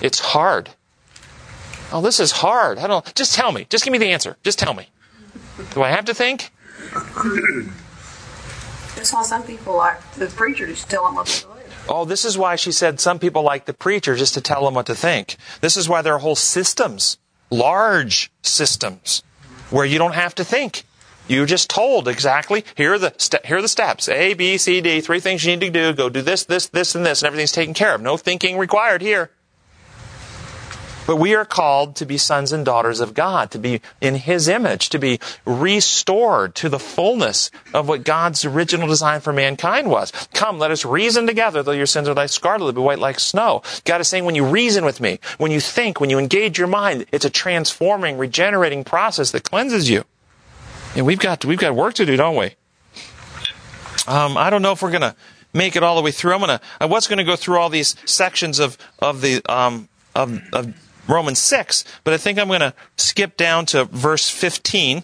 it's 0.02 0.20
hard. 0.20 0.70
Oh, 1.92 2.02
this 2.02 2.20
is 2.20 2.32
hard. 2.32 2.78
I 2.78 2.88
don't, 2.88 3.16
just 3.16 3.34
tell 3.34 3.52
me. 3.52 3.66
Just 3.70 3.84
give 3.84 3.92
me 3.92 3.98
the 3.98 4.12
answer. 4.12 4.38
Just 4.44 4.60
tell 4.60 4.74
me. 4.74 4.90
Do 5.74 5.82
I 5.82 5.90
have 5.90 6.06
to 6.06 6.14
think? 6.14 6.52
That's 8.96 9.14
why 9.14 9.24
some 9.24 9.44
people 9.44 9.76
like 9.78 10.00
the 10.14 10.28
preacher 10.28 10.68
to 10.68 10.88
tell 10.88 11.06
them 11.06 11.16
what 11.16 11.28
to 11.28 11.48
believe. 11.48 11.57
Oh, 11.90 12.06
this 12.06 12.26
is 12.26 12.38
why 12.38 12.56
she 12.56 12.72
said 12.72 13.00
some 13.00 13.20
people 13.20 13.44
like 13.44 13.66
the 13.66 13.74
preacher 13.74 14.16
just 14.16 14.34
to 14.34 14.42
tell 14.42 14.66
them 14.66 14.74
what 14.74 14.88
to 14.88 14.96
think. 14.96 15.38
This 15.62 15.78
is 15.78 15.88
why 15.88 16.02
there 16.02 16.16
are 16.16 16.20
whole 16.20 16.36
systems, 16.36 17.18
large 17.50 18.32
systems, 18.42 19.24
where 19.70 19.86
you 19.86 19.98
don't 19.98 20.14
have 20.14 20.36
to 20.36 20.44
think. 20.44 20.84
You're 21.28 21.46
just 21.46 21.70
told 21.70 22.08
exactly 22.08 22.64
here 22.76 22.94
are 22.94 23.00
the 23.00 23.14
st- 23.18 23.46
here 23.46 23.58
are 23.58 23.62
the 23.62 23.68
steps 23.68 24.08
A, 24.08 24.34
B, 24.34 24.58
C, 24.58 24.80
D. 24.80 25.02
Three 25.02 25.20
things 25.20 25.44
you 25.44 25.56
need 25.56 25.66
to 25.66 25.70
do. 25.70 25.94
Go 25.94 26.10
do 26.10 26.22
this, 26.22 26.46
this, 26.46 26.68
this, 26.68 26.96
and 26.96 27.06
this, 27.06 27.22
and 27.22 27.28
everything's 27.28 27.52
taken 27.52 27.74
care 27.74 27.96
of. 27.96 28.02
No 28.02 28.16
thinking 28.16 28.58
required 28.58 29.02
here. 29.02 29.32
But 31.08 31.16
we 31.16 31.34
are 31.36 31.46
called 31.46 31.96
to 31.96 32.06
be 32.06 32.18
sons 32.18 32.52
and 32.52 32.66
daughters 32.66 33.00
of 33.00 33.14
God, 33.14 33.50
to 33.52 33.58
be 33.58 33.82
in 34.02 34.16
His 34.16 34.50
image, 34.50 34.90
to 34.90 35.00
be 35.00 35.20
restored 35.46 36.54
to 36.56 36.68
the 36.68 36.78
fullness 36.78 37.50
of 37.74 37.88
what 37.88 38.04
God's 38.04 38.44
original 38.44 38.90
design 38.90 39.22
for 39.22 39.32
mankind 39.32 39.90
was. 39.90 40.12
Come, 40.34 40.60
let 40.60 40.70
us 40.70 40.84
reason 40.84 41.26
together, 41.26 41.64
though 41.64 41.72
your 41.72 41.86
sins 41.86 42.10
are 42.10 42.14
like 42.14 42.30
scarlet, 42.30 42.66
they'll 42.66 42.74
be 42.74 42.82
white 42.82 43.00
like 43.00 43.22
snow. 43.22 43.64
God 43.86 44.02
is 44.02 44.10
saying, 44.10 44.26
when 44.26 44.36
you 44.36 44.46
reason 44.46 44.84
with 44.84 45.00
me, 45.00 45.20
when 45.38 45.50
you 45.50 45.62
think, 45.62 46.02
when 46.02 46.10
you 46.10 46.20
engage 46.20 46.58
your 46.58 46.68
mind, 46.68 47.06
it's 47.14 47.24
a 47.24 47.30
transforming, 47.30 48.18
regenerating 48.18 48.84
process 48.84 49.32
that 49.32 49.44
cleanses 49.44 49.90
you. 49.90 50.04
And 50.94 51.06
we've 51.06 51.20
got, 51.20 51.46
we've 51.46 51.58
got 51.58 51.74
work 51.74 51.94
to 51.96 52.06
do, 52.06 52.18
don't 52.18 52.36
we? 52.36 52.56
Um, 54.08 54.38
I 54.38 54.50
don't 54.50 54.62
know 54.62 54.74
if 54.74 54.82
we're 54.82 54.92
going 54.92 55.02
to 55.02 55.16
make 55.54 55.78
it 55.78 55.84
all 55.84 55.96
the 55.96 56.02
way 56.02 56.12
through. 56.12 56.34
I'm 56.34 56.42
to, 56.42 56.60
I 56.82 56.86
was 56.86 57.08
to 57.08 57.24
go 57.24 57.38
through 57.38 57.58
all 57.60 57.70
these 57.70 57.96
sections 58.04 58.60
of, 58.60 58.78
of 59.00 59.22
the, 59.22 59.42
um, 59.50 59.88
of, 60.14 60.42
of 60.52 60.74
Romans 61.08 61.40
6, 61.40 61.84
but 62.04 62.14
I 62.14 62.18
think 62.18 62.38
I'm 62.38 62.48
going 62.48 62.60
to 62.60 62.74
skip 62.98 63.38
down 63.38 63.66
to 63.68 63.86
verse 63.86 64.30
15. 64.30 65.04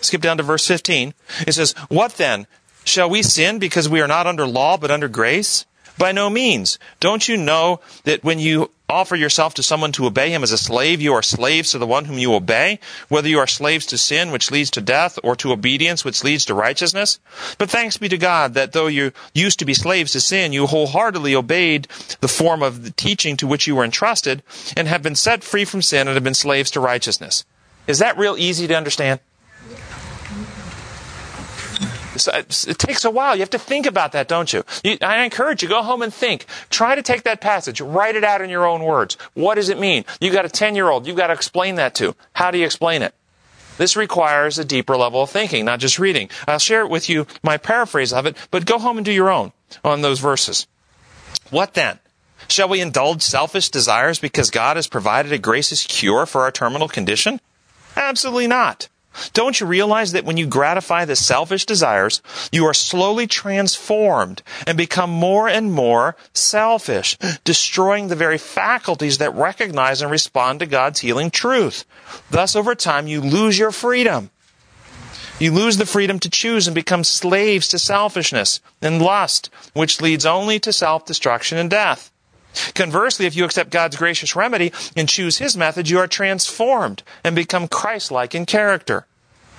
Skip 0.00 0.20
down 0.20 0.36
to 0.36 0.42
verse 0.42 0.66
15. 0.66 1.14
It 1.46 1.52
says, 1.52 1.72
What 1.88 2.12
then? 2.12 2.46
Shall 2.84 3.10
we 3.10 3.22
sin 3.22 3.58
because 3.58 3.88
we 3.88 4.00
are 4.00 4.08
not 4.08 4.26
under 4.26 4.46
law 4.46 4.76
but 4.76 4.90
under 4.90 5.08
grace? 5.08 5.66
By 5.98 6.12
no 6.12 6.30
means. 6.30 6.78
Don't 7.00 7.26
you 7.28 7.36
know 7.36 7.80
that 8.04 8.22
when 8.22 8.38
you 8.38 8.70
offer 8.88 9.16
yourself 9.16 9.54
to 9.54 9.62
someone 9.62 9.92
to 9.92 10.06
obey 10.06 10.30
him 10.30 10.42
as 10.42 10.52
a 10.52 10.58
slave, 10.58 11.00
you 11.00 11.12
are 11.14 11.22
slaves 11.22 11.70
to 11.72 11.78
the 11.78 11.86
one 11.86 12.04
whom 12.04 12.18
you 12.18 12.34
obey, 12.34 12.78
whether 13.08 13.28
you 13.28 13.38
are 13.38 13.46
slaves 13.46 13.86
to 13.86 13.98
sin, 13.98 14.30
which 14.30 14.50
leads 14.50 14.70
to 14.70 14.80
death, 14.80 15.18
or 15.22 15.34
to 15.36 15.52
obedience, 15.52 16.04
which 16.04 16.22
leads 16.22 16.44
to 16.44 16.54
righteousness? 16.54 17.18
But 17.58 17.70
thanks 17.70 17.96
be 17.96 18.08
to 18.08 18.18
God 18.18 18.54
that 18.54 18.72
though 18.72 18.86
you 18.86 19.12
used 19.34 19.58
to 19.58 19.64
be 19.64 19.74
slaves 19.74 20.12
to 20.12 20.20
sin, 20.20 20.52
you 20.52 20.66
wholeheartedly 20.66 21.34
obeyed 21.34 21.88
the 22.20 22.28
form 22.28 22.62
of 22.62 22.84
the 22.84 22.90
teaching 22.90 23.36
to 23.38 23.46
which 23.46 23.66
you 23.66 23.76
were 23.76 23.84
entrusted, 23.84 24.42
and 24.76 24.88
have 24.88 25.02
been 25.02 25.16
set 25.16 25.42
free 25.42 25.64
from 25.64 25.82
sin 25.82 26.06
and 26.06 26.14
have 26.14 26.24
been 26.24 26.34
slaves 26.34 26.70
to 26.72 26.80
righteousness. 26.80 27.44
Is 27.86 27.98
that 27.98 28.18
real 28.18 28.36
easy 28.36 28.66
to 28.66 28.74
understand? 28.74 29.20
Uh, 32.16 32.42
it 32.68 32.78
takes 32.78 33.04
a 33.04 33.10
while. 33.10 33.34
You 33.34 33.40
have 33.40 33.50
to 33.50 33.58
think 33.58 33.86
about 33.86 34.12
that, 34.12 34.28
don't 34.28 34.52
you? 34.52 34.64
you? 34.82 34.98
I 35.02 35.24
encourage 35.24 35.62
you, 35.62 35.68
go 35.68 35.82
home 35.82 36.02
and 36.02 36.12
think. 36.12 36.46
Try 36.70 36.94
to 36.94 37.02
take 37.02 37.24
that 37.24 37.40
passage, 37.40 37.80
write 37.80 38.16
it 38.16 38.24
out 38.24 38.40
in 38.40 38.50
your 38.50 38.66
own 38.66 38.82
words. 38.82 39.16
What 39.34 39.56
does 39.56 39.68
it 39.68 39.78
mean? 39.78 40.04
You 40.20 40.30
got 40.32 40.44
a 40.44 40.48
10 40.48 40.74
year 40.74 40.88
old, 40.88 41.06
you've 41.06 41.16
got 41.16 41.28
to 41.28 41.32
explain 41.32 41.76
that 41.76 41.94
to. 41.96 42.14
How 42.32 42.50
do 42.50 42.58
you 42.58 42.64
explain 42.64 43.02
it? 43.02 43.14
This 43.78 43.96
requires 43.96 44.58
a 44.58 44.64
deeper 44.64 44.96
level 44.96 45.22
of 45.22 45.30
thinking, 45.30 45.64
not 45.64 45.80
just 45.80 45.98
reading. 45.98 46.30
I'll 46.48 46.58
share 46.58 46.80
it 46.82 46.90
with 46.90 47.08
you, 47.08 47.26
my 47.42 47.58
paraphrase 47.58 48.12
of 48.12 48.26
it, 48.26 48.36
but 48.50 48.64
go 48.64 48.78
home 48.78 48.96
and 48.96 49.04
do 49.04 49.12
your 49.12 49.30
own 49.30 49.52
on 49.84 50.00
those 50.00 50.20
verses. 50.20 50.66
What 51.50 51.74
then? 51.74 51.98
Shall 52.48 52.68
we 52.68 52.80
indulge 52.80 53.22
selfish 53.22 53.70
desires 53.70 54.18
because 54.18 54.50
God 54.50 54.76
has 54.76 54.86
provided 54.86 55.32
a 55.32 55.38
gracious 55.38 55.84
cure 55.84 56.26
for 56.26 56.42
our 56.42 56.52
terminal 56.52 56.88
condition? 56.88 57.40
Absolutely 57.96 58.46
not. 58.46 58.88
Don't 59.32 59.60
you 59.60 59.66
realize 59.66 60.12
that 60.12 60.24
when 60.24 60.36
you 60.36 60.46
gratify 60.46 61.04
the 61.04 61.16
selfish 61.16 61.64
desires, 61.66 62.22
you 62.52 62.64
are 62.66 62.74
slowly 62.74 63.26
transformed 63.26 64.42
and 64.66 64.76
become 64.76 65.10
more 65.10 65.48
and 65.48 65.72
more 65.72 66.16
selfish, 66.32 67.16
destroying 67.44 68.08
the 68.08 68.16
very 68.16 68.38
faculties 68.38 69.18
that 69.18 69.34
recognize 69.34 70.02
and 70.02 70.10
respond 70.10 70.60
to 70.60 70.66
God's 70.66 71.00
healing 71.00 71.30
truth. 71.30 71.84
Thus, 72.30 72.56
over 72.56 72.74
time, 72.74 73.06
you 73.06 73.20
lose 73.20 73.58
your 73.58 73.72
freedom. 73.72 74.30
You 75.38 75.52
lose 75.52 75.76
the 75.76 75.86
freedom 75.86 76.18
to 76.20 76.30
choose 76.30 76.66
and 76.66 76.74
become 76.74 77.04
slaves 77.04 77.68
to 77.68 77.78
selfishness 77.78 78.60
and 78.80 79.02
lust, 79.02 79.50
which 79.74 80.00
leads 80.00 80.24
only 80.24 80.58
to 80.60 80.72
self-destruction 80.72 81.58
and 81.58 81.68
death. 81.68 82.10
Conversely, 82.74 83.26
if 83.26 83.36
you 83.36 83.44
accept 83.44 83.70
God's 83.70 83.96
gracious 83.96 84.36
remedy 84.36 84.72
and 84.96 85.08
choose 85.08 85.38
His 85.38 85.56
method, 85.56 85.88
you 85.88 85.98
are 85.98 86.06
transformed 86.06 87.02
and 87.24 87.36
become 87.36 87.68
Christ-like 87.68 88.34
in 88.34 88.46
character. 88.46 89.06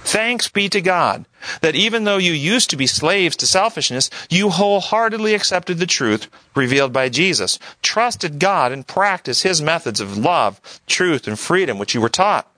Thanks 0.04 0.48
be 0.48 0.70
to 0.70 0.80
God 0.80 1.26
that 1.62 1.76
even 1.76 2.06
though 2.06 2.18
you 2.18 2.32
used 2.32 2.70
to 2.70 2.78
be 2.78 2.88
slaves 2.88 3.36
to 3.38 3.48
selfishness, 3.48 4.10
you 4.30 4.50
wholeheartedly 4.50 5.34
accepted 5.34 5.80
the 5.80 5.86
truth 5.86 6.30
revealed 6.56 6.94
by 6.94 7.10
Jesus, 7.10 7.60
trusted 7.82 8.40
God, 8.40 8.72
and 8.72 8.88
practiced 8.88 9.44
His 9.44 9.62
methods 9.62 10.00
of 10.00 10.18
love, 10.18 10.62
truth, 10.88 11.28
and 11.28 11.38
freedom 11.38 11.78
which 11.78 11.94
you 11.94 12.00
were 12.00 12.10
taught. 12.10 12.50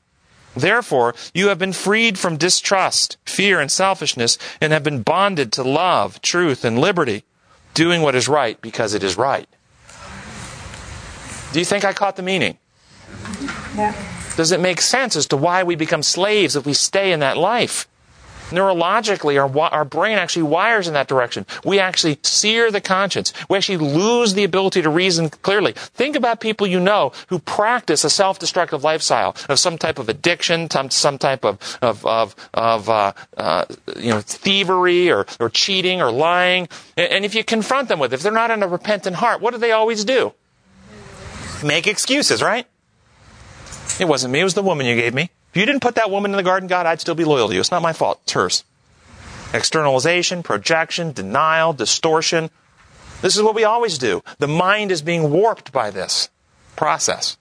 Therefore, 0.55 1.15
you 1.33 1.47
have 1.47 1.59
been 1.59 1.73
freed 1.73 2.17
from 2.17 2.37
distrust, 2.37 3.17
fear, 3.25 3.59
and 3.59 3.71
selfishness, 3.71 4.37
and 4.61 4.73
have 4.73 4.83
been 4.83 5.01
bonded 5.01 5.51
to 5.53 5.63
love, 5.63 6.21
truth, 6.21 6.63
and 6.63 6.79
liberty, 6.79 7.23
doing 7.73 8.01
what 8.01 8.15
is 8.15 8.27
right 8.27 8.59
because 8.61 8.93
it 8.93 9.03
is 9.03 9.17
right. 9.17 9.47
Do 11.51 11.59
you 11.59 11.65
think 11.65 11.83
I 11.83 11.93
caught 11.93 12.15
the 12.15 12.21
meaning? 12.21 12.57
Yeah. 13.75 13.95
Does 14.35 14.51
it 14.51 14.59
make 14.59 14.81
sense 14.81 15.15
as 15.15 15.27
to 15.27 15.37
why 15.37 15.63
we 15.63 15.75
become 15.75 16.03
slaves 16.03 16.55
if 16.55 16.65
we 16.65 16.73
stay 16.73 17.11
in 17.11 17.19
that 17.21 17.37
life? 17.37 17.87
Neurologically, 18.51 19.39
our, 19.39 19.59
our 19.71 19.85
brain 19.85 20.17
actually 20.17 20.43
wires 20.43 20.87
in 20.87 20.93
that 20.95 21.07
direction. 21.07 21.45
We 21.63 21.79
actually 21.79 22.19
sear 22.23 22.71
the 22.71 22.81
conscience. 22.81 23.31
We 23.47 23.57
actually 23.57 23.77
lose 23.77 24.33
the 24.33 24.43
ability 24.43 24.81
to 24.81 24.89
reason 24.89 25.29
clearly. 25.29 25.73
Think 25.75 26.15
about 26.15 26.39
people 26.39 26.65
you 26.65 26.79
know 26.79 27.11
who 27.27 27.39
practice 27.39 28.03
a 28.03 28.09
self-destructive 28.09 28.83
lifestyle 28.83 29.35
of 29.49 29.59
some 29.59 29.77
type 29.77 29.99
of 29.99 30.09
addiction, 30.09 30.69
some, 30.69 30.89
some 30.89 31.17
type 31.17 31.45
of, 31.45 31.77
of, 31.81 32.05
of, 32.05 32.35
of 32.53 32.89
uh, 32.89 33.13
uh, 33.37 33.65
you 33.97 34.09
know, 34.09 34.21
thievery 34.21 35.11
or, 35.11 35.25
or 35.39 35.49
cheating 35.49 36.01
or 36.01 36.11
lying. 36.11 36.67
And, 36.97 37.11
and 37.11 37.25
if 37.25 37.35
you 37.35 37.43
confront 37.43 37.87
them 37.87 37.99
with 37.99 38.13
it, 38.13 38.15
if 38.15 38.23
they're 38.23 38.31
not 38.31 38.51
in 38.51 38.63
a 38.63 38.67
repentant 38.67 39.17
heart, 39.17 39.41
what 39.41 39.51
do 39.51 39.59
they 39.59 39.71
always 39.71 40.03
do? 40.03 40.33
Make 41.63 41.87
excuses, 41.87 42.41
right? 42.41 42.65
It 43.99 44.07
wasn't 44.07 44.33
me, 44.33 44.39
it 44.39 44.43
was 44.43 44.53
the 44.53 44.63
woman 44.63 44.85
you 44.85 44.95
gave 44.95 45.13
me. 45.13 45.29
If 45.51 45.57
you 45.57 45.65
didn't 45.65 45.81
put 45.81 45.95
that 45.95 46.11
woman 46.11 46.31
in 46.31 46.37
the 46.37 46.43
garden, 46.43 46.67
God, 46.67 46.85
I'd 46.85 47.01
still 47.01 47.15
be 47.15 47.25
loyal 47.25 47.47
to 47.47 47.53
you. 47.53 47.59
It's 47.59 47.71
not 47.71 47.81
my 47.81 47.93
fault. 47.93 48.19
It's 48.23 48.33
hers. 48.33 48.63
Externalization, 49.53 50.43
projection, 50.43 51.11
denial, 51.11 51.73
distortion. 51.73 52.51
This 53.21 53.35
is 53.35 53.41
what 53.41 53.55
we 53.55 53.63
always 53.63 53.97
do. 53.97 54.23
The 54.37 54.47
mind 54.47 54.91
is 54.91 55.01
being 55.01 55.31
warped 55.31 55.71
by 55.71 55.89
this 55.89 56.29
process. 56.75 57.37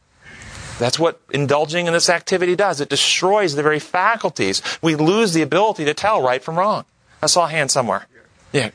That's 0.79 0.99
what 0.99 1.21
indulging 1.31 1.87
in 1.87 1.93
this 1.93 2.09
activity 2.09 2.57
does. 2.57 2.81
It 2.81 2.89
destroys 2.89 3.55
the 3.55 3.63
very 3.63 3.79
faculties. 3.79 4.63
We 4.81 4.95
lose 4.95 5.35
the 5.35 5.43
ability 5.43 5.85
to 5.85 5.95
tell 5.95 6.23
right 6.23 6.43
from 6.43 6.59
wrong. 6.59 6.85
I 7.21 7.27
saw 7.27 7.45
a 7.45 7.49
hand 7.49 7.71
somewhere. 7.71 8.07
Yeah. 8.53 8.71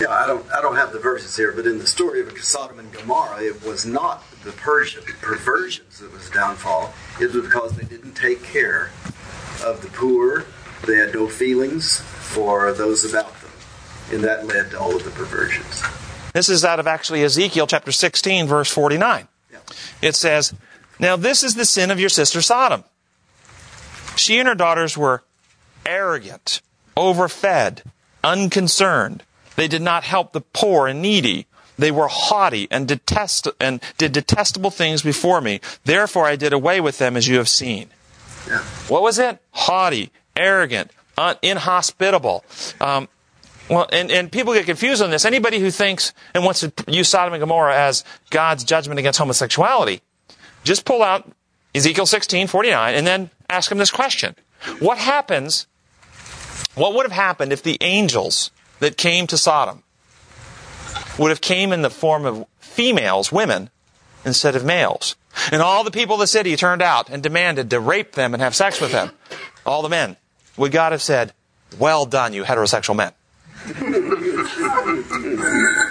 Yeah, 0.00 0.10
I 0.10 0.26
don't, 0.26 0.44
I 0.52 0.60
don't 0.60 0.76
have 0.76 0.92
the 0.92 0.98
verses 0.98 1.36
here, 1.36 1.52
but 1.52 1.66
in 1.66 1.78
the 1.78 1.86
story 1.86 2.20
of 2.20 2.36
Sodom 2.38 2.78
and 2.78 2.92
Gomorrah, 2.92 3.42
it 3.42 3.64
was 3.64 3.86
not 3.86 4.22
the 4.46 4.52
Persian, 4.52 5.02
perversions 5.20 5.98
that 5.98 6.12
was 6.12 6.30
downfall. 6.30 6.94
It 7.20 7.34
was 7.34 7.44
because 7.44 7.72
they 7.76 7.84
didn't 7.84 8.14
take 8.14 8.42
care 8.44 8.90
of 9.64 9.82
the 9.82 9.88
poor. 9.88 10.44
They 10.86 10.96
had 10.96 11.12
no 11.12 11.28
feelings 11.28 12.00
for 12.00 12.72
those 12.72 13.04
about 13.04 13.34
them, 13.40 13.50
and 14.12 14.24
that 14.24 14.46
led 14.46 14.70
to 14.70 14.80
all 14.80 14.94
of 14.94 15.04
the 15.04 15.10
perversions. 15.10 15.82
This 16.32 16.48
is 16.48 16.64
out 16.64 16.78
of 16.78 16.86
actually 16.86 17.24
Ezekiel 17.24 17.66
chapter 17.66 17.90
16, 17.90 18.46
verse 18.46 18.70
49. 18.70 19.26
Yeah. 19.50 19.58
It 20.00 20.14
says, 20.14 20.54
Now 21.00 21.16
this 21.16 21.42
is 21.42 21.56
the 21.56 21.64
sin 21.64 21.90
of 21.90 21.98
your 21.98 22.08
sister 22.08 22.40
Sodom. 22.40 22.84
She 24.14 24.38
and 24.38 24.46
her 24.46 24.54
daughters 24.54 24.96
were 24.96 25.24
arrogant, 25.84 26.60
overfed, 26.96 27.82
unconcerned. 28.22 29.24
They 29.56 29.66
did 29.66 29.82
not 29.82 30.04
help 30.04 30.32
the 30.32 30.40
poor 30.40 30.86
and 30.86 31.02
needy. 31.02 31.46
They 31.78 31.90
were 31.90 32.08
haughty 32.08 32.68
and 32.70 32.88
detest 32.88 33.48
and 33.60 33.82
did 33.98 34.12
detestable 34.12 34.70
things 34.70 35.02
before 35.02 35.40
me. 35.40 35.60
Therefore 35.84 36.26
I 36.26 36.36
did 36.36 36.52
away 36.52 36.80
with 36.80 36.98
them 36.98 37.16
as 37.16 37.28
you 37.28 37.36
have 37.38 37.48
seen. 37.48 37.90
Yeah. 38.48 38.62
What 38.88 39.02
was 39.02 39.18
it? 39.18 39.38
Haughty, 39.52 40.10
arrogant, 40.36 40.90
un- 41.18 41.36
inhospitable. 41.42 42.44
Um, 42.80 43.08
well, 43.68 43.88
and, 43.92 44.10
and 44.10 44.30
people 44.30 44.54
get 44.54 44.66
confused 44.66 45.02
on 45.02 45.10
this. 45.10 45.24
Anybody 45.24 45.58
who 45.58 45.70
thinks 45.70 46.12
and 46.34 46.44
wants 46.44 46.60
to 46.60 46.72
use 46.86 47.08
Sodom 47.08 47.34
and 47.34 47.40
Gomorrah 47.40 47.76
as 47.76 48.04
God's 48.30 48.62
judgment 48.62 49.00
against 49.00 49.18
homosexuality, 49.18 50.02
just 50.62 50.84
pull 50.84 51.02
out 51.02 51.30
Ezekiel 51.74 52.06
16, 52.06 52.46
49, 52.46 52.94
and 52.94 53.06
then 53.06 53.30
ask 53.50 53.68
them 53.68 53.78
this 53.78 53.90
question. 53.90 54.36
What 54.78 54.98
happens, 54.98 55.66
what 56.74 56.94
would 56.94 57.04
have 57.04 57.12
happened 57.12 57.52
if 57.52 57.62
the 57.62 57.76
angels 57.80 58.50
that 58.78 58.96
came 58.96 59.26
to 59.26 59.36
Sodom 59.36 59.82
would 61.18 61.30
have 61.30 61.40
came 61.40 61.72
in 61.72 61.82
the 61.82 61.90
form 61.90 62.24
of 62.24 62.46
females, 62.58 63.32
women, 63.32 63.70
instead 64.24 64.56
of 64.56 64.64
males? 64.64 65.16
And 65.52 65.62
all 65.62 65.84
the 65.84 65.90
people 65.90 66.14
of 66.14 66.20
the 66.20 66.26
city 66.26 66.56
turned 66.56 66.82
out 66.82 67.10
and 67.10 67.22
demanded 67.22 67.70
to 67.70 67.80
rape 67.80 68.12
them 68.12 68.34
and 68.34 68.42
have 68.42 68.54
sex 68.54 68.80
with 68.80 68.92
them. 68.92 69.12
All 69.64 69.82
the 69.82 69.88
men. 69.88 70.16
Would 70.56 70.72
God 70.72 70.92
have 70.92 71.02
said, 71.02 71.32
well 71.78 72.06
done, 72.06 72.32
you 72.32 72.44
heterosexual 72.44 72.96
men? 72.96 73.12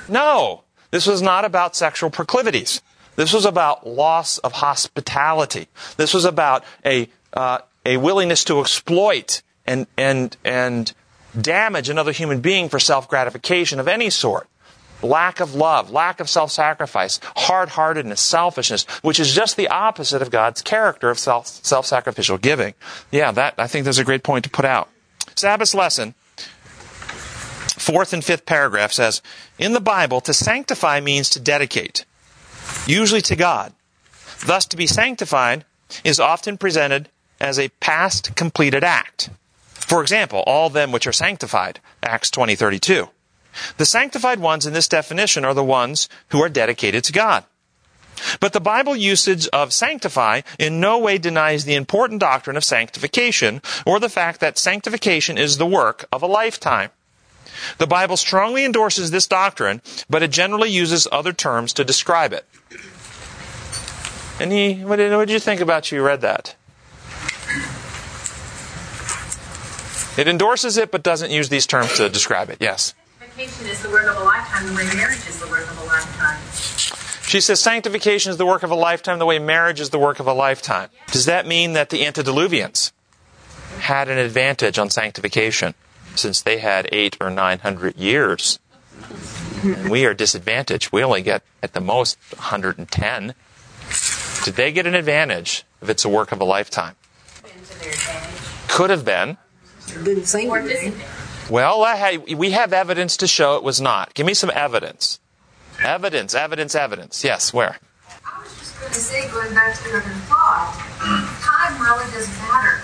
No, 0.09 0.63
this 0.91 1.07
was 1.07 1.21
not 1.21 1.45
about 1.45 1.75
sexual 1.75 2.09
proclivities. 2.09 2.81
This 3.15 3.33
was 3.33 3.45
about 3.45 3.87
loss 3.87 4.37
of 4.39 4.53
hospitality. 4.53 5.67
This 5.97 6.13
was 6.13 6.25
about 6.25 6.63
a 6.85 7.09
uh, 7.33 7.59
a 7.85 7.97
willingness 7.97 8.43
to 8.45 8.59
exploit 8.59 9.41
and 9.65 9.87
and 9.97 10.35
and 10.43 10.93
damage 11.39 11.89
another 11.89 12.11
human 12.11 12.39
being 12.39 12.69
for 12.69 12.79
self 12.79 13.07
gratification 13.07 13.79
of 13.79 13.87
any 13.87 14.09
sort. 14.09 14.47
Lack 15.01 15.39
of 15.39 15.55
love, 15.55 15.91
lack 15.91 16.19
of 16.19 16.29
self 16.29 16.51
sacrifice, 16.51 17.19
hard 17.35 17.69
heartedness, 17.69 18.21
selfishness, 18.21 18.85
which 19.01 19.19
is 19.19 19.33
just 19.33 19.57
the 19.57 19.67
opposite 19.67 20.21
of 20.21 20.31
God's 20.31 20.61
character 20.61 21.09
of 21.09 21.19
self 21.19 21.85
sacrificial 21.85 22.37
giving. 22.37 22.73
Yeah, 23.11 23.31
that 23.31 23.55
I 23.57 23.67
think 23.67 23.85
that's 23.85 23.97
a 23.97 24.05
great 24.05 24.23
point 24.23 24.45
to 24.45 24.49
put 24.49 24.65
out. 24.65 24.89
Sabbath 25.35 25.73
lesson 25.73 26.15
fourth 27.85 28.13
and 28.13 28.23
fifth 28.23 28.45
paragraph 28.45 28.91
says, 28.91 29.21
In 29.59 29.73
the 29.73 29.81
Bible, 29.81 30.21
to 30.21 30.33
sanctify 30.33 30.99
means 30.99 31.29
to 31.31 31.39
dedicate, 31.39 32.05
usually 32.87 33.21
to 33.21 33.35
God. 33.35 33.73
Thus, 34.45 34.65
to 34.67 34.77
be 34.77 34.87
sanctified 34.87 35.65
is 36.03 36.19
often 36.19 36.57
presented 36.57 37.09
as 37.39 37.59
a 37.59 37.69
past 37.79 38.35
completed 38.35 38.83
act. 38.83 39.29
For 39.73 40.01
example, 40.01 40.43
all 40.47 40.69
them 40.69 40.91
which 40.91 41.05
are 41.05 41.13
sanctified, 41.13 41.79
Acts 42.01 42.31
20:32. 42.31 43.09
The 43.77 43.85
sanctified 43.85 44.39
ones 44.39 44.65
in 44.65 44.73
this 44.73 44.87
definition 44.87 45.45
are 45.45 45.53
the 45.53 45.63
ones 45.63 46.09
who 46.29 46.41
are 46.41 46.49
dedicated 46.49 47.03
to 47.05 47.13
God. 47.13 47.43
But 48.39 48.53
the 48.53 48.61
Bible 48.61 48.95
usage 48.95 49.47
of 49.49 49.73
sanctify 49.73 50.41
in 50.57 50.79
no 50.79 50.97
way 50.97 51.17
denies 51.17 51.65
the 51.65 51.75
important 51.75 52.21
doctrine 52.21 52.57
of 52.57 52.63
sanctification 52.63 53.61
or 53.85 53.99
the 53.99 54.09
fact 54.09 54.39
that 54.39 54.57
sanctification 54.57 55.37
is 55.37 55.57
the 55.57 55.65
work 55.65 56.05
of 56.11 56.23
a 56.23 56.27
lifetime. 56.27 56.91
The 57.77 57.87
Bible 57.87 58.17
strongly 58.17 58.65
endorses 58.65 59.11
this 59.11 59.27
doctrine, 59.27 59.81
but 60.09 60.23
it 60.23 60.31
generally 60.31 60.69
uses 60.69 61.07
other 61.11 61.33
terms 61.33 61.73
to 61.73 61.83
describe 61.83 62.33
it. 62.33 62.45
And 64.39 64.51
he, 64.51 64.83
what 64.83 64.97
did, 64.97 65.13
what 65.13 65.27
did 65.27 65.33
you 65.33 65.39
think 65.39 65.61
about 65.61 65.91
you 65.91 66.01
read 66.01 66.21
that? 66.21 66.55
It 70.17 70.27
endorses 70.27 70.77
it, 70.77 70.91
but 70.91 71.03
doesn't 71.03 71.31
use 71.31 71.49
these 71.49 71.65
terms 71.65 71.95
to 71.97 72.09
describe 72.09 72.49
it. 72.49 72.57
Yes. 72.61 72.93
Sanctification 73.35 73.67
is 73.67 73.81
the 73.81 73.89
work 73.89 74.07
of 74.07 74.15
a 74.17 74.23
lifetime, 74.23 74.65
the 74.67 74.73
way 74.75 74.85
marriage 74.95 75.27
is 75.27 75.39
the 75.39 75.47
work 75.47 75.69
of 75.69 75.77
a 75.77 75.83
lifetime. 75.83 76.39
She 77.27 77.41
says 77.41 77.59
sanctification 77.59 78.29
is 78.31 78.37
the 78.37 78.45
work 78.45 78.63
of 78.63 78.71
a 78.71 78.75
lifetime, 78.75 79.19
the 79.19 79.25
way 79.25 79.39
marriage 79.39 79.81
is 79.81 79.89
the 79.89 79.99
work 79.99 80.19
of 80.21 80.27
a 80.27 80.33
lifetime. 80.33 80.89
Does 81.11 81.25
that 81.25 81.45
mean 81.45 81.73
that 81.73 81.89
the 81.89 82.03
antediluvians 82.05 82.93
had 83.79 84.07
an 84.07 84.17
advantage 84.17 84.79
on 84.79 84.89
sanctification 84.89 85.73
since 86.15 86.41
they 86.41 86.59
had 86.59 86.87
eight 86.93 87.17
or 87.19 87.29
nine 87.29 87.59
hundred 87.59 87.97
years? 87.97 88.59
And 89.63 89.89
we 89.89 90.05
are 90.05 90.13
disadvantaged. 90.13 90.93
We 90.93 91.03
only 91.03 91.21
get 91.21 91.43
at 91.61 91.73
the 91.73 91.81
most 91.81 92.17
110. 92.35 93.33
Did 94.45 94.55
they 94.55 94.71
get 94.71 94.85
an 94.87 94.95
advantage 94.95 95.65
if 95.81 95.89
it's 95.89 96.05
a 96.05 96.09
work 96.09 96.31
of 96.31 96.39
a 96.39 96.45
lifetime? 96.45 96.95
Been 97.43 97.51
to 97.51 97.79
their 97.79 97.89
advantage 97.89 98.69
Could 98.69 98.89
have 98.91 99.03
been. 99.03 99.37
Didn't 100.03 100.25
seem 100.25 100.49
or 100.49 100.61
to 100.61 100.67
be. 100.67 100.73
disadvantage. 100.73 101.24
Well, 101.49 101.83
had- 101.85 102.33
we 102.33 102.51
have 102.51 102.73
evidence 102.73 103.17
to 103.17 103.27
show 103.27 103.55
it 103.57 103.63
was 103.63 103.79
not. 103.79 104.13
Give 104.13 104.25
me 104.25 104.33
some 104.33 104.51
evidence. 104.53 105.19
Evidence, 105.83 106.33
evidence, 106.33 106.73
evidence. 106.73 107.23
Yes, 107.23 107.53
where? 107.53 107.77
I 108.25 108.41
was 108.41 108.57
just 108.57 108.79
going 108.79 108.91
to 108.91 108.99
say, 108.99 109.29
going 109.29 109.53
back 109.53 109.75
to 109.77 109.89
other 109.89 110.01
thought, 110.25 110.73
time 111.41 111.81
really 111.81 112.05
doesn't 112.11 112.37
matter. 112.49 112.81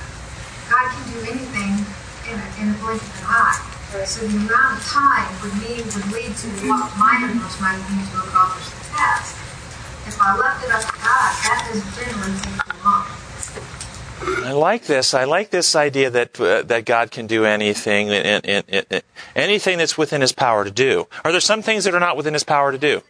God 0.70 0.92
can 0.92 1.04
do 1.14 1.20
anything 1.32 1.86
in 2.30 2.38
a, 2.38 2.48
in 2.62 2.76
a 2.76 2.78
blink 2.80 3.02
of 3.02 3.20
an 3.20 3.26
eye. 3.28 3.72
So 4.06 4.26
the 4.26 4.38
amount 4.38 4.80
of 4.80 4.86
time 4.86 5.28
would 5.42 5.54
mean 5.60 5.84
would 5.84 6.08
lead 6.14 6.32
to 6.32 6.48
what 6.70 6.96
my 6.98 7.20
inputs 7.28 7.60
might 7.60 7.76
be 7.92 8.00
to 8.12 8.18
accomplish 8.24 8.70
the 8.70 8.96
task. 8.96 9.36
If 10.08 10.16
I 10.22 10.38
left 10.38 10.64
it 10.64 10.72
up 10.72 10.80
to 10.82 10.96
God, 11.04 11.32
that 11.44 11.68
doesn't 11.68 11.94
generally 11.96 12.40
take. 12.40 12.71
I 14.24 14.52
like 14.54 14.86
this. 14.86 15.14
I 15.14 15.24
like 15.24 15.50
this 15.50 15.76
idea 15.76 16.10
that 16.12 16.40
uh, 16.40 16.62
that 16.64 16.86
God 16.86 17.12
can 17.12 17.28
do 17.28 17.46
anything, 17.46 18.10
anything 19.36 19.78
that's 19.78 19.98
within 19.98 20.22
His 20.22 20.32
power 20.32 20.64
to 20.64 20.72
do. 20.72 21.08
Are 21.24 21.32
there 21.32 21.42
some 21.42 21.62
things 21.62 21.86
that 21.86 21.96
are 21.96 22.00
not 22.00 22.18
within 22.18 22.34
His 22.34 22.44
power 22.44 22.72
to 22.72 22.78
do? 22.78 23.02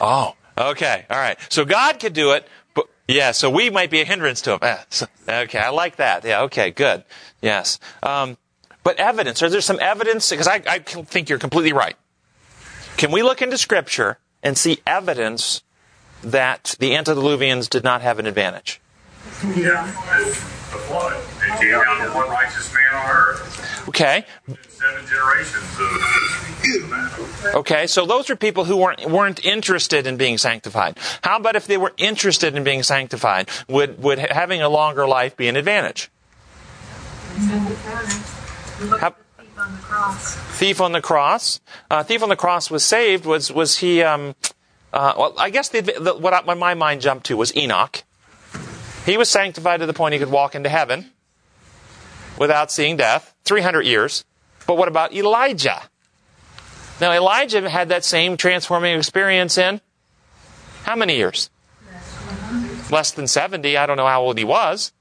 Oh, 0.00 0.34
okay, 0.58 1.06
all 1.10 1.18
right. 1.18 1.38
So 1.48 1.64
God 1.64 1.98
could 2.00 2.12
do 2.12 2.32
it, 2.32 2.46
but 2.74 2.86
yeah. 3.08 3.32
So 3.32 3.50
we 3.50 3.70
might 3.70 3.90
be 3.90 4.00
a 4.00 4.04
hindrance 4.04 4.40
to 4.42 4.52
Him. 4.54 4.58
Eh, 4.62 4.76
so- 4.90 5.06
okay, 5.28 5.58
I 5.58 5.70
like 5.70 5.96
that. 5.96 6.24
Yeah. 6.24 6.42
Okay. 6.42 6.70
Good. 6.70 7.04
Yes. 7.42 7.78
Um, 8.02 8.36
but 8.82 8.98
evidence. 8.98 9.42
Are 9.42 9.48
there 9.50 9.60
some 9.60 9.78
evidence? 9.80 10.30
Because 10.30 10.48
I, 10.48 10.62
I 10.66 10.78
think 10.80 11.28
you're 11.28 11.38
completely 11.38 11.72
right. 11.72 11.96
Can 12.96 13.10
we 13.10 13.22
look 13.22 13.40
into 13.42 13.56
Scripture 13.58 14.18
and 14.42 14.56
see 14.58 14.78
evidence 14.86 15.62
that 16.32 16.74
the 16.78 16.92
antediluvians 16.92 17.68
did 17.68 17.84
not 17.84 18.02
have 18.02 18.18
an 18.18 18.26
advantage? 18.26 18.80
Yeah. 19.56 19.86
The 19.86 20.80
flood. 20.80 21.16
It 21.42 21.60
came 21.60 21.70
down 21.70 22.06
to 22.06 22.14
one 22.14 22.28
righteous 22.28 22.72
man 22.72 22.94
on 22.94 23.10
earth. 23.10 23.88
Okay. 23.88 24.24
Seven 24.68 25.06
generations 25.06 25.64
of. 25.80 27.54
Okay, 27.54 27.86
so 27.86 28.06
those 28.06 28.30
are 28.30 28.36
people 28.36 28.64
who 28.64 28.76
weren't 28.76 29.04
weren't 29.10 29.44
interested 29.44 30.06
in 30.06 30.16
being 30.16 30.38
sanctified. 30.38 30.98
How 31.22 31.36
about 31.36 31.56
if 31.56 31.66
they 31.66 31.76
were 31.76 31.92
interested 31.98 32.56
in 32.56 32.64
being 32.64 32.82
sanctified? 32.82 33.50
Would 33.68 34.02
would 34.02 34.18
having 34.18 34.62
a 34.62 34.68
longer 34.70 35.06
life 35.06 35.36
be 35.36 35.46
an 35.48 35.56
advantage? 35.56 36.10
How- 38.98 39.14
thief 39.36 39.58
on 39.58 39.72
the 39.72 39.78
cross. 39.82 40.34
thief 40.34 40.80
on 40.80 40.92
the 40.92 41.00
cross. 41.02 41.60
Uh, 41.90 42.02
thief 42.02 42.22
on 42.22 42.28
the 42.28 42.36
cross 42.36 42.70
was 42.70 42.84
saved. 42.84 43.26
Was 43.26 43.52
was 43.52 43.78
he? 43.78 44.02
Um, 44.02 44.34
uh, 44.94 45.12
well, 45.18 45.34
I 45.36 45.50
guess 45.50 45.70
the, 45.70 45.80
the, 45.80 46.14
what, 46.14 46.32
I, 46.32 46.42
what 46.42 46.56
my 46.56 46.74
mind 46.74 47.00
jumped 47.00 47.26
to 47.26 47.36
was 47.36 47.54
Enoch. 47.56 48.04
He 49.04 49.16
was 49.16 49.28
sanctified 49.28 49.80
to 49.80 49.86
the 49.86 49.92
point 49.92 50.12
he 50.12 50.20
could 50.20 50.30
walk 50.30 50.54
into 50.54 50.68
heaven 50.68 51.10
without 52.38 52.70
seeing 52.70 52.96
death. 52.96 53.34
Three 53.44 53.60
hundred 53.60 53.86
years. 53.86 54.24
But 54.68 54.76
what 54.76 54.86
about 54.86 55.12
Elijah? 55.12 55.82
Now 57.00 57.12
Elijah 57.12 57.68
had 57.68 57.88
that 57.88 58.04
same 58.04 58.36
transforming 58.36 58.96
experience 58.96 59.58
in 59.58 59.80
how 60.84 60.94
many 60.94 61.16
years? 61.16 61.50
Less 62.88 63.10
than 63.10 63.26
seventy. 63.26 63.76
I 63.76 63.86
don't 63.86 63.96
know 63.96 64.06
how 64.06 64.22
old 64.22 64.38
he 64.38 64.44
was. 64.44 64.92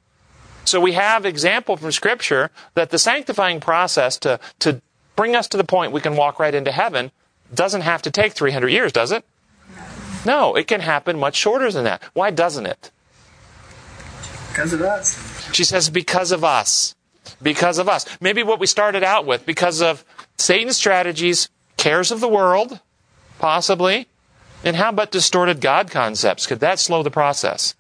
So 0.65 0.81
we 0.81 0.93
have 0.93 1.23
example 1.23 1.77
from 1.77 1.91
Scripture 1.91 2.49
that 2.73 2.89
the 2.89 2.97
sanctifying 2.97 3.59
process 3.59 4.17
to, 4.19 4.39
to 4.59 4.81
bring 5.15 5.35
us 5.35 5.47
to 5.49 5.57
the 5.57 5.63
point 5.63 5.91
we 5.91 6.01
can 6.01 6.15
walk 6.15 6.39
right 6.39 6.55
into 6.55 6.71
heaven 6.71 7.11
doesn't 7.53 7.81
have 7.81 8.01
to 8.01 8.11
take 8.11 8.33
300 8.33 8.69
years, 8.69 8.91
does 8.91 9.11
it? 9.11 9.23
No, 10.25 10.55
it 10.55 10.67
can 10.67 10.81
happen 10.81 11.19
much 11.19 11.35
shorter 11.35 11.71
than 11.71 11.83
that. 11.83 12.01
Why 12.13 12.31
doesn't 12.31 12.65
it? 12.65 12.91
Because 14.49 14.73
of 14.73 14.81
us. 14.81 15.51
She 15.53 15.63
says, 15.63 15.89
because 15.89 16.31
of 16.31 16.43
us. 16.43 16.95
Because 17.41 17.77
of 17.77 17.89
us. 17.89 18.05
Maybe 18.21 18.43
what 18.43 18.59
we 18.59 18.67
started 18.67 19.03
out 19.03 19.25
with, 19.25 19.45
because 19.45 19.81
of 19.81 20.05
Satan's 20.37 20.77
strategies, 20.77 21.49
cares 21.77 22.11
of 22.11 22.19
the 22.19 22.27
world, 22.27 22.79
possibly. 23.39 24.07
And 24.63 24.75
how 24.75 24.89
about 24.89 25.11
distorted 25.11 25.59
God 25.59 25.91
concepts? 25.91 26.45
Could 26.47 26.59
that 26.61 26.79
slow 26.79 27.03
the 27.03 27.11
process? 27.11 27.75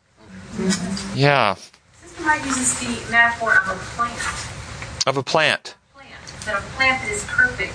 Yeah, 1.15 1.55
Sister 1.55 2.23
Mike 2.23 2.45
uses 2.45 2.79
the 2.79 3.11
metaphor 3.11 3.55
of 3.55 3.69
a 3.69 3.79
plant. 3.95 5.07
of 5.07 5.17
a 5.17 5.23
plant. 5.23 5.75
plant. 5.93 6.13
That 6.45 6.59
a 6.59 6.61
plant 6.75 7.01
that 7.01 7.11
is 7.11 7.23
perfect 7.25 7.73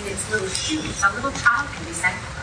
in 0.00 0.10
its 0.10 0.30
little 0.30 0.48
shoots. 0.48 1.02
A 1.04 1.12
little 1.14 1.30
child 1.32 1.68
can 1.70 1.84
be 1.84 1.92
sanctified. 1.92 2.39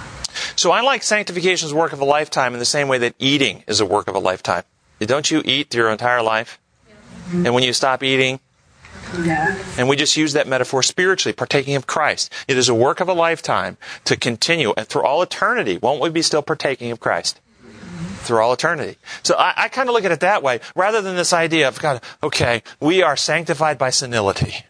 So 0.58 0.72
I 0.72 0.82
like 0.82 1.04
sanctification 1.04 1.68
as 1.68 1.74
work 1.74 1.94
of 1.94 2.02
a 2.02 2.06
lifetime 2.06 2.54
in 2.54 2.60
the 2.60 2.66
same 2.66 2.88
way 2.88 2.98
that 2.98 3.14
eating 3.20 3.64
is 3.68 3.80
a 3.80 3.86
work 3.86 4.08
of 4.08 4.16
a 4.16 4.20
lifetime. 4.20 4.64
Don't 5.00 5.30
you 5.30 5.44
eat 5.46 5.74
your 5.76 5.90
entire 5.92 6.24
life? 6.24 6.60
And 7.32 7.54
when 7.54 7.62
you 7.64 7.74
stop 7.74 8.02
eating, 8.02 8.40
Yeah. 9.24 9.56
and 9.78 9.88
we 9.88 9.96
just 9.96 10.18
use 10.18 10.34
that 10.34 10.48
metaphor 10.48 10.82
spiritually, 10.82 11.34
partaking 11.34 11.76
of 11.76 11.86
Christ. 11.86 12.34
It 12.48 12.58
is 12.58 12.70
a 12.70 12.74
work 12.74 13.00
of 13.00 13.08
a 13.08 13.14
lifetime 13.14 13.78
to 14.06 14.18
continue, 14.18 14.74
and 14.76 14.88
through 14.88 15.04
all 15.04 15.22
eternity, 15.22 15.78
won't 15.78 16.02
we 16.02 16.10
be 16.10 16.24
still 16.24 16.42
partaking 16.42 16.90
of 16.92 17.00
Christ? 17.00 17.40
Through 18.24 18.40
all 18.40 18.52
eternity. 18.52 18.98
So 19.24 19.36
I, 19.36 19.54
I 19.56 19.68
kind 19.70 19.88
of 19.90 19.94
look 19.94 20.06
at 20.06 20.12
it 20.12 20.22
that 20.22 20.42
way, 20.42 20.60
rather 20.76 21.02
than 21.02 21.16
this 21.16 21.34
idea 21.34 21.68
of, 21.68 21.78
God, 21.80 22.02
okay, 22.24 22.64
we 22.80 23.04
are 23.04 23.16
sanctified 23.16 23.78
by 23.78 23.92
senility. 23.92 24.66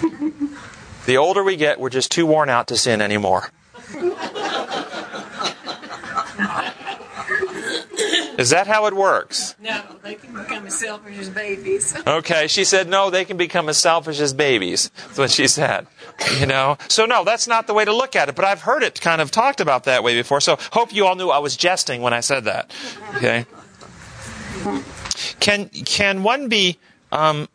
the 1.06 1.18
older 1.18 1.44
we 1.44 1.56
get, 1.56 1.78
we're 1.78 1.90
just 1.90 2.10
too 2.10 2.24
worn 2.24 2.48
out 2.48 2.68
to 2.68 2.76
sin 2.78 3.02
anymore. 3.02 3.50
Is 8.38 8.50
that 8.50 8.66
how 8.66 8.86
it 8.86 8.94
works? 8.94 9.54
No, 9.60 9.82
they 10.02 10.14
can 10.14 10.34
become 10.34 10.66
as 10.66 10.78
selfish 10.78 11.18
as 11.18 11.30
babies. 11.30 11.94
Okay, 12.06 12.46
she 12.46 12.64
said, 12.64 12.88
no, 12.88 13.10
they 13.10 13.24
can 13.24 13.36
become 13.36 13.68
as 13.68 13.78
selfish 13.78 14.20
as 14.20 14.32
babies. 14.32 14.90
That's 15.06 15.18
what 15.18 15.30
she 15.30 15.46
said. 15.46 15.86
You 16.38 16.46
know? 16.46 16.78
So 16.88 17.04
no, 17.04 17.24
that's 17.24 17.48
not 17.48 17.66
the 17.66 17.74
way 17.74 17.84
to 17.84 17.92
look 17.92 18.14
at 18.14 18.28
it, 18.28 18.36
but 18.36 18.44
I've 18.44 18.60
heard 18.60 18.82
it 18.82 19.00
kind 19.00 19.20
of 19.20 19.30
talked 19.30 19.60
about 19.60 19.84
that 19.84 20.04
way 20.04 20.14
before, 20.14 20.40
so 20.40 20.56
hope 20.70 20.94
you 20.94 21.06
all 21.06 21.16
knew 21.16 21.30
I 21.30 21.38
was 21.38 21.56
jesting 21.56 22.00
when 22.00 22.12
I 22.12 22.20
said 22.20 22.44
that. 22.44 22.70
Okay? 23.16 23.44
Can, 25.40 25.68
can 25.68 26.22
one 26.22 26.48
be, 26.48 26.78
um, 27.10 27.48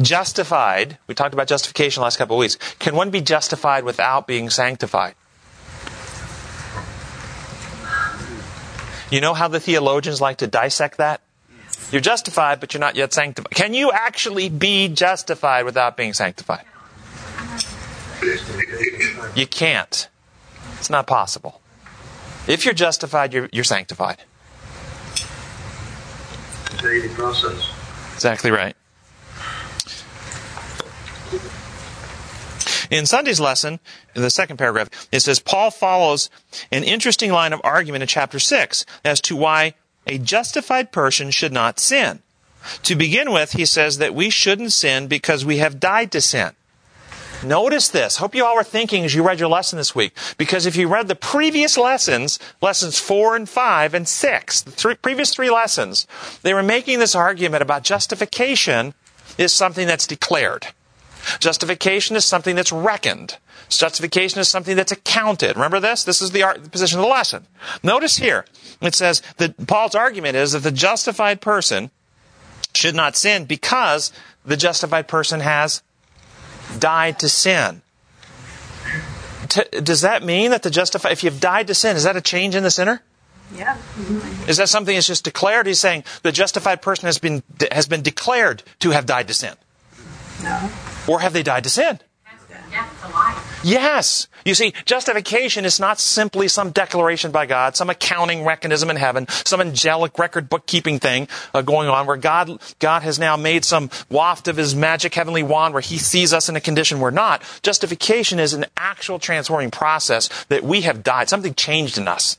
justified? 0.00 0.98
We 1.06 1.14
talked 1.14 1.34
about 1.34 1.48
justification 1.48 2.02
last 2.02 2.18
couple 2.18 2.36
of 2.36 2.40
weeks. 2.40 2.56
Can 2.78 2.94
one 2.94 3.10
be 3.10 3.20
justified 3.20 3.84
without 3.84 4.26
being 4.26 4.50
sanctified? 4.50 5.14
You 9.10 9.20
know 9.20 9.34
how 9.34 9.48
the 9.48 9.60
theologians 9.60 10.20
like 10.20 10.38
to 10.38 10.46
dissect 10.46 10.98
that? 10.98 11.20
You're 11.90 12.02
justified, 12.02 12.60
but 12.60 12.74
you're 12.74 12.80
not 12.80 12.96
yet 12.96 13.12
sanctified. 13.12 13.52
Can 13.52 13.72
you 13.72 13.90
actually 13.90 14.48
be 14.50 14.88
justified 14.88 15.64
without 15.64 15.96
being 15.96 16.12
sanctified? 16.12 16.64
You 19.34 19.46
can't. 19.46 20.08
It's 20.78 20.90
not 20.90 21.06
possible. 21.06 21.60
If 22.46 22.64
you're 22.64 22.74
justified, 22.74 23.32
you're, 23.32 23.48
you're 23.52 23.64
sanctified. 23.64 24.18
daily 26.82 27.08
process. 27.10 27.72
Exactly 28.14 28.50
right. 28.50 28.76
In 32.90 33.06
Sunday's 33.06 33.40
lesson, 33.40 33.80
in 34.14 34.22
the 34.22 34.30
second 34.30 34.56
paragraph, 34.56 35.08
it 35.12 35.20
says 35.20 35.40
Paul 35.40 35.70
follows 35.70 36.30
an 36.72 36.84
interesting 36.84 37.32
line 37.32 37.52
of 37.52 37.60
argument 37.64 38.02
in 38.02 38.08
chapter 38.08 38.38
6 38.38 38.86
as 39.04 39.20
to 39.22 39.36
why 39.36 39.74
a 40.06 40.18
justified 40.18 40.90
person 40.90 41.30
should 41.30 41.52
not 41.52 41.78
sin. 41.78 42.20
To 42.84 42.96
begin 42.96 43.32
with, 43.32 43.52
he 43.52 43.64
says 43.64 43.98
that 43.98 44.14
we 44.14 44.30
shouldn't 44.30 44.72
sin 44.72 45.06
because 45.06 45.44
we 45.44 45.58
have 45.58 45.80
died 45.80 46.10
to 46.12 46.20
sin. 46.20 46.52
Notice 47.44 47.88
this. 47.88 48.16
Hope 48.16 48.34
you 48.34 48.44
all 48.44 48.56
were 48.56 48.64
thinking 48.64 49.04
as 49.04 49.14
you 49.14 49.22
read 49.22 49.38
your 49.38 49.48
lesson 49.48 49.76
this 49.76 49.94
week. 49.94 50.12
Because 50.38 50.66
if 50.66 50.74
you 50.74 50.88
read 50.88 51.06
the 51.06 51.14
previous 51.14 51.78
lessons, 51.78 52.38
lessons 52.60 52.98
four 52.98 53.36
and 53.36 53.48
five 53.48 53.94
and 53.94 54.08
six, 54.08 54.60
the 54.60 54.72
three, 54.72 54.96
previous 54.96 55.32
three 55.32 55.50
lessons, 55.50 56.06
they 56.42 56.52
were 56.52 56.64
making 56.64 56.98
this 56.98 57.14
argument 57.14 57.62
about 57.62 57.84
justification 57.84 58.92
is 59.36 59.52
something 59.52 59.86
that's 59.86 60.06
declared. 60.06 60.68
Justification 61.40 62.16
is 62.16 62.24
something 62.24 62.56
that's 62.56 62.72
reckoned. 62.72 63.38
Justification 63.68 64.40
is 64.40 64.48
something 64.48 64.76
that's 64.76 64.92
accounted. 64.92 65.56
Remember 65.56 65.80
this? 65.80 66.04
This 66.04 66.22
is 66.22 66.30
the, 66.30 66.42
ar- 66.42 66.58
the 66.58 66.70
position 66.70 66.98
of 66.98 67.04
the 67.04 67.10
lesson. 67.10 67.46
Notice 67.82 68.16
here, 68.16 68.44
it 68.80 68.94
says 68.94 69.22
that 69.36 69.66
Paul's 69.66 69.94
argument 69.94 70.36
is 70.36 70.52
that 70.52 70.62
the 70.62 70.72
justified 70.72 71.40
person 71.40 71.90
should 72.74 72.94
not 72.94 73.16
sin 73.16 73.44
because 73.44 74.12
the 74.44 74.56
justified 74.56 75.08
person 75.08 75.40
has 75.40 75.82
died 76.78 77.18
to 77.18 77.28
sin. 77.28 77.82
T- 79.48 79.80
does 79.82 80.02
that 80.02 80.22
mean 80.22 80.50
that 80.50 80.62
the 80.62 80.70
justified, 80.70 81.12
if 81.12 81.24
you've 81.24 81.40
died 81.40 81.66
to 81.68 81.74
sin, 81.74 81.96
is 81.96 82.04
that 82.04 82.16
a 82.16 82.20
change 82.20 82.54
in 82.54 82.62
the 82.62 82.70
sinner? 82.70 83.02
Yeah. 83.54 83.78
Is 84.46 84.58
that 84.58 84.68
something 84.68 84.94
that's 84.94 85.06
just 85.06 85.24
declared? 85.24 85.66
He's 85.66 85.80
saying 85.80 86.04
the 86.22 86.32
justified 86.32 86.82
person 86.82 87.06
has 87.06 87.18
been 87.18 87.42
has 87.72 87.88
been 87.88 88.02
declared 88.02 88.62
to 88.80 88.90
have 88.90 89.06
died 89.06 89.26
to 89.28 89.34
sin, 89.34 89.54
No. 90.42 90.70
Or 91.08 91.20
have 91.20 91.32
they 91.32 91.42
died 91.42 91.64
to 91.64 91.70
sin? 91.70 91.98
Yes. 93.64 94.28
You 94.44 94.54
see, 94.54 94.72
justification 94.84 95.64
is 95.64 95.80
not 95.80 95.98
simply 95.98 96.48
some 96.48 96.70
declaration 96.70 97.30
by 97.32 97.46
God, 97.46 97.76
some 97.76 97.90
accounting 97.90 98.44
mechanism 98.44 98.88
in 98.88 98.96
heaven, 98.96 99.26
some 99.28 99.60
angelic 99.60 100.18
record 100.18 100.48
bookkeeping 100.48 101.00
thing 101.00 101.28
uh, 101.52 101.62
going 101.62 101.88
on 101.88 102.06
where 102.06 102.16
God, 102.16 102.60
God 102.78 103.02
has 103.02 103.18
now 103.18 103.36
made 103.36 103.64
some 103.64 103.90
waft 104.08 104.48
of 104.48 104.56
his 104.56 104.74
magic 104.74 105.14
heavenly 105.14 105.42
wand 105.42 105.74
where 105.74 105.80
he 105.80 105.98
sees 105.98 106.32
us 106.32 106.48
in 106.48 106.56
a 106.56 106.60
condition 106.60 107.00
we're 107.00 107.10
not. 107.10 107.42
Justification 107.62 108.38
is 108.38 108.52
an 108.52 108.66
actual 108.76 109.18
transforming 109.18 109.70
process 109.70 110.28
that 110.48 110.62
we 110.62 110.82
have 110.82 111.02
died. 111.02 111.28
Something 111.28 111.54
changed 111.54 111.98
in 111.98 112.06
us. 112.06 112.38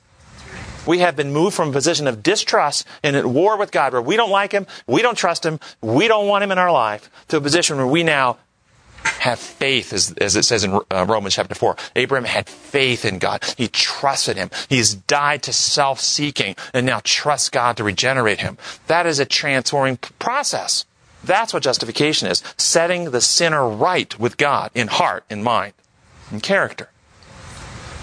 We 0.87 0.99
have 0.99 1.15
been 1.15 1.33
moved 1.33 1.55
from 1.55 1.69
a 1.69 1.73
position 1.73 2.07
of 2.07 2.23
distrust 2.23 2.87
and 3.03 3.15
at 3.15 3.25
war 3.25 3.57
with 3.57 3.71
God 3.71 3.93
where 3.93 4.01
we 4.01 4.15
don't 4.15 4.31
like 4.31 4.53
him, 4.53 4.65
we 4.87 5.01
don't 5.01 5.17
trust 5.17 5.45
him, 5.45 5.59
we 5.81 6.07
don't 6.07 6.27
want 6.27 6.43
him 6.43 6.51
in 6.51 6.57
our 6.57 6.71
life 6.71 7.09
to 7.27 7.37
a 7.37 7.41
position 7.41 7.77
where 7.77 7.85
we 7.85 8.01
now 8.01 8.37
have 9.03 9.39
faith, 9.39 9.93
as, 9.93 10.13
as 10.13 10.35
it 10.35 10.43
says 10.43 10.63
in 10.63 10.79
uh, 10.91 11.05
Romans 11.07 11.35
chapter 11.35 11.55
4. 11.55 11.75
Abraham 11.95 12.25
had 12.25 12.47
faith 12.47 13.05
in 13.05 13.19
God. 13.19 13.43
He 13.57 13.67
trusted 13.67 14.37
him. 14.37 14.49
He's 14.67 14.93
died 14.93 15.43
to 15.43 15.53
self 15.53 15.99
seeking 15.99 16.55
and 16.73 16.85
now 16.85 17.01
trusts 17.03 17.49
God 17.49 17.77
to 17.77 17.83
regenerate 17.83 18.39
him. 18.39 18.57
That 18.87 19.05
is 19.05 19.19
a 19.19 19.25
transforming 19.25 19.97
process. 19.97 20.85
That's 21.23 21.53
what 21.53 21.63
justification 21.63 22.29
is 22.29 22.43
setting 22.57 23.11
the 23.11 23.21
sinner 23.21 23.67
right 23.67 24.17
with 24.19 24.37
God 24.37 24.71
in 24.73 24.87
heart, 24.87 25.25
in 25.29 25.43
mind, 25.43 25.73
in 26.31 26.39
character. 26.39 26.89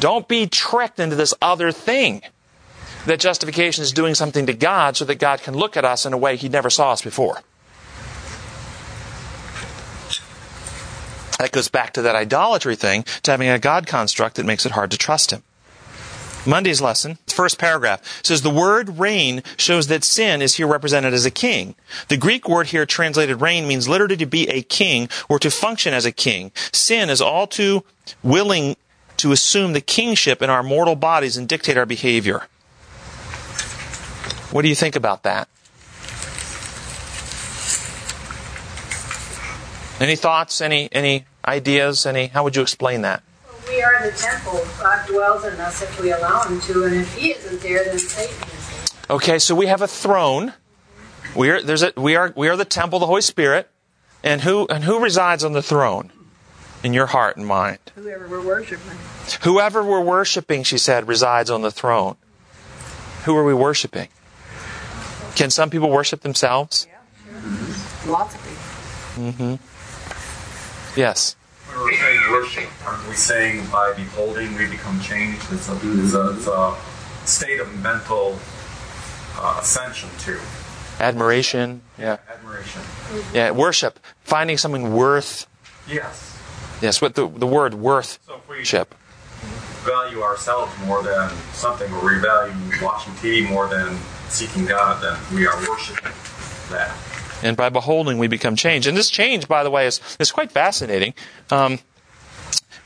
Don't 0.00 0.28
be 0.28 0.46
tricked 0.46 1.00
into 1.00 1.16
this 1.16 1.32
other 1.40 1.72
thing 1.72 2.22
that 3.06 3.20
justification 3.20 3.82
is 3.82 3.92
doing 3.92 4.14
something 4.14 4.46
to 4.46 4.52
God 4.52 4.96
so 4.96 5.04
that 5.06 5.18
God 5.18 5.40
can 5.40 5.54
look 5.56 5.76
at 5.76 5.84
us 5.84 6.04
in 6.04 6.12
a 6.12 6.18
way 6.18 6.36
he 6.36 6.48
never 6.48 6.68
saw 6.68 6.92
us 6.92 7.00
before. 7.00 7.40
That 11.38 11.52
goes 11.52 11.68
back 11.68 11.92
to 11.94 12.02
that 12.02 12.16
idolatry 12.16 12.76
thing, 12.76 13.04
to 13.22 13.30
having 13.30 13.48
a 13.48 13.58
God 13.58 13.86
construct 13.86 14.36
that 14.36 14.46
makes 14.46 14.64
it 14.64 14.72
hard 14.72 14.90
to 14.90 14.98
trust 14.98 15.30
Him. 15.30 15.42
Monday's 16.46 16.80
lesson, 16.80 17.18
first 17.26 17.58
paragraph, 17.58 18.22
says 18.22 18.42
the 18.42 18.50
word 18.50 18.98
reign 18.98 19.42
shows 19.56 19.88
that 19.88 20.04
sin 20.04 20.40
is 20.40 20.54
here 20.54 20.66
represented 20.66 21.12
as 21.12 21.26
a 21.26 21.30
king. 21.30 21.74
The 22.08 22.16
Greek 22.16 22.48
word 22.48 22.68
here 22.68 22.86
translated 22.86 23.40
reign 23.40 23.66
means 23.66 23.88
literally 23.88 24.16
to 24.18 24.26
be 24.26 24.48
a 24.48 24.62
king 24.62 25.08
or 25.28 25.38
to 25.40 25.50
function 25.50 25.92
as 25.92 26.06
a 26.06 26.12
king. 26.12 26.52
Sin 26.72 27.10
is 27.10 27.20
all 27.20 27.46
too 27.46 27.84
willing 28.22 28.76
to 29.16 29.32
assume 29.32 29.72
the 29.72 29.80
kingship 29.80 30.40
in 30.40 30.50
our 30.50 30.62
mortal 30.62 30.94
bodies 30.94 31.36
and 31.36 31.48
dictate 31.48 31.76
our 31.76 31.86
behavior. 31.86 32.46
What 34.52 34.62
do 34.62 34.68
you 34.68 34.74
think 34.74 34.94
about 34.94 35.24
that? 35.24 35.48
Any 40.00 40.16
thoughts? 40.16 40.60
Any 40.60 40.88
any 40.92 41.26
ideas? 41.46 42.06
Any? 42.06 42.26
How 42.26 42.44
would 42.44 42.56
you 42.56 42.62
explain 42.62 43.02
that? 43.02 43.22
We 43.68 43.82
are 43.82 44.10
the 44.10 44.16
temple. 44.16 44.64
God 44.80 45.06
dwells 45.06 45.44
in 45.44 45.54
us 45.54 45.82
if 45.82 46.00
we 46.00 46.12
allow 46.12 46.42
Him 46.44 46.60
to, 46.62 46.84
and 46.84 46.94
if 46.94 47.14
He 47.14 47.32
isn't 47.32 47.60
there, 47.62 47.84
then 47.84 47.98
Satan 47.98 48.36
is 48.48 48.90
there. 48.90 49.16
Okay, 49.16 49.38
so 49.38 49.54
we 49.54 49.66
have 49.66 49.82
a 49.82 49.88
throne. 49.88 50.52
We 51.34 51.50
are 51.50 51.62
there's 51.62 51.82
a 51.82 51.92
we 51.96 52.14
are 52.14 52.32
we 52.36 52.48
are 52.48 52.56
the 52.56 52.64
temple 52.64 52.98
of 52.98 53.00
the 53.00 53.06
Holy 53.06 53.22
Spirit, 53.22 53.70
and 54.22 54.42
who 54.42 54.66
and 54.68 54.84
who 54.84 55.00
resides 55.00 55.44
on 55.44 55.52
the 55.52 55.62
throne? 55.62 56.12
In 56.84 56.92
your 56.92 57.06
heart 57.06 57.36
and 57.36 57.46
mind. 57.46 57.78
Whoever 57.94 58.28
we're 58.28 58.44
worshiping. 58.44 58.98
Whoever 59.42 59.82
we're 59.82 60.02
worshiping, 60.02 60.62
she 60.62 60.78
said, 60.78 61.08
resides 61.08 61.50
on 61.50 61.62
the 61.62 61.70
throne. 61.70 62.16
Who 63.24 63.34
are 63.36 63.44
we 63.44 63.54
worshiping? 63.54 64.08
Can 65.34 65.50
some 65.50 65.68
people 65.70 65.90
worship 65.90 66.20
themselves? 66.20 66.86
Yeah, 66.88 67.40
sure. 68.04 68.12
Lots 68.12 68.34
of 68.34 68.40
people. 68.42 69.32
Mm-hmm. 69.32 69.75
Yes. 70.96 71.36
When 71.68 71.78
we're 71.80 71.92
saying 71.94 72.20
worship, 72.30 72.86
aren't 72.86 73.08
we 73.08 73.14
saying 73.14 73.66
by 73.70 73.92
beholding 73.94 74.54
we 74.56 74.66
become 74.66 75.00
changed? 75.00 75.42
It's 75.52 75.68
a, 75.68 75.74
it's 75.82 76.14
a, 76.14 76.30
it's 76.36 76.46
a 76.46 76.76
state 77.24 77.60
of 77.60 77.68
mental 77.82 78.38
uh, 79.38 79.58
ascension 79.60 80.08
to 80.20 80.38
Admiration. 80.98 81.82
Yeah. 81.98 82.16
admiration. 82.32 82.80
Yeah. 83.34 83.50
Worship. 83.50 83.98
Finding 84.24 84.56
something 84.56 84.94
worth. 84.94 85.46
Yes. 85.86 86.38
Yes. 86.80 87.00
with 87.02 87.14
the 87.14 87.28
the 87.28 87.46
word 87.46 87.74
worth. 87.74 88.18
So 88.26 88.36
if 88.36 88.48
we 88.48 88.58
Worship. 88.58 88.94
value 89.84 90.22
ourselves 90.22 90.72
more 90.86 91.02
than 91.02 91.28
something, 91.52 91.92
or 91.92 92.04
we 92.06 92.18
value 92.20 92.54
watching 92.82 93.12
TV 93.14 93.46
more 93.48 93.68
than 93.68 93.98
seeking 94.28 94.64
God, 94.64 95.02
then 95.02 95.16
we 95.36 95.46
are 95.46 95.56
worshiping 95.68 96.12
that. 96.70 96.94
And 97.42 97.56
by 97.56 97.68
beholding, 97.68 98.18
we 98.18 98.28
become 98.28 98.56
changed. 98.56 98.88
And 98.88 98.96
this 98.96 99.10
change, 99.10 99.46
by 99.46 99.62
the 99.62 99.70
way, 99.70 99.86
is, 99.86 100.00
is 100.18 100.32
quite 100.32 100.50
fascinating. 100.50 101.14
Um, 101.50 101.78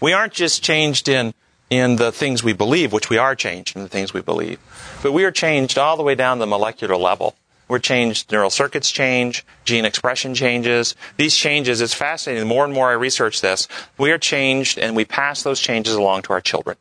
we 0.00 0.12
aren't 0.12 0.32
just 0.32 0.62
changed 0.62 1.08
in, 1.08 1.34
in 1.68 1.96
the 1.96 2.10
things 2.10 2.42
we 2.42 2.52
believe, 2.52 2.92
which 2.92 3.10
we 3.10 3.18
are 3.18 3.34
changed 3.34 3.76
in 3.76 3.82
the 3.82 3.88
things 3.88 4.12
we 4.12 4.22
believe, 4.22 4.58
but 5.02 5.12
we 5.12 5.24
are 5.24 5.30
changed 5.30 5.78
all 5.78 5.96
the 5.96 6.02
way 6.02 6.14
down 6.14 6.38
the 6.38 6.46
molecular 6.46 6.96
level. 6.96 7.36
We're 7.68 7.78
changed, 7.78 8.32
neural 8.32 8.50
circuits 8.50 8.90
change, 8.90 9.46
gene 9.64 9.84
expression 9.84 10.34
changes. 10.34 10.96
These 11.16 11.36
changes, 11.36 11.80
it's 11.80 11.94
fascinating. 11.94 12.40
The 12.40 12.52
more 12.52 12.64
and 12.64 12.74
more 12.74 12.90
I 12.90 12.94
research 12.94 13.40
this, 13.40 13.68
we 13.96 14.10
are 14.10 14.18
changed 14.18 14.76
and 14.76 14.96
we 14.96 15.04
pass 15.04 15.44
those 15.44 15.60
changes 15.60 15.94
along 15.94 16.22
to 16.22 16.32
our 16.32 16.40
children. 16.40 16.76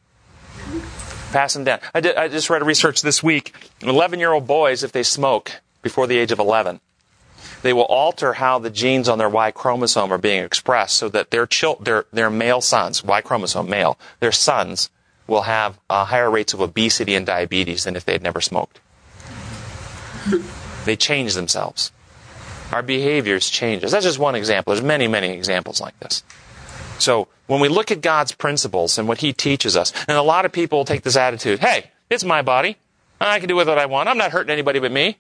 Pass 1.32 1.54
them 1.54 1.64
down. 1.64 1.80
I, 1.94 2.00
did, 2.00 2.16
I 2.16 2.28
just 2.28 2.50
read 2.50 2.64
a 2.64 2.66
research 2.66 3.04
this 3.04 3.22
week. 3.22 3.54
11 3.84 4.20
year 4.20 4.34
old 4.34 4.48
boys, 4.48 4.82
if 4.82 4.92
they 4.92 5.04
smoke 5.04 5.62
before 5.84 6.08
the 6.08 6.18
age 6.18 6.32
of 6.32 6.40
11, 6.40 6.82
they 7.62 7.74
will 7.74 7.84
alter 7.84 8.34
how 8.34 8.60
the 8.60 8.70
genes 8.70 9.10
on 9.10 9.18
their 9.18 9.30
Y 9.30 9.52
chromosome 9.52 10.12
are 10.12 10.18
being 10.18 10.44
expressed 10.44 10.96
so 10.96 11.10
that 11.10 11.32
their, 11.32 11.46
chil- 11.46 11.80
their, 11.82 12.06
their 12.12 12.30
male 12.30 12.62
sons, 12.62 13.04
Y 13.04 13.22
chromosome 13.22 13.70
male, 13.70 13.98
their 14.20 14.32
sons 14.32 14.90
will 15.28 15.44
have 15.44 15.80
uh, 15.90 16.06
higher 16.06 16.30
rates 16.30 16.54
of 16.54 16.62
obesity 16.62 17.16
and 17.16 17.26
diabetes 17.26 17.84
than 17.84 17.96
if 17.96 18.06
they 18.06 18.14
had 18.14 18.24
never 18.24 18.42
smoked. 18.42 18.80
They 20.86 20.96
change 20.96 21.34
themselves. 21.34 21.92
Our 22.72 22.82
behaviors 22.82 23.50
change. 23.50 23.82
That's 23.82 24.06
just 24.06 24.20
one 24.20 24.36
example. 24.36 24.74
There's 24.74 24.86
many, 24.86 25.08
many 25.08 25.30
examples 25.30 25.82
like 25.82 26.00
this. 26.00 26.24
So 27.00 27.28
when 27.48 27.60
we 27.60 27.68
look 27.68 27.92
at 27.92 28.02
God's 28.02 28.32
principles 28.32 28.98
and 28.98 29.08
what 29.08 29.20
He 29.20 29.34
teaches 29.34 29.76
us, 29.76 29.94
and 30.08 30.18
a 30.18 30.22
lot 30.22 30.46
of 30.46 30.52
people 30.52 30.86
take 30.86 31.04
this 31.04 31.16
attitude, 31.16 31.60
hey, 31.60 31.92
it's 32.10 32.24
my 32.24 32.42
body. 32.42 32.78
I 33.22 33.40
can 33.40 33.50
do 33.50 33.56
with 33.56 33.68
what 33.68 33.78
I 33.78 33.86
want. 33.86 34.08
I'm 34.08 34.18
not 34.18 34.32
hurting 34.32 34.52
anybody 34.52 34.80
but 34.80 34.92
me. 34.92 35.18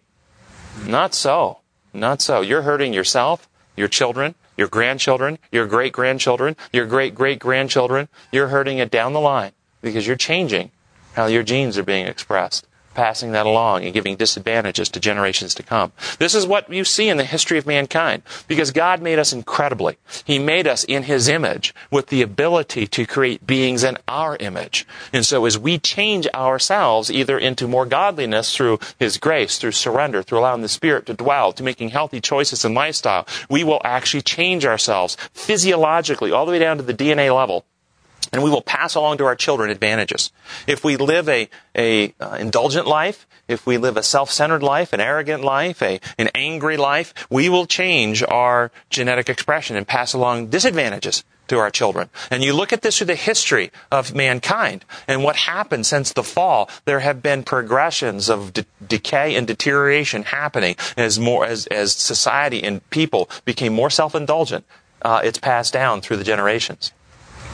Not 0.86 1.14
so. 1.14 1.60
Not 1.94 2.22
so. 2.22 2.42
You're 2.42 2.62
hurting 2.64 2.94
yourself, 2.94 3.50
your 3.76 3.88
children, 3.88 4.36
your 4.58 4.68
grandchildren, 4.68 5.40
your 5.52 5.66
great 5.66 5.94
grandchildren, 5.94 6.56
your 6.72 6.86
great 6.86 7.16
great 7.16 7.40
grandchildren. 7.40 8.10
You're 8.32 8.50
hurting 8.50 8.78
it 8.78 8.92
down 8.92 9.14
the 9.14 9.20
line 9.20 9.52
because 9.82 10.06
you're 10.06 10.16
changing 10.16 10.72
how 11.14 11.26
your 11.26 11.44
genes 11.44 11.78
are 11.78 11.84
being 11.84 12.06
expressed, 12.06 12.68
passing 13.00 13.32
that 13.32 13.46
along 13.46 13.86
and 13.86 13.94
giving 13.94 14.18
disadvantages 14.18 14.90
to 14.90 15.00
generations 15.00 15.56
to 15.56 15.64
come. 15.64 15.94
This 16.18 16.36
is 16.36 16.46
what 16.46 16.70
you 16.70 16.84
see 16.84 17.08
in 17.08 17.16
the 17.16 17.24
history 17.24 17.58
of 17.58 17.66
mankind 17.66 18.24
because 18.46 18.72
God 18.72 19.02
made 19.02 19.18
us 19.18 19.32
incredibly. 19.32 19.98
He 20.26 20.38
made 20.38 20.68
us 20.68 20.84
in 20.84 21.04
His 21.04 21.30
image 21.30 21.74
with 21.90 22.08
the 22.08 22.22
ability 22.22 22.88
to 22.88 23.06
create 23.06 23.48
beings 23.48 23.86
in 23.86 23.98
our 24.10 24.36
image. 24.42 24.86
And 25.14 25.26
so 25.26 25.46
as 25.46 25.58
we 25.58 25.78
change 25.78 26.28
ourselves 26.36 27.10
either 27.10 27.38
into 27.38 27.70
more 27.70 27.86
godliness 27.86 28.54
through 28.54 28.80
His 29.00 29.18
grace, 29.18 29.58
through 29.58 29.72
surrender, 29.72 30.22
through 30.22 30.40
allowing 30.40 30.62
the 30.62 30.68
Spirit 30.68 31.06
to 31.06 31.14
dwell, 31.14 31.54
to 31.54 31.64
making 31.64 31.90
healthy 31.92 32.20
choices 32.20 32.66
in 32.66 32.74
lifestyle, 32.74 33.26
we 33.50 33.64
will 33.64 33.80
actually 33.86 34.24
change 34.24 34.66
ourselves 34.66 35.16
physiologically 35.32 36.34
all 36.34 36.46
the 36.46 36.52
way 36.52 36.60
down 36.60 36.76
to 36.76 36.84
the 36.84 36.94
DNA 36.94 37.34
level 37.34 37.64
and 38.32 38.44
we 38.44 38.50
will 38.50 38.62
pass 38.62 38.96
along 38.96 39.18
to 39.18 39.26
our 39.26 39.36
children 39.36 39.70
advantages. 39.70 40.32
If 40.68 40.84
we 40.84 40.98
live 40.98 41.30
a, 41.30 41.50
a 41.76 42.14
uh, 42.20 42.36
indulgent 42.40 42.88
life, 42.88 43.28
if 43.48 43.66
we 43.66 43.78
live 43.78 43.98
a 43.98 44.04
self-centered 44.04 44.64
life, 44.64 44.94
an 44.94 45.00
arrogant 45.00 45.44
life, 45.44 45.82
a, 45.82 46.00
an 46.18 46.30
angry 46.36 46.78
life, 46.78 47.14
we 47.30 47.50
will 47.50 47.66
change 47.66 48.24
our 48.24 48.72
genetic 48.90 49.30
expression 49.30 49.76
and 49.76 49.88
pass 49.88 50.14
along 50.14 50.48
disadvantages 50.48 51.24
to 51.48 51.58
our 51.58 51.72
children. 51.72 52.10
And 52.30 52.44
you 52.44 52.54
look 52.54 52.72
at 52.72 52.84
this 52.84 52.98
through 52.98 53.08
the 53.08 53.16
history 53.16 53.72
of 53.92 54.16
mankind 54.16 54.86
and 55.08 55.24
what 55.24 55.36
happened 55.36 55.86
since 55.86 56.14
the 56.14 56.24
fall. 56.24 56.70
There 56.86 57.00
have 57.00 57.22
been 57.22 57.44
progressions 57.44 58.30
of 58.30 58.54
de- 58.54 58.66
decay 58.88 59.36
and 59.36 59.48
deterioration 59.48 60.24
happening 60.24 60.76
as 60.96 61.20
more 61.20 61.46
as, 61.46 61.66
as 61.68 61.94
society 61.94 62.64
and 62.64 62.88
people 62.92 63.30
became 63.46 63.74
more 63.74 63.90
self-indulgent. 63.90 64.64
Uh, 65.02 65.22
it's 65.24 65.40
passed 65.40 65.74
down 65.74 66.02
through 66.02 66.18
the 66.18 66.24
generations. 66.24 66.92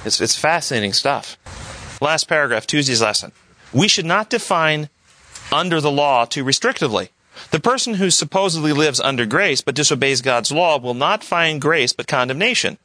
It's, 0.06 0.22
it's 0.22 0.38
fascinating 0.38 0.94
stuff. 0.94 1.38
Last 2.02 2.28
paragraph, 2.28 2.68
Tuesday's 2.68 3.02
lesson. 3.02 3.32
We 3.74 3.88
should 3.88 4.06
not 4.06 4.30
define 4.30 4.90
under 5.52 5.82
the 5.82 5.92
law 5.92 6.26
too 6.26 6.44
restrictively. 6.44 7.10
The 7.52 7.60
person 7.60 7.96
who 7.96 8.10
supposedly 8.10 8.72
lives 8.72 9.00
under 9.00 9.26
grace 9.26 9.62
but 9.62 9.76
disobeys 9.76 10.22
God's 10.22 10.52
law 10.52 10.78
will 10.78 10.94
not 10.94 11.24
find 11.24 11.62
grace 11.62 11.94
but 11.94 12.08
condemnation. 12.08 12.78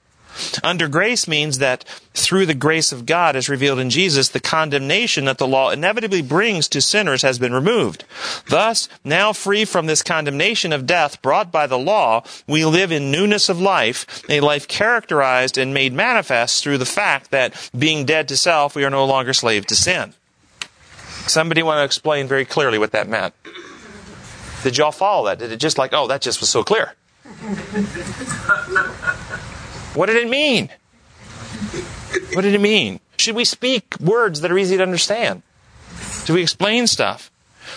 Under 0.62 0.88
grace 0.88 1.28
means 1.28 1.58
that 1.58 1.84
through 2.14 2.46
the 2.46 2.54
grace 2.54 2.92
of 2.92 3.06
God 3.06 3.36
as 3.36 3.48
revealed 3.48 3.78
in 3.78 3.90
Jesus, 3.90 4.28
the 4.28 4.40
condemnation 4.40 5.24
that 5.24 5.38
the 5.38 5.46
law 5.46 5.70
inevitably 5.70 6.22
brings 6.22 6.68
to 6.68 6.80
sinners 6.80 7.22
has 7.22 7.38
been 7.38 7.52
removed. 7.52 8.04
Thus, 8.48 8.88
now 9.04 9.32
free 9.32 9.64
from 9.64 9.86
this 9.86 10.02
condemnation 10.02 10.72
of 10.72 10.86
death 10.86 11.20
brought 11.22 11.52
by 11.52 11.66
the 11.66 11.78
law, 11.78 12.24
we 12.46 12.64
live 12.64 12.92
in 12.92 13.10
newness 13.10 13.48
of 13.48 13.60
life, 13.60 14.22
a 14.28 14.40
life 14.40 14.66
characterized 14.66 15.58
and 15.58 15.74
made 15.74 15.92
manifest 15.92 16.62
through 16.62 16.78
the 16.78 16.86
fact 16.86 17.30
that 17.30 17.70
being 17.76 18.04
dead 18.04 18.28
to 18.28 18.36
self, 18.36 18.74
we 18.74 18.84
are 18.84 18.90
no 18.90 19.04
longer 19.04 19.32
slave 19.32 19.66
to 19.66 19.76
sin. 19.76 20.14
Somebody 21.26 21.62
want 21.62 21.78
to 21.78 21.84
explain 21.84 22.26
very 22.26 22.44
clearly 22.44 22.78
what 22.78 22.92
that 22.92 23.08
meant? 23.08 23.34
Did 24.62 24.78
y'all 24.78 24.92
follow 24.92 25.26
that? 25.26 25.38
Did 25.38 25.52
it 25.52 25.58
just 25.58 25.78
like, 25.78 25.92
oh, 25.92 26.06
that 26.08 26.20
just 26.20 26.40
was 26.40 26.50
so 26.50 26.64
clear? 26.64 26.94
What 29.94 30.06
did 30.06 30.16
it 30.16 30.28
mean? 30.28 30.70
What 32.32 32.42
did 32.42 32.54
it 32.54 32.60
mean? 32.60 33.00
Should 33.16 33.36
we 33.36 33.44
speak 33.44 33.98
words 34.00 34.40
that 34.40 34.50
are 34.50 34.58
easy 34.58 34.76
to 34.76 34.82
understand? 34.82 35.42
Do 36.24 36.34
we 36.34 36.42
explain 36.42 36.86
stuff? 36.86 37.30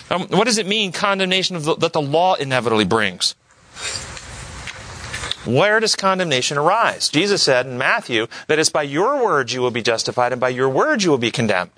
Um, 0.09 0.27
what 0.27 0.45
does 0.45 0.57
it 0.57 0.67
mean, 0.67 0.91
condemnation 0.91 1.59
the, 1.61 1.75
that 1.75 1.93
the 1.93 2.01
law 2.01 2.35
inevitably 2.35 2.85
brings? 2.85 3.35
Where 5.45 5.79
does 5.79 5.95
condemnation 5.95 6.57
arise? 6.57 7.09
Jesus 7.09 7.43
said 7.43 7.65
in 7.65 7.77
Matthew 7.77 8.27
that 8.47 8.59
it's 8.59 8.69
by 8.69 8.83
your 8.83 9.23
words 9.23 9.53
you 9.53 9.61
will 9.61 9.71
be 9.71 9.81
justified 9.81 10.31
and 10.31 10.39
by 10.39 10.49
your 10.49 10.69
words 10.69 11.03
you 11.03 11.11
will 11.11 11.17
be 11.17 11.31
condemned. 11.31 11.71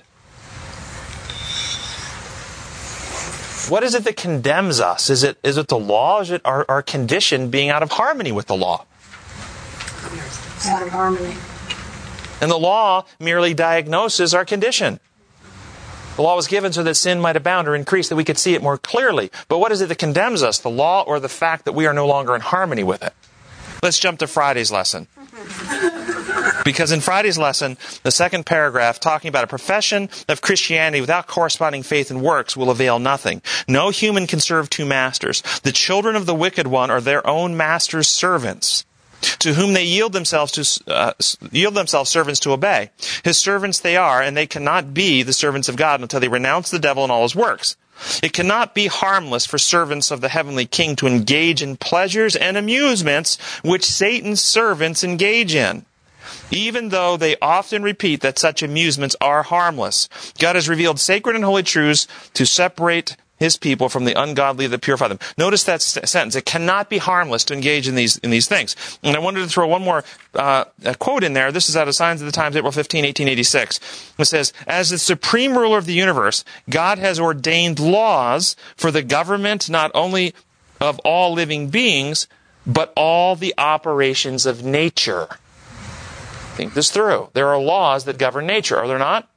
What 3.68 3.84
is 3.84 3.96
it 3.96 4.04
that 4.04 4.16
condemns 4.16 4.80
us? 4.80 5.10
Is 5.10 5.24
it, 5.24 5.40
is 5.42 5.58
it 5.58 5.70
the 5.70 5.80
law? 5.80 6.22
Is 6.22 6.30
it 6.30 6.42
our, 6.46 6.66
our 6.70 6.84
condition 6.84 7.50
being 7.50 7.70
out 7.70 7.82
of 7.82 7.94
harmony 7.94 8.32
with 8.32 8.46
the 8.46 8.56
law? 8.56 8.86
Out 10.66 10.82
of 10.82 10.90
harmony. 10.90 11.36
And 12.42 12.52
the 12.52 12.58
law 12.58 13.06
merely 13.20 13.54
diagnoses 13.54 14.34
our 14.34 14.46
condition. 14.46 15.00
The 16.16 16.22
law 16.22 16.36
was 16.36 16.48
given 16.48 16.72
so 16.72 16.84
that 16.84 16.96
sin 16.96 17.20
might 17.20 17.36
abound 17.36 17.68
or 17.68 17.76
increase, 17.76 18.08
that 18.10 18.16
we 18.16 18.24
could 18.24 18.38
see 18.38 18.54
it 18.54 18.64
more 18.64 18.78
clearly. 18.78 19.32
But 19.50 19.60
what 19.60 19.72
is 19.72 19.82
it 19.82 19.90
that 19.90 19.98
condemns 19.98 20.44
us, 20.44 20.60
the 20.60 20.70
law 20.70 21.04
or 21.04 21.20
the 21.20 21.30
fact 21.30 21.66
that 21.66 21.74
we 21.74 21.88
are 21.88 21.94
no 21.94 22.08
longer 22.08 22.36
in 22.36 22.42
harmony 22.42 22.84
with 22.84 23.04
it? 23.04 23.14
Let's 23.84 24.00
jump 24.00 24.20
to 24.20 24.28
Friday's 24.28 24.72
lesson. 24.72 25.08
Because 26.64 26.92
in 26.92 27.02
Friday's 27.02 27.38
lesson, 27.38 27.78
the 28.04 28.12
second 28.12 28.46
paragraph, 28.46 29.00
talking 29.00 29.30
about 29.30 29.44
a 29.44 29.48
profession 29.48 30.10
of 30.30 30.42
Christianity 30.42 31.02
without 31.02 31.28
corresponding 31.28 31.84
faith 31.84 32.10
and 32.10 32.22
works 32.22 32.56
will 32.56 32.72
avail 32.72 32.98
nothing. 32.98 33.42
No 33.68 33.90
human 33.90 34.26
can 34.26 34.40
serve 34.40 34.70
two 34.70 34.86
masters. 34.86 35.44
The 35.64 35.72
children 35.72 36.16
of 36.16 36.26
the 36.26 36.34
wicked 36.34 36.66
one 36.66 36.90
are 36.90 37.02
their 37.02 37.26
own 37.28 37.58
master's 37.58 38.08
servants 38.08 38.86
to 39.40 39.54
whom 39.54 39.74
they 39.74 39.84
yield 39.84 40.14
themselves 40.14 40.52
to 40.54 40.94
uh, 40.94 41.14
yield 41.52 41.74
themselves 41.74 42.10
servants 42.10 42.40
to 42.42 42.52
obey. 42.52 42.92
His 43.24 43.38
servants 43.38 43.80
they 43.80 43.98
are, 43.98 44.22
and 44.22 44.36
they 44.36 44.48
cannot 44.48 44.94
be 44.94 45.24
the 45.24 45.34
servants 45.34 45.70
of 45.70 45.76
God 45.76 46.02
until 46.02 46.20
they 46.20 46.28
renounce 46.28 46.70
the 46.70 46.80
devil 46.80 47.04
and 47.04 47.12
all 47.12 47.24
his 47.24 47.36
works. 47.36 47.78
It 48.22 48.34
cannot 48.34 48.76
be 48.76 48.88
harmless 48.88 49.46
for 49.46 49.58
servants 49.58 50.12
of 50.12 50.22
the 50.22 50.30
heavenly 50.30 50.66
king 50.66 50.96
to 50.98 51.08
engage 51.08 51.62
in 51.62 51.78
pleasures 51.78 52.36
and 52.36 52.58
amusements 52.58 53.38
which 53.64 53.86
Satan's 53.86 54.42
servants 54.42 55.04
engage 55.04 55.56
in. 55.56 55.86
Even 56.52 56.90
though 56.90 57.18
they 57.18 57.38
often 57.42 57.84
repeat 57.84 58.22
that 58.22 58.40
such 58.40 58.62
amusements 58.62 59.16
are 59.22 59.44
harmless, 59.44 60.10
God 60.40 60.56
has 60.56 60.70
revealed 60.70 61.00
sacred 61.00 61.36
and 61.36 61.46
holy 61.46 61.64
truths 61.64 62.08
to 62.34 62.46
separate 62.46 63.16
his 63.38 63.58
people 63.58 63.90
from 63.90 64.06
the 64.06 64.20
ungodly 64.20 64.68
that 64.68 64.82
purify 64.82 65.08
them. 65.08 65.20
Notice 65.38 65.64
that 65.66 65.82
sentence. 65.82 66.36
It 66.36 66.46
cannot 66.46 66.90
be 66.90 66.98
harmless 66.98 67.44
to 67.46 67.54
engage 67.54 67.88
in 67.88 67.96
these, 67.96 68.18
in 68.18 68.30
these 68.30 68.48
things. 68.48 68.76
And 69.04 69.16
I 69.16 69.20
wanted 69.20 69.42
to 69.42 69.48
throw 69.48 69.68
one 69.68 69.84
more 69.84 70.04
uh, 70.34 70.66
quote 71.00 71.24
in 71.24 71.34
there. 71.34 71.52
This 71.52 71.70
is 71.70 71.76
out 71.76 71.88
of 71.88 71.96
Signs 71.96 72.22
of 72.22 72.26
the 72.26 72.32
Times, 72.32 72.56
April 72.56 72.72
15, 72.72 73.00
1886. 73.00 74.14
It 74.18 74.26
says, 74.26 74.54
As 74.68 74.90
the 74.90 74.98
supreme 74.98 75.58
ruler 75.58 75.78
of 75.78 75.86
the 75.86 75.94
universe, 75.94 76.46
God 76.70 76.98
has 77.00 77.20
ordained 77.20 77.80
laws 77.80 78.56
for 78.78 78.92
the 78.92 79.04
government 79.04 79.70
not 79.70 79.92
only 79.94 80.34
of 80.80 81.00
all 81.00 81.34
living 81.34 81.70
beings, 81.70 82.28
but 82.66 82.92
all 82.96 83.36
the 83.36 83.54
operations 83.58 84.46
of 84.46 84.64
nature. 84.64 85.28
Think 86.56 86.74
this 86.74 86.90
through. 86.90 87.30
There 87.34 87.50
are 87.50 87.60
laws 87.60 88.06
that 88.06 88.18
govern 88.18 88.46
nature, 88.48 88.78
are 88.78 88.88
there 88.88 89.00
not? 89.00 89.30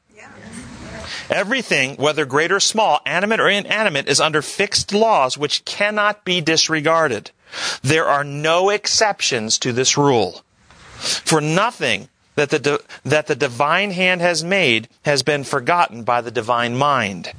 Everything, 1.31 1.97
whether 1.97 2.25
great 2.25 2.51
or 2.51 2.61
small, 2.61 3.01
animate 3.05 3.41
or 3.41 3.49
inanimate, 3.49 4.09
is 4.09 4.21
under 4.21 4.43
fixed 4.43 4.93
laws 4.93 5.37
which 5.37 5.65
cannot 5.65 6.25
be 6.25 6.41
disregarded. 6.41 7.31
There 7.83 8.07
are 8.07 8.25
no 8.25 8.71
exceptions 8.71 9.59
to 9.59 9.73
this 9.73 9.97
rule. 9.97 10.43
For 10.99 11.41
nothing 11.41 12.09
that 12.35 12.51
the, 12.51 12.83
that 13.05 13.27
the 13.27 13.35
divine 13.35 13.91
hand 13.91 14.21
has 14.21 14.45
made 14.45 14.89
has 15.05 15.23
been 15.23 15.45
forgotten 15.45 16.03
by 16.03 16.21
the 16.21 16.31
divine 16.31 16.77
mind. 16.77 17.33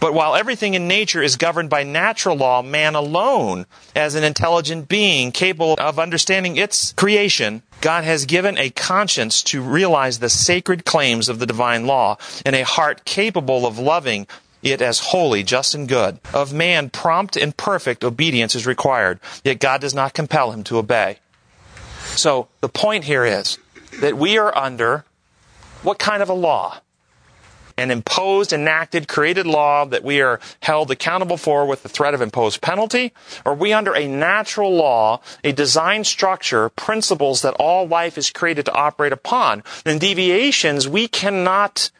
But 0.00 0.14
while 0.14 0.34
everything 0.34 0.74
in 0.74 0.88
nature 0.88 1.22
is 1.22 1.36
governed 1.36 1.68
by 1.68 1.82
natural 1.82 2.36
law, 2.36 2.62
man 2.62 2.94
alone, 2.94 3.66
as 3.94 4.14
an 4.14 4.24
intelligent 4.24 4.88
being 4.88 5.32
capable 5.32 5.74
of 5.78 5.98
understanding 5.98 6.56
its 6.56 6.92
creation, 6.92 7.62
God 7.80 8.04
has 8.04 8.24
given 8.24 8.58
a 8.58 8.70
conscience 8.70 9.42
to 9.44 9.60
realize 9.60 10.18
the 10.18 10.28
sacred 10.28 10.84
claims 10.84 11.28
of 11.28 11.38
the 11.38 11.46
divine 11.46 11.86
law 11.86 12.16
and 12.44 12.56
a 12.56 12.64
heart 12.64 13.04
capable 13.04 13.66
of 13.66 13.78
loving 13.78 14.26
it 14.62 14.82
as 14.82 14.98
holy, 14.98 15.42
just, 15.42 15.74
and 15.74 15.88
good. 15.88 16.18
Of 16.34 16.52
man, 16.52 16.90
prompt 16.90 17.36
and 17.36 17.56
perfect 17.56 18.02
obedience 18.02 18.54
is 18.54 18.66
required, 18.66 19.20
yet 19.44 19.60
God 19.60 19.80
does 19.80 19.94
not 19.94 20.14
compel 20.14 20.50
him 20.52 20.64
to 20.64 20.78
obey. 20.78 21.18
So 22.16 22.48
the 22.60 22.68
point 22.68 23.04
here 23.04 23.24
is 23.24 23.58
that 24.00 24.16
we 24.16 24.38
are 24.38 24.56
under 24.56 25.04
what 25.82 25.98
kind 25.98 26.22
of 26.22 26.28
a 26.28 26.34
law? 26.34 26.80
An 27.78 27.90
imposed, 27.90 28.52
enacted, 28.52 29.08
created 29.08 29.46
law 29.46 29.84
that 29.84 30.02
we 30.02 30.20
are 30.20 30.40
held 30.60 30.90
accountable 30.90 31.36
for 31.36 31.66
with 31.66 31.82
the 31.82 31.88
threat 31.88 32.14
of 32.14 32.22
imposed 32.22 32.60
penalty? 32.60 33.12
Are 33.44 33.54
we 33.54 33.72
under 33.72 33.94
a 33.94 34.08
natural 34.08 34.74
law, 34.74 35.20
a 35.44 35.52
design 35.52 36.04
structure, 36.04 36.68
principles 36.70 37.42
that 37.42 37.54
all 37.58 37.86
life 37.86 38.16
is 38.16 38.30
created 38.30 38.64
to 38.66 38.74
operate 38.74 39.12
upon? 39.12 39.62
And 39.84 40.00
deviations 40.00 40.88
we 40.88 41.08
cannot 41.08 41.90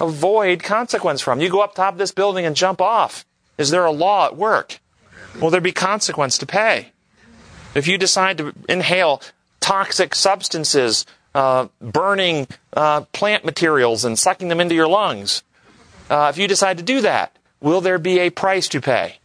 avoid 0.00 0.62
consequence 0.62 1.20
from. 1.20 1.40
You 1.40 1.50
go 1.50 1.60
up 1.60 1.74
top 1.74 1.94
of 1.94 1.98
this 1.98 2.12
building 2.12 2.46
and 2.46 2.54
jump 2.54 2.80
off. 2.80 3.24
Is 3.56 3.70
there 3.70 3.84
a 3.84 3.90
law 3.90 4.26
at 4.26 4.36
work? 4.36 4.78
Will 5.40 5.50
there 5.50 5.60
be 5.60 5.72
consequence 5.72 6.38
to 6.38 6.46
pay? 6.46 6.92
If 7.74 7.86
you 7.86 7.98
decide 7.98 8.38
to 8.38 8.52
inhale 8.68 9.20
toxic 9.60 10.14
substances 10.14 11.04
uh, 11.34 11.68
burning 11.80 12.46
uh, 12.72 13.02
plant 13.12 13.44
materials 13.44 14.04
and 14.04 14.18
sucking 14.18 14.48
them 14.48 14.60
into 14.60 14.74
your 14.74 14.88
lungs. 14.88 15.42
Uh, 16.10 16.28
if 16.30 16.38
you 16.38 16.48
decide 16.48 16.78
to 16.78 16.82
do 16.82 17.00
that, 17.02 17.36
will 17.60 17.80
there 17.80 17.98
be 17.98 18.18
a 18.18 18.30
price 18.30 18.68
to 18.68 18.80
pay? 18.80 19.16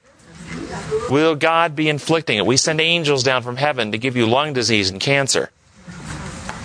Will 1.09 1.35
God 1.35 1.75
be 1.75 1.89
inflicting 1.89 2.37
it? 2.37 2.45
We 2.45 2.57
send 2.57 2.81
angels 2.81 3.23
down 3.23 3.43
from 3.43 3.57
heaven 3.57 3.91
to 3.91 3.97
give 3.97 4.15
you 4.15 4.25
lung 4.25 4.53
disease 4.53 4.89
and 4.89 4.99
cancer. 4.99 5.49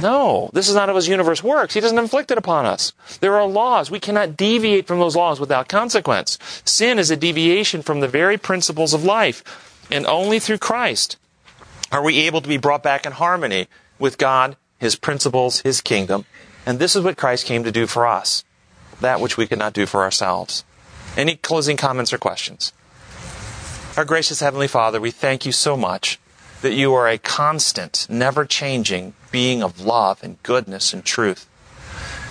No, 0.00 0.48
this 0.52 0.68
is 0.68 0.76
not 0.76 0.88
how 0.88 0.94
his 0.94 1.08
universe 1.08 1.42
works. 1.42 1.74
He 1.74 1.80
doesn't 1.80 1.98
inflict 1.98 2.30
it 2.30 2.38
upon 2.38 2.66
us. 2.66 2.92
There 3.20 3.34
are 3.34 3.46
laws. 3.46 3.90
We 3.90 3.98
cannot 3.98 4.36
deviate 4.36 4.86
from 4.86 5.00
those 5.00 5.16
laws 5.16 5.40
without 5.40 5.68
consequence. 5.68 6.38
Sin 6.64 6.98
is 6.98 7.10
a 7.10 7.16
deviation 7.16 7.82
from 7.82 8.00
the 8.00 8.06
very 8.06 8.38
principles 8.38 8.94
of 8.94 9.04
life. 9.04 9.42
And 9.90 10.06
only 10.06 10.38
through 10.38 10.58
Christ 10.58 11.16
are 11.90 12.02
we 12.02 12.18
able 12.20 12.40
to 12.40 12.48
be 12.48 12.58
brought 12.58 12.82
back 12.82 13.06
in 13.06 13.12
harmony 13.12 13.66
with 13.98 14.18
God 14.18 14.56
his 14.78 14.96
principles, 14.96 15.60
his 15.60 15.80
kingdom. 15.80 16.24
And 16.64 16.78
this 16.78 16.94
is 16.96 17.02
what 17.02 17.16
Christ 17.16 17.46
came 17.46 17.64
to 17.64 17.72
do 17.72 17.86
for 17.86 18.06
us, 18.06 18.44
that 19.00 19.20
which 19.20 19.36
we 19.36 19.46
could 19.46 19.58
not 19.58 19.72
do 19.72 19.86
for 19.86 20.02
ourselves. 20.02 20.64
Any 21.16 21.36
closing 21.36 21.76
comments 21.76 22.12
or 22.12 22.18
questions? 22.18 22.72
Our 23.96 24.04
gracious 24.04 24.40
Heavenly 24.40 24.68
Father, 24.68 25.00
we 25.00 25.10
thank 25.10 25.44
you 25.44 25.52
so 25.52 25.76
much 25.76 26.20
that 26.62 26.74
you 26.74 26.94
are 26.94 27.08
a 27.08 27.18
constant, 27.18 28.06
never 28.08 28.44
changing 28.44 29.14
being 29.30 29.62
of 29.62 29.80
love 29.80 30.22
and 30.22 30.42
goodness 30.42 30.92
and 30.92 31.04
truth. 31.04 31.48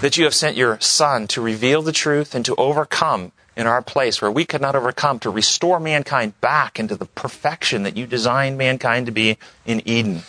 That 0.02 0.18
you 0.18 0.26
have 0.26 0.34
sent 0.34 0.58
your 0.58 0.80
Son 0.80 1.28
to 1.28 1.42
reveal 1.42 1.82
the 1.82 1.92
truth 1.92 2.36
and 2.36 2.46
to 2.46 2.56
overcome 2.56 3.32
in 3.56 3.66
our 3.66 3.82
place 3.82 4.22
where 4.22 4.32
we 4.32 4.46
could 4.46 4.62
not 4.62 4.76
overcome, 4.76 5.18
to 5.20 5.30
restore 5.32 5.80
mankind 5.80 6.40
back 6.42 6.80
into 6.80 6.96
the 6.96 7.06
perfection 7.06 7.84
that 7.84 7.98
you 7.98 8.06
designed 8.06 8.58
mankind 8.58 9.08
to 9.08 9.12
be 9.12 9.38
in 9.66 9.82
Eden. 9.84 10.22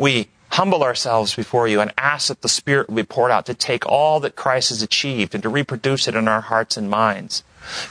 We 0.00 0.28
humble 0.54 0.84
ourselves 0.84 1.34
before 1.34 1.66
you 1.66 1.80
and 1.80 1.92
ask 1.98 2.28
that 2.28 2.42
the 2.42 2.48
Spirit 2.48 2.88
will 2.88 2.94
be 2.94 3.02
poured 3.02 3.32
out 3.32 3.44
to 3.44 3.54
take 3.54 3.84
all 3.86 4.20
that 4.20 4.36
Christ 4.36 4.68
has 4.68 4.82
achieved 4.82 5.34
and 5.34 5.42
to 5.42 5.48
reproduce 5.48 6.06
it 6.06 6.14
in 6.14 6.28
our 6.28 6.42
hearts 6.42 6.76
and 6.76 6.88
minds. 6.88 7.42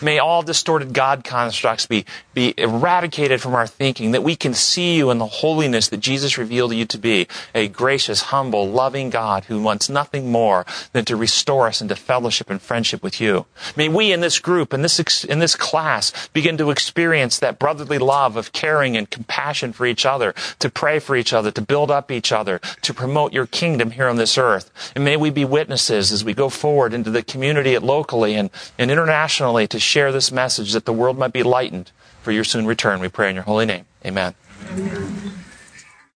May 0.02 0.20
all 0.20 0.42
distorted 0.44 0.94
God 0.94 1.24
constructs 1.24 1.86
be, 1.86 2.06
be 2.34 2.54
eradicated 2.58 3.42
from 3.42 3.56
our 3.56 3.68
thinking, 3.68 4.12
that 4.12 4.24
we 4.24 4.36
can 4.36 4.54
see 4.54 4.96
you 4.96 5.12
in 5.12 5.18
the 5.18 5.26
holiness 5.26 5.88
that 5.90 5.98
Jesus 5.98 6.38
revealed 6.38 6.74
you 6.74 6.86
to 6.86 6.98
be, 6.98 7.28
a 7.54 7.68
gracious, 7.68 8.24
humble, 8.24 8.70
loving 8.70 9.10
God 9.10 9.46
who 9.46 9.62
wants 9.62 9.90
nothing 9.90 10.32
more 10.32 10.66
than 10.92 11.06
to 11.06 11.16
restore 11.16 11.68
us 11.68 11.82
into 11.82 11.96
fellowship 11.96 12.50
and 12.50 12.62
friendship 12.62 13.04
with 13.04 13.20
you. 13.20 13.46
May 13.76 13.90
we 13.90 14.12
in 14.12 14.22
this 14.22 14.40
group, 14.40 14.74
in 14.74 14.82
this, 14.82 15.24
in 15.24 15.40
this 15.40 15.56
class, 15.56 16.28
begin 16.30 16.58
to 16.58 16.72
experience 16.72 17.40
that 17.40 17.60
brotherly 17.60 17.98
love 17.98 18.38
of 18.38 18.52
caring 18.52 18.98
and 18.98 19.10
compassion 19.10 19.74
for 19.74 19.86
each 19.86 20.06
other, 20.06 20.34
to 20.60 20.70
pray 20.70 21.00
for 21.00 21.16
each 21.16 21.34
other, 21.34 21.52
to 21.52 21.62
build 21.62 21.92
up 21.92 22.12
each 22.12 22.32
other, 22.32 22.60
to 22.82 22.94
promote 22.94 23.34
your 23.34 23.46
kingdom 23.46 23.92
here 23.92 24.08
on 24.08 24.18
this 24.18 24.38
earth. 24.38 24.72
And 24.96 25.04
may 25.04 25.18
we 25.18 25.30
be 25.30 25.46
witnesses 25.46 26.12
as 26.12 26.24
we 26.24 26.34
go 26.34 26.50
forward 26.50 26.94
into 26.94 27.10
the 27.10 27.24
community 27.24 27.78
locally 27.78 28.36
and, 28.36 28.50
and 28.78 28.92
internationally 28.92 29.63
to 29.68 29.80
share 29.80 30.12
this 30.12 30.32
message 30.32 30.74
that 30.74 30.86
the 30.86 30.94
world 30.94 31.18
might 31.18 31.34
be 31.34 31.44
lightened 31.44 31.92
for 32.22 32.32
your 32.32 32.44
soon 32.44 32.66
return. 32.66 33.00
We 33.00 33.10
pray 33.10 33.30
in 33.30 33.36
your 33.36 33.44
holy 33.44 33.66
name. 33.66 33.86
Amen. 34.06 34.36
Amen. 34.72 35.34